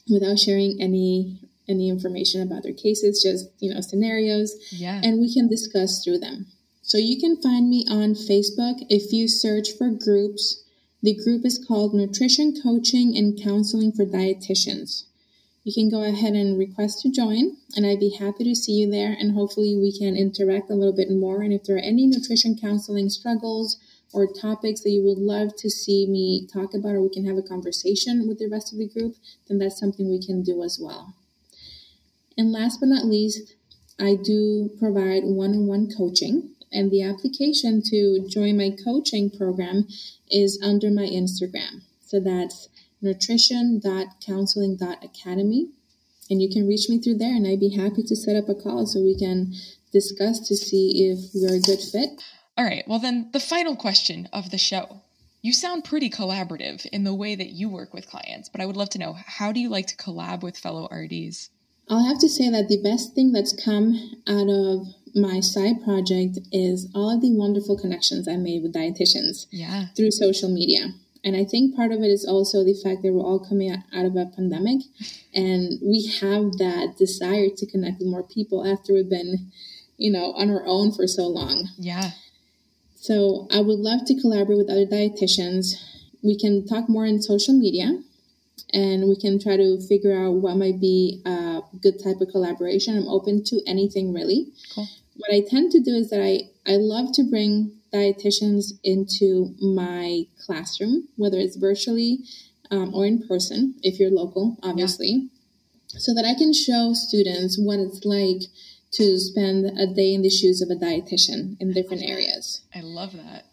without 0.09 0.39
sharing 0.39 0.81
any 0.81 1.41
any 1.69 1.89
information 1.89 2.43
about 2.43 2.63
their 2.63 2.73
cases, 2.73 3.23
just 3.23 3.49
you 3.61 3.73
know 3.73 3.81
scenarios, 3.81 4.55
Yeah. 4.73 5.01
and 5.03 5.21
we 5.21 5.33
can 5.33 5.49
discuss 5.49 6.03
through 6.03 6.19
them. 6.19 6.47
So 6.83 6.99
you 6.99 7.19
can 7.21 7.37
find 7.41 7.71
me 7.71 7.87
on 7.89 8.15
Facebook 8.15 8.85
if 8.89 9.13
you 9.13 9.29
search 9.29 9.71
for 9.73 9.91
groups. 9.91 10.65
The 11.03 11.15
group 11.15 11.45
is 11.45 11.59
called 11.59 11.95
Nutrition 11.95 12.55
Coaching 12.63 13.17
and 13.17 13.41
Counseling 13.41 13.93
for 13.93 14.05
Dietitians. 14.05 15.05
You 15.65 15.73
can 15.73 15.89
go 15.89 16.03
ahead 16.03 16.35
and 16.35 16.59
request 16.59 17.01
to 17.03 17.11
join, 17.11 17.57
and 17.77 17.87
I'd 17.87 18.01
be 18.01 18.11
happy 18.19 18.43
to 18.45 18.55
see 18.55 18.73
you 18.73 18.91
there. 18.91 19.13
And 19.19 19.33
hopefully, 19.33 19.77
we 19.77 19.97
can 19.97 20.17
interact 20.17 20.71
a 20.71 20.75
little 20.75 20.93
bit 20.95 21.11
more. 21.11 21.43
And 21.43 21.53
if 21.53 21.65
there 21.65 21.77
are 21.77 21.79
any 21.79 22.07
nutrition 22.07 22.59
counseling 22.61 23.09
struggles 23.11 23.79
or 24.13 24.27
topics 24.27 24.81
that 24.83 24.91
you 24.91 25.03
would 25.05 25.19
love 25.19 25.55
to 25.59 25.71
see 25.71 26.07
me 26.07 26.49
talk 26.53 26.75
about, 26.75 26.97
or 26.97 27.03
we 27.03 27.09
can 27.11 27.25
have 27.27 27.37
a 27.37 27.43
conversation 27.43 28.27
with 28.27 28.39
the 28.41 28.49
rest 28.49 28.73
of 28.73 28.79
the 28.79 28.89
group, 28.89 29.15
then 29.49 29.59
that's 29.59 29.79
something 29.79 30.11
we 30.11 30.21
can 30.25 30.43
do 30.43 30.63
as 30.65 30.79
well. 30.83 31.15
And 32.37 32.53
last 32.53 32.81
but 32.81 32.89
not 32.89 33.07
least, 33.07 33.55
I 34.01 34.17
do 34.17 34.71
provide 34.79 35.25
one 35.25 35.51
on 35.51 35.67
one 35.67 35.91
coaching. 35.97 36.51
And 36.73 36.91
the 36.91 37.03
application 37.03 37.83
to 37.91 38.27
join 38.29 38.57
my 38.57 38.75
coaching 38.83 39.29
program 39.31 39.87
is 40.31 40.59
under 40.63 40.91
my 40.91 41.05
Instagram. 41.05 41.83
So 42.01 42.19
that's 42.21 42.71
nutrition.counseling.academy. 43.03 45.69
And 46.31 46.41
you 46.41 46.49
can 46.49 46.67
reach 46.67 46.89
me 46.89 46.99
through 46.99 47.19
there, 47.19 47.37
and 47.37 47.47
I'd 47.47 47.61
be 47.61 47.77
happy 47.77 48.03
to 48.05 48.17
set 48.17 48.37
up 48.37 48.49
a 48.49 48.55
call 48.55 48.87
so 48.87 49.03
we 49.03 49.15
can 49.15 49.53
discuss 49.93 50.41
to 50.49 50.57
see 50.57 51.11
if 51.11 51.19
we're 51.35 51.57
a 51.57 51.61
good 51.61 51.81
fit. 51.81 52.23
All 52.57 52.65
right. 52.65 52.89
Well, 52.89 52.99
then 52.99 53.29
the 53.33 53.41
final 53.41 53.77
question 53.77 54.31
of 54.33 54.51
the 54.51 54.57
show. 54.57 55.03
You 55.43 55.53
sound 55.53 55.85
pretty 55.85 56.09
collaborative 56.09 56.87
in 56.87 57.05
the 57.05 57.15
way 57.15 57.35
that 57.35 57.51
you 57.51 57.69
work 57.69 57.93
with 57.93 58.09
clients, 58.09 58.49
but 58.49 58.61
I 58.61 58.67
would 58.67 58.77
love 58.77 58.91
to 58.91 58.99
know 58.99 59.13
how 59.13 59.51
do 59.53 59.61
you 59.61 59.69
like 59.69 59.89
to 59.89 59.97
collab 59.97 60.43
with 60.43 60.57
fellow 60.57 60.89
RDs? 60.91 61.51
I'll 61.89 62.05
have 62.05 62.19
to 62.21 62.29
say 62.29 62.49
that 62.51 62.69
the 62.69 62.81
best 62.83 63.15
thing 63.15 63.33
that's 63.33 63.53
come 63.65 63.95
out 64.27 64.49
of 64.49 64.87
my 65.15 65.41
side 65.41 65.83
project 65.85 66.39
is 66.53 66.89
all 66.95 67.11
of 67.15 67.21
the 67.21 67.33
wonderful 67.37 67.77
connections 67.79 68.27
I 68.27 68.37
made 68.37 68.63
with 68.63 68.75
dietitians 68.75 69.47
Yeah. 69.51 69.87
through 69.95 70.11
social 70.13 70.49
media. 70.49 70.95
And 71.25 71.37
I 71.37 71.45
think 71.45 71.77
part 71.77 71.93
of 71.93 72.01
it 72.03 72.11
is 72.11 72.25
also 72.25 72.65
the 72.65 72.75
fact 72.75 73.03
that 73.03 73.13
we're 73.13 73.21
all 73.23 73.39
coming 73.39 73.71
out 73.71 73.81
out 73.93 74.07
of 74.07 74.17
a 74.17 74.27
pandemic 74.27 74.81
and 75.35 75.79
we 75.83 76.07
have 76.21 76.53
that 76.59 76.95
desire 76.99 77.49
to 77.57 77.67
connect 77.67 77.99
with 77.99 78.09
more 78.09 78.23
people 78.25 78.67
after 78.67 78.95
we've 78.95 79.11
been, 79.11 79.51
you 79.99 80.11
know, 80.11 80.33
on 80.33 80.51
our 80.51 80.65
own 80.67 80.93
for 80.93 81.07
so 81.07 81.27
long. 81.29 81.69
Yeah. 81.79 82.13
So 82.97 83.49
I 83.53 83.61
would 83.61 83.79
love 83.81 84.05
to 84.07 84.21
collaborate 84.21 84.59
with 84.59 84.71
other 84.71 84.87
dietitians. 84.87 85.75
We 86.23 86.39
can 86.39 86.67
talk 86.67 86.89
more 86.89 87.05
in 87.05 87.21
social 87.21 87.55
media 87.55 88.01
and 88.73 89.09
we 89.09 89.17
can 89.17 89.39
try 89.39 89.57
to 89.57 89.81
figure 89.87 90.17
out 90.17 90.35
what 90.35 90.57
might 90.57 90.81
be 90.81 91.23
a 91.27 91.61
good 91.81 92.03
type 92.03 92.21
of 92.21 92.29
collaboration. 92.29 92.97
I'm 92.97 93.09
open 93.09 93.45
to 93.45 93.61
anything 93.67 94.13
really. 94.13 94.53
Cool. 94.75 94.89
What 95.17 95.35
I 95.35 95.43
tend 95.47 95.73
to 95.73 95.81
do 95.81 95.95
is 95.95 96.11
that 96.11 96.23
I, 96.23 96.49
I 96.67 96.77
love 96.77 97.13
to 97.15 97.23
bring 97.23 97.73
dietitians 97.93 98.73
into 98.83 99.55
my 99.61 100.25
classroom, 100.45 101.09
whether 101.17 101.39
it's 101.39 101.57
virtually 101.57 102.21
um, 102.71 102.95
or 102.95 103.05
in 103.05 103.27
person, 103.29 103.75
if 103.83 104.01
you're 104.01 104.11
local, 104.11 104.57
obviously, 104.63 105.29
so 105.89 106.15
that 106.15 106.25
I 106.25 106.35
can 106.39 106.55
show 106.55 106.95
students 106.95 107.59
what 107.59 107.79
it's 107.79 108.05
like 108.05 108.51
to 108.93 109.19
spend 109.19 109.79
a 109.79 109.87
day 109.87 110.15
in 110.15 110.23
the 110.23 110.31
shoes 110.31 110.63
of 110.63 110.71
a 110.71 110.75
dietitian 110.75 111.57
in 111.61 111.73
different 111.73 112.03
areas. 112.03 112.63
I 112.75 112.81
love 112.81 113.13
that. 113.13 113.45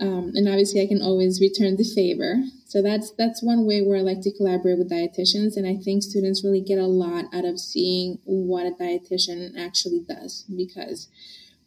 Um, 0.00 0.32
and 0.34 0.48
obviously, 0.48 0.80
I 0.80 0.86
can 0.86 1.02
always 1.02 1.40
return 1.40 1.76
the 1.76 1.84
favor. 1.84 2.36
So 2.66 2.82
that's 2.82 3.10
that's 3.12 3.42
one 3.42 3.66
way 3.66 3.80
where 3.82 3.98
I 3.98 4.02
like 4.02 4.20
to 4.22 4.30
collaborate 4.36 4.78
with 4.78 4.90
dietitians, 4.90 5.56
and 5.56 5.66
I 5.66 5.76
think 5.76 6.02
students 6.02 6.44
really 6.44 6.60
get 6.60 6.78
a 6.78 6.86
lot 6.86 7.24
out 7.32 7.44
of 7.44 7.58
seeing 7.58 8.18
what 8.24 8.66
a 8.66 8.70
dietitian 8.70 9.58
actually 9.58 10.00
does 10.06 10.44
because 10.54 11.08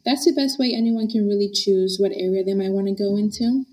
that's 0.04 0.24
the 0.24 0.32
best 0.32 0.58
way 0.58 0.72
anyone 0.74 1.08
can 1.08 1.26
really 1.28 1.50
choose 1.52 1.98
what 2.00 2.12
area 2.12 2.42
they 2.42 2.54
might 2.54 2.70
want 2.70 2.86
to 2.88 2.94
go 2.94 3.16
into. 3.16 3.64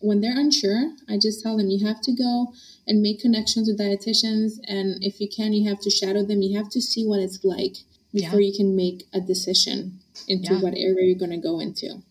When 0.00 0.20
they're 0.20 0.38
unsure, 0.38 0.92
I 1.08 1.18
just 1.18 1.42
tell 1.42 1.56
them 1.56 1.68
you 1.70 1.86
have 1.86 2.00
to 2.02 2.12
go 2.12 2.52
and 2.86 3.02
make 3.02 3.20
connections 3.20 3.68
with 3.68 3.78
dietitians, 3.78 4.58
and 4.66 5.02
if 5.02 5.20
you 5.20 5.28
can, 5.28 5.52
you 5.52 5.68
have 5.68 5.80
to 5.80 5.90
shadow 5.90 6.24
them. 6.24 6.42
You 6.42 6.56
have 6.58 6.70
to 6.70 6.80
see 6.82 7.06
what 7.06 7.20
it's 7.20 7.44
like 7.44 7.76
before 8.12 8.40
Yeah. 8.40 8.46
you 8.48 8.56
can 8.56 8.74
make 8.76 9.06
a 9.12 9.20
decision 9.20 10.00
into 10.26 10.54
Yeah. 10.54 10.60
what 10.62 10.74
area 10.76 11.06
you're 11.06 11.14
going 11.18 11.30
to 11.30 11.36
go 11.36 11.60
into. 11.60 12.02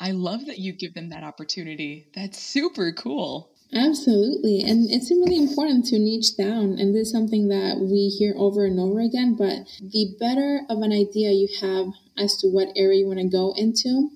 I 0.00 0.12
love 0.12 0.46
that 0.46 0.58
you 0.58 0.72
give 0.72 0.94
them 0.94 1.10
that 1.10 1.24
opportunity. 1.24 2.08
That's 2.14 2.38
super 2.38 2.92
cool. 2.92 3.50
Absolutely. 3.72 4.62
And 4.62 4.90
it's 4.90 5.10
really 5.10 5.36
important 5.36 5.84
to 5.86 5.98
niche 5.98 6.36
down. 6.36 6.78
And 6.78 6.94
this 6.94 7.08
is 7.08 7.12
something 7.12 7.48
that 7.48 7.78
we 7.80 8.08
hear 8.08 8.34
over 8.36 8.64
and 8.64 8.80
over 8.80 9.00
again. 9.00 9.34
But 9.36 9.68
the 9.80 10.14
better 10.18 10.62
of 10.70 10.78
an 10.82 10.92
idea 10.92 11.32
you 11.32 11.48
have 11.60 11.88
as 12.16 12.36
to 12.38 12.48
what 12.48 12.68
area 12.76 13.00
you 13.00 13.06
want 13.06 13.18
to 13.18 13.28
go 13.28 13.52
into, 13.56 14.10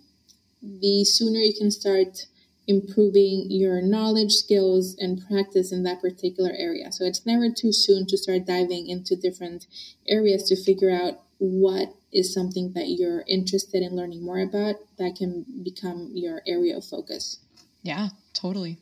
the 0.63 1.05
sooner 1.05 1.41
you 1.41 1.53
can 1.57 1.71
start 1.71 2.27
improving 2.67 3.47
your 3.51 3.83
knowledge, 3.83 4.33
skills, 4.33 4.97
and 4.99 5.21
practice 5.29 5.73
in 5.73 5.83
that 5.83 6.01
particular 6.01 6.53
area. 6.57 6.91
So 6.93 7.05
it's 7.05 7.27
never 7.27 7.49
too 7.51 7.73
soon 7.73 8.07
to 8.07 8.17
start 8.17 8.47
diving 8.47 8.89
into 8.89 9.17
different 9.17 9.67
areas 10.09 10.45
to 10.45 10.57
figure 10.57 10.91
out 10.91 11.21
what 11.39 11.95
is 12.13 12.33
something 12.33 12.73
that 12.75 12.89
you're 12.89 13.25
interested 13.27 13.83
in 13.83 13.97
learning 13.97 14.25
more 14.25 14.41
about 14.41 14.77
that 14.99 15.17
can 15.17 15.45
become 15.63 16.11
your 16.15 16.43
area 16.47 16.77
of 16.77 16.85
focus. 16.85 17.39
Yeah, 17.83 18.11
totally. 18.33 18.79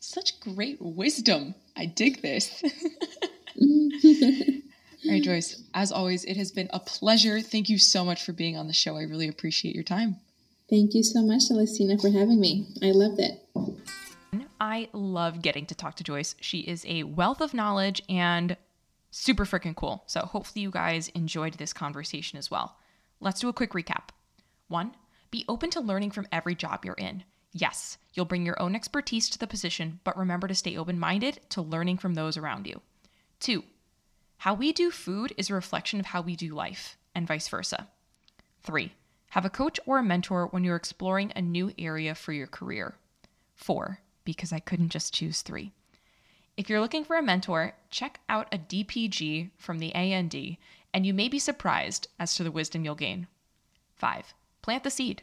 Such 0.00 0.40
great 0.40 0.80
wisdom. 0.80 1.54
I 1.76 1.86
dig 1.86 2.22
this. 2.22 2.62
All 5.06 5.12
right, 5.12 5.22
Joyce, 5.22 5.62
as 5.74 5.92
always, 5.92 6.24
it 6.24 6.36
has 6.36 6.50
been 6.50 6.68
a 6.72 6.80
pleasure. 6.80 7.40
Thank 7.40 7.68
you 7.68 7.78
so 7.78 8.04
much 8.04 8.24
for 8.24 8.32
being 8.32 8.56
on 8.56 8.66
the 8.66 8.72
show. 8.72 8.96
I 8.96 9.02
really 9.02 9.28
appreciate 9.28 9.74
your 9.74 9.84
time. 9.84 10.16
Thank 10.70 10.94
you 10.94 11.02
so 11.02 11.22
much, 11.22 11.42
Celestina, 11.50 12.00
for 12.00 12.10
having 12.10 12.40
me. 12.40 12.66
I 12.82 12.92
loved 12.92 13.20
it. 13.20 13.44
I 14.60 14.88
love 14.92 15.42
getting 15.42 15.66
to 15.66 15.74
talk 15.74 15.96
to 15.96 16.04
Joyce. 16.04 16.34
She 16.40 16.60
is 16.60 16.86
a 16.88 17.02
wealth 17.02 17.42
of 17.42 17.52
knowledge 17.52 18.00
and 18.08 18.56
super 19.14 19.44
freaking 19.44 19.76
cool. 19.76 20.02
So, 20.06 20.20
hopefully, 20.20 20.62
you 20.62 20.70
guys 20.70 21.08
enjoyed 21.08 21.54
this 21.54 21.72
conversation 21.72 22.38
as 22.38 22.50
well. 22.50 22.76
Let's 23.20 23.40
do 23.40 23.48
a 23.48 23.52
quick 23.52 23.72
recap. 23.72 24.08
One, 24.68 24.94
be 25.30 25.44
open 25.48 25.70
to 25.70 25.80
learning 25.80 26.10
from 26.10 26.26
every 26.32 26.54
job 26.54 26.84
you're 26.84 26.94
in. 26.94 27.22
Yes, 27.52 27.98
you'll 28.12 28.24
bring 28.24 28.44
your 28.44 28.60
own 28.60 28.74
expertise 28.74 29.30
to 29.30 29.38
the 29.38 29.46
position, 29.46 30.00
but 30.02 30.18
remember 30.18 30.48
to 30.48 30.54
stay 30.54 30.76
open 30.76 30.98
minded 30.98 31.40
to 31.50 31.62
learning 31.62 31.98
from 31.98 32.14
those 32.14 32.36
around 32.36 32.66
you. 32.66 32.80
Two, 33.38 33.62
how 34.38 34.54
we 34.54 34.72
do 34.72 34.90
food 34.90 35.32
is 35.36 35.48
a 35.48 35.54
reflection 35.54 36.00
of 36.00 36.06
how 36.06 36.20
we 36.20 36.34
do 36.34 36.52
life, 36.52 36.98
and 37.14 37.26
vice 37.26 37.46
versa. 37.48 37.86
Three, 38.62 38.92
have 39.30 39.44
a 39.44 39.50
coach 39.50 39.78
or 39.86 39.98
a 39.98 40.02
mentor 40.02 40.48
when 40.48 40.64
you're 40.64 40.76
exploring 40.76 41.32
a 41.34 41.42
new 41.42 41.72
area 41.78 42.14
for 42.14 42.32
your 42.32 42.46
career. 42.48 42.96
Four, 43.54 44.00
because 44.24 44.52
I 44.52 44.58
couldn't 44.58 44.88
just 44.88 45.14
choose 45.14 45.42
three. 45.42 45.72
If 46.56 46.68
you're 46.68 46.80
looking 46.80 47.04
for 47.04 47.16
a 47.16 47.22
mentor, 47.22 47.74
check 47.90 48.20
out 48.28 48.46
a 48.52 48.58
DPG 48.58 49.50
from 49.58 49.80
the 49.80 49.92
AND, 49.92 50.56
and 50.92 51.04
you 51.04 51.12
may 51.12 51.28
be 51.28 51.40
surprised 51.40 52.06
as 52.20 52.36
to 52.36 52.44
the 52.44 52.52
wisdom 52.52 52.84
you'll 52.84 52.94
gain. 52.94 53.26
Five, 53.96 54.34
plant 54.62 54.84
the 54.84 54.90
seed. 54.90 55.22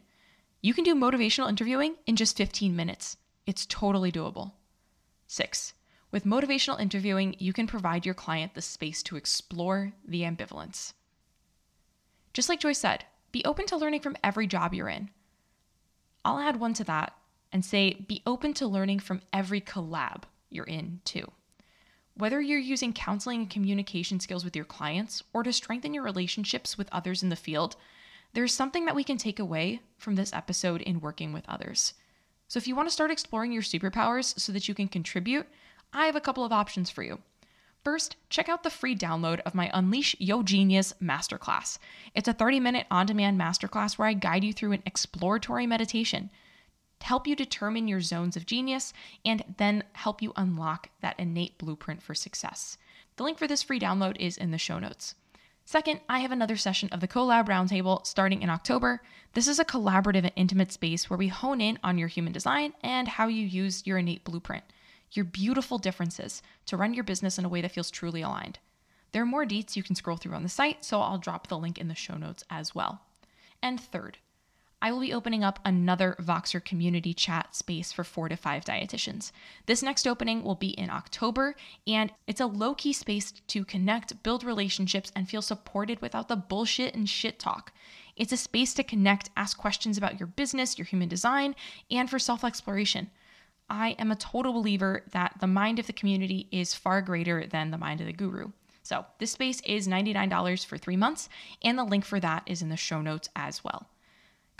You 0.61 0.73
can 0.73 0.83
do 0.83 0.93
motivational 0.93 1.47
interviewing 1.47 1.95
in 2.05 2.17
just 2.17 2.35
15 2.35 2.75
minutes. 2.75 3.15
It's 3.45 3.65
totally 3.65 4.11
doable. 4.11 4.51
Six, 5.25 5.73
with 6.11 6.25
motivational 6.25 6.79
interviewing, 6.79 7.37
you 7.39 7.53
can 7.53 7.65
provide 7.65 8.05
your 8.05 8.13
client 8.13 8.53
the 8.53 8.61
space 8.61 9.01
to 9.03 9.15
explore 9.15 9.93
the 10.05 10.23
ambivalence. 10.23 10.91
Just 12.33 12.49
like 12.49 12.59
Joyce 12.59 12.79
said, 12.79 13.05
be 13.31 13.43
open 13.45 13.65
to 13.67 13.77
learning 13.77 14.01
from 14.01 14.17
every 14.21 14.47
job 14.47 14.73
you're 14.73 14.89
in. 14.89 15.09
I'll 16.25 16.39
add 16.39 16.59
one 16.59 16.73
to 16.75 16.83
that 16.83 17.15
and 17.53 17.63
say 17.63 17.93
be 17.93 18.21
open 18.25 18.53
to 18.55 18.67
learning 18.67 18.99
from 18.99 19.21
every 19.31 19.61
collab 19.61 20.23
you're 20.51 20.65
in 20.65 21.01
too. 21.05 21.31
Whether 22.15 22.41
you're 22.41 22.59
using 22.59 22.93
counseling 22.93 23.41
and 23.41 23.49
communication 23.49 24.19
skills 24.19 24.43
with 24.43 24.55
your 24.55 24.65
clients 24.65 25.23
or 25.33 25.43
to 25.43 25.53
strengthen 25.53 25.93
your 25.93 26.03
relationships 26.03 26.77
with 26.77 26.89
others 26.91 27.23
in 27.23 27.29
the 27.29 27.35
field, 27.35 27.75
there's 28.33 28.53
something 28.53 28.85
that 28.85 28.95
we 28.95 29.03
can 29.03 29.17
take 29.17 29.39
away 29.39 29.81
from 29.97 30.15
this 30.15 30.33
episode 30.33 30.81
in 30.81 30.99
working 30.99 31.33
with 31.33 31.47
others. 31.47 31.93
So 32.47 32.57
if 32.57 32.67
you 32.67 32.75
want 32.75 32.89
to 32.89 32.93
start 32.93 33.11
exploring 33.11 33.51
your 33.51 33.61
superpowers 33.61 34.37
so 34.39 34.51
that 34.51 34.67
you 34.67 34.73
can 34.73 34.87
contribute, 34.87 35.47
I 35.93 36.05
have 36.05 36.15
a 36.15 36.21
couple 36.21 36.43
of 36.43 36.51
options 36.51 36.89
for 36.89 37.03
you. 37.03 37.19
First, 37.83 38.15
check 38.29 38.47
out 38.47 38.63
the 38.63 38.69
free 38.69 38.95
download 38.95 39.39
of 39.39 39.55
my 39.55 39.71
Unleash 39.73 40.15
Yo 40.19 40.43
Genius 40.43 40.93
Masterclass. 41.01 41.79
It's 42.13 42.27
a 42.27 42.33
30 42.33 42.59
minute 42.59 42.87
on 42.91 43.07
demand 43.07 43.39
masterclass 43.39 43.97
where 43.97 44.07
I 44.07 44.13
guide 44.13 44.43
you 44.43 44.53
through 44.53 44.73
an 44.73 44.83
exploratory 44.85 45.65
meditation 45.65 46.29
to 47.01 47.07
help 47.07 47.27
you 47.27 47.35
determine 47.35 47.87
your 47.87 48.01
zones 48.01 48.35
of 48.35 48.45
genius 48.45 48.93
and 49.25 49.43
then 49.57 49.83
help 49.93 50.21
you 50.21 50.33
unlock 50.35 50.89
that 51.01 51.19
innate 51.19 51.57
blueprint 51.57 52.01
for 52.01 52.15
success. 52.15 52.77
The 53.17 53.23
link 53.23 53.37
for 53.37 53.47
this 53.47 53.63
free 53.63 53.79
download 53.79 54.17
is 54.17 54.37
in 54.37 54.51
the 54.51 54.57
show 54.57 54.79
notes. 54.79 55.15
Second, 55.65 56.01
I 56.09 56.19
have 56.19 56.31
another 56.31 56.57
session 56.57 56.89
of 56.91 57.01
the 57.01 57.07
CoLab 57.07 57.47
Roundtable 57.47 58.05
starting 58.05 58.41
in 58.41 58.49
October. 58.49 59.01
This 59.33 59.47
is 59.47 59.59
a 59.59 59.65
collaborative 59.65 60.23
and 60.23 60.31
intimate 60.35 60.71
space 60.71 61.09
where 61.09 61.17
we 61.17 61.27
hone 61.27 61.61
in 61.61 61.77
on 61.83 61.97
your 61.97 62.07
human 62.07 62.33
design 62.33 62.73
and 62.81 63.07
how 63.07 63.27
you 63.27 63.45
use 63.45 63.85
your 63.85 63.97
innate 63.97 64.23
blueprint 64.23 64.63
your 65.11 65.25
beautiful 65.25 65.77
differences 65.77 66.41
to 66.65 66.77
run 66.77 66.93
your 66.93 67.03
business 67.03 67.37
in 67.37 67.45
a 67.45 67.49
way 67.49 67.61
that 67.61 67.71
feels 67.71 67.91
truly 67.91 68.21
aligned. 68.21 68.59
There 69.11 69.21
are 69.21 69.25
more 69.25 69.45
deets 69.45 69.75
you 69.75 69.83
can 69.83 69.95
scroll 69.95 70.17
through 70.17 70.35
on 70.35 70.43
the 70.43 70.49
site, 70.49 70.85
so 70.85 71.01
I'll 71.01 71.17
drop 71.17 71.47
the 71.47 71.57
link 71.57 71.77
in 71.77 71.89
the 71.89 71.95
show 71.95 72.15
notes 72.15 72.43
as 72.49 72.73
well. 72.73 73.01
And 73.61 73.79
third, 73.79 74.17
I 74.83 74.91
will 74.91 74.99
be 74.99 75.13
opening 75.13 75.43
up 75.43 75.59
another 75.63 76.15
Voxer 76.19 76.63
community 76.63 77.13
chat 77.13 77.55
space 77.55 77.91
for 77.91 78.03
four 78.03 78.29
to 78.29 78.35
five 78.35 78.65
dietitians. 78.65 79.31
This 79.67 79.83
next 79.83 80.07
opening 80.07 80.43
will 80.43 80.55
be 80.55 80.69
in 80.69 80.89
October, 80.89 81.55
and 81.85 82.11
it's 82.25 82.41
a 82.41 82.47
low 82.47 82.73
key 82.73 82.91
space 82.91 83.31
to 83.31 83.63
connect, 83.63 84.23
build 84.23 84.43
relationships, 84.43 85.11
and 85.15 85.29
feel 85.29 85.43
supported 85.43 86.01
without 86.01 86.29
the 86.29 86.35
bullshit 86.35 86.95
and 86.95 87.07
shit 87.07 87.37
talk. 87.37 87.71
It's 88.15 88.33
a 88.33 88.37
space 88.37 88.73
to 88.73 88.83
connect, 88.83 89.29
ask 89.37 89.55
questions 89.55 89.99
about 89.99 90.19
your 90.19 90.27
business, 90.27 90.79
your 90.79 90.85
human 90.85 91.09
design, 91.09 91.55
and 91.91 92.09
for 92.09 92.17
self 92.17 92.43
exploration. 92.43 93.11
I 93.69 93.91
am 93.99 94.11
a 94.11 94.15
total 94.15 94.51
believer 94.51 95.03
that 95.11 95.35
the 95.39 95.47
mind 95.47 95.77
of 95.77 95.85
the 95.85 95.93
community 95.93 96.47
is 96.51 96.73
far 96.73 97.03
greater 97.03 97.45
than 97.45 97.69
the 97.69 97.77
mind 97.77 98.01
of 98.01 98.07
the 98.07 98.13
guru. 98.13 98.51
So, 98.81 99.05
this 99.19 99.31
space 99.31 99.61
is 99.61 99.87
$99 99.87 100.65
for 100.65 100.79
three 100.79 100.97
months, 100.97 101.29
and 101.63 101.77
the 101.77 101.83
link 101.83 102.03
for 102.03 102.19
that 102.19 102.43
is 102.47 102.63
in 102.63 102.69
the 102.69 102.77
show 102.77 103.01
notes 103.01 103.29
as 103.35 103.63
well. 103.63 103.87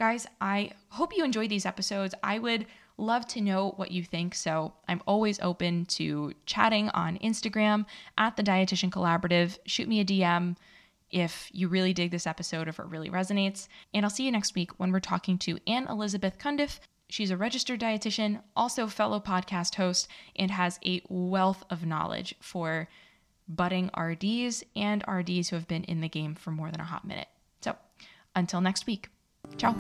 Guys, 0.02 0.26
I 0.42 0.72
hope 0.90 1.16
you 1.16 1.24
enjoyed 1.24 1.52
these 1.52 1.68
episodes. 1.68 2.16
I 2.24 2.40
would 2.40 2.66
love 2.98 3.28
to 3.28 3.40
know 3.40 3.74
what 3.76 3.92
you 3.92 4.04
think. 4.04 4.34
So, 4.34 4.74
I'm 4.88 5.00
always 5.06 5.40
open 5.42 5.86
to 5.98 6.34
chatting 6.48 6.90
on 6.90 7.20
Instagram 7.20 7.86
at 8.18 8.36
the 8.36 8.42
Dietitian 8.42 8.90
Collaborative. 8.90 9.60
Shoot 9.68 9.88
me 9.88 10.00
a 10.00 10.04
DM 10.04 10.58
if 11.12 11.52
you 11.54 11.68
really 11.68 11.94
dig 11.94 12.10
this 12.10 12.26
episode, 12.26 12.68
if 12.68 12.80
it 12.80 12.88
really 12.88 13.12
resonates. 13.12 13.68
And 13.94 14.04
I'll 14.04 14.10
see 14.10 14.26
you 14.26 14.32
next 14.32 14.56
week 14.56 14.72
when 14.80 14.92
we're 14.92 15.02
talking 15.02 15.38
to 15.38 15.60
Anne 15.68 15.86
Elizabeth 15.88 16.40
Cundiff 16.40 16.80
She's 17.08 17.30
a 17.30 17.38
registered 17.38 17.80
dietitian, 17.80 18.42
also 18.56 18.88
fellow 18.88 19.20
podcast 19.20 19.76
host, 19.76 20.08
and 20.36 20.50
has 20.50 20.80
a 20.84 21.04
wealth 21.10 21.64
of 21.70 21.86
knowledge 21.86 22.34
for 22.42 22.90
budding 23.48 23.92
RDs 23.96 24.64
and 24.76 25.04
RDs 25.08 25.50
who 25.50 25.58
have 25.58 25.68
been 25.68 25.84
in 25.84 26.02
the 26.02 26.10
game 26.10 26.34
for 26.34 26.50
more 26.50 26.72
than 26.72 26.80
a 26.80 26.86
hot 26.86 27.06
minute. 27.06 27.28
So, 27.62 27.76
until 28.36 28.62
next 28.62 28.88
week, 28.88 29.11
ciao. 29.58 29.76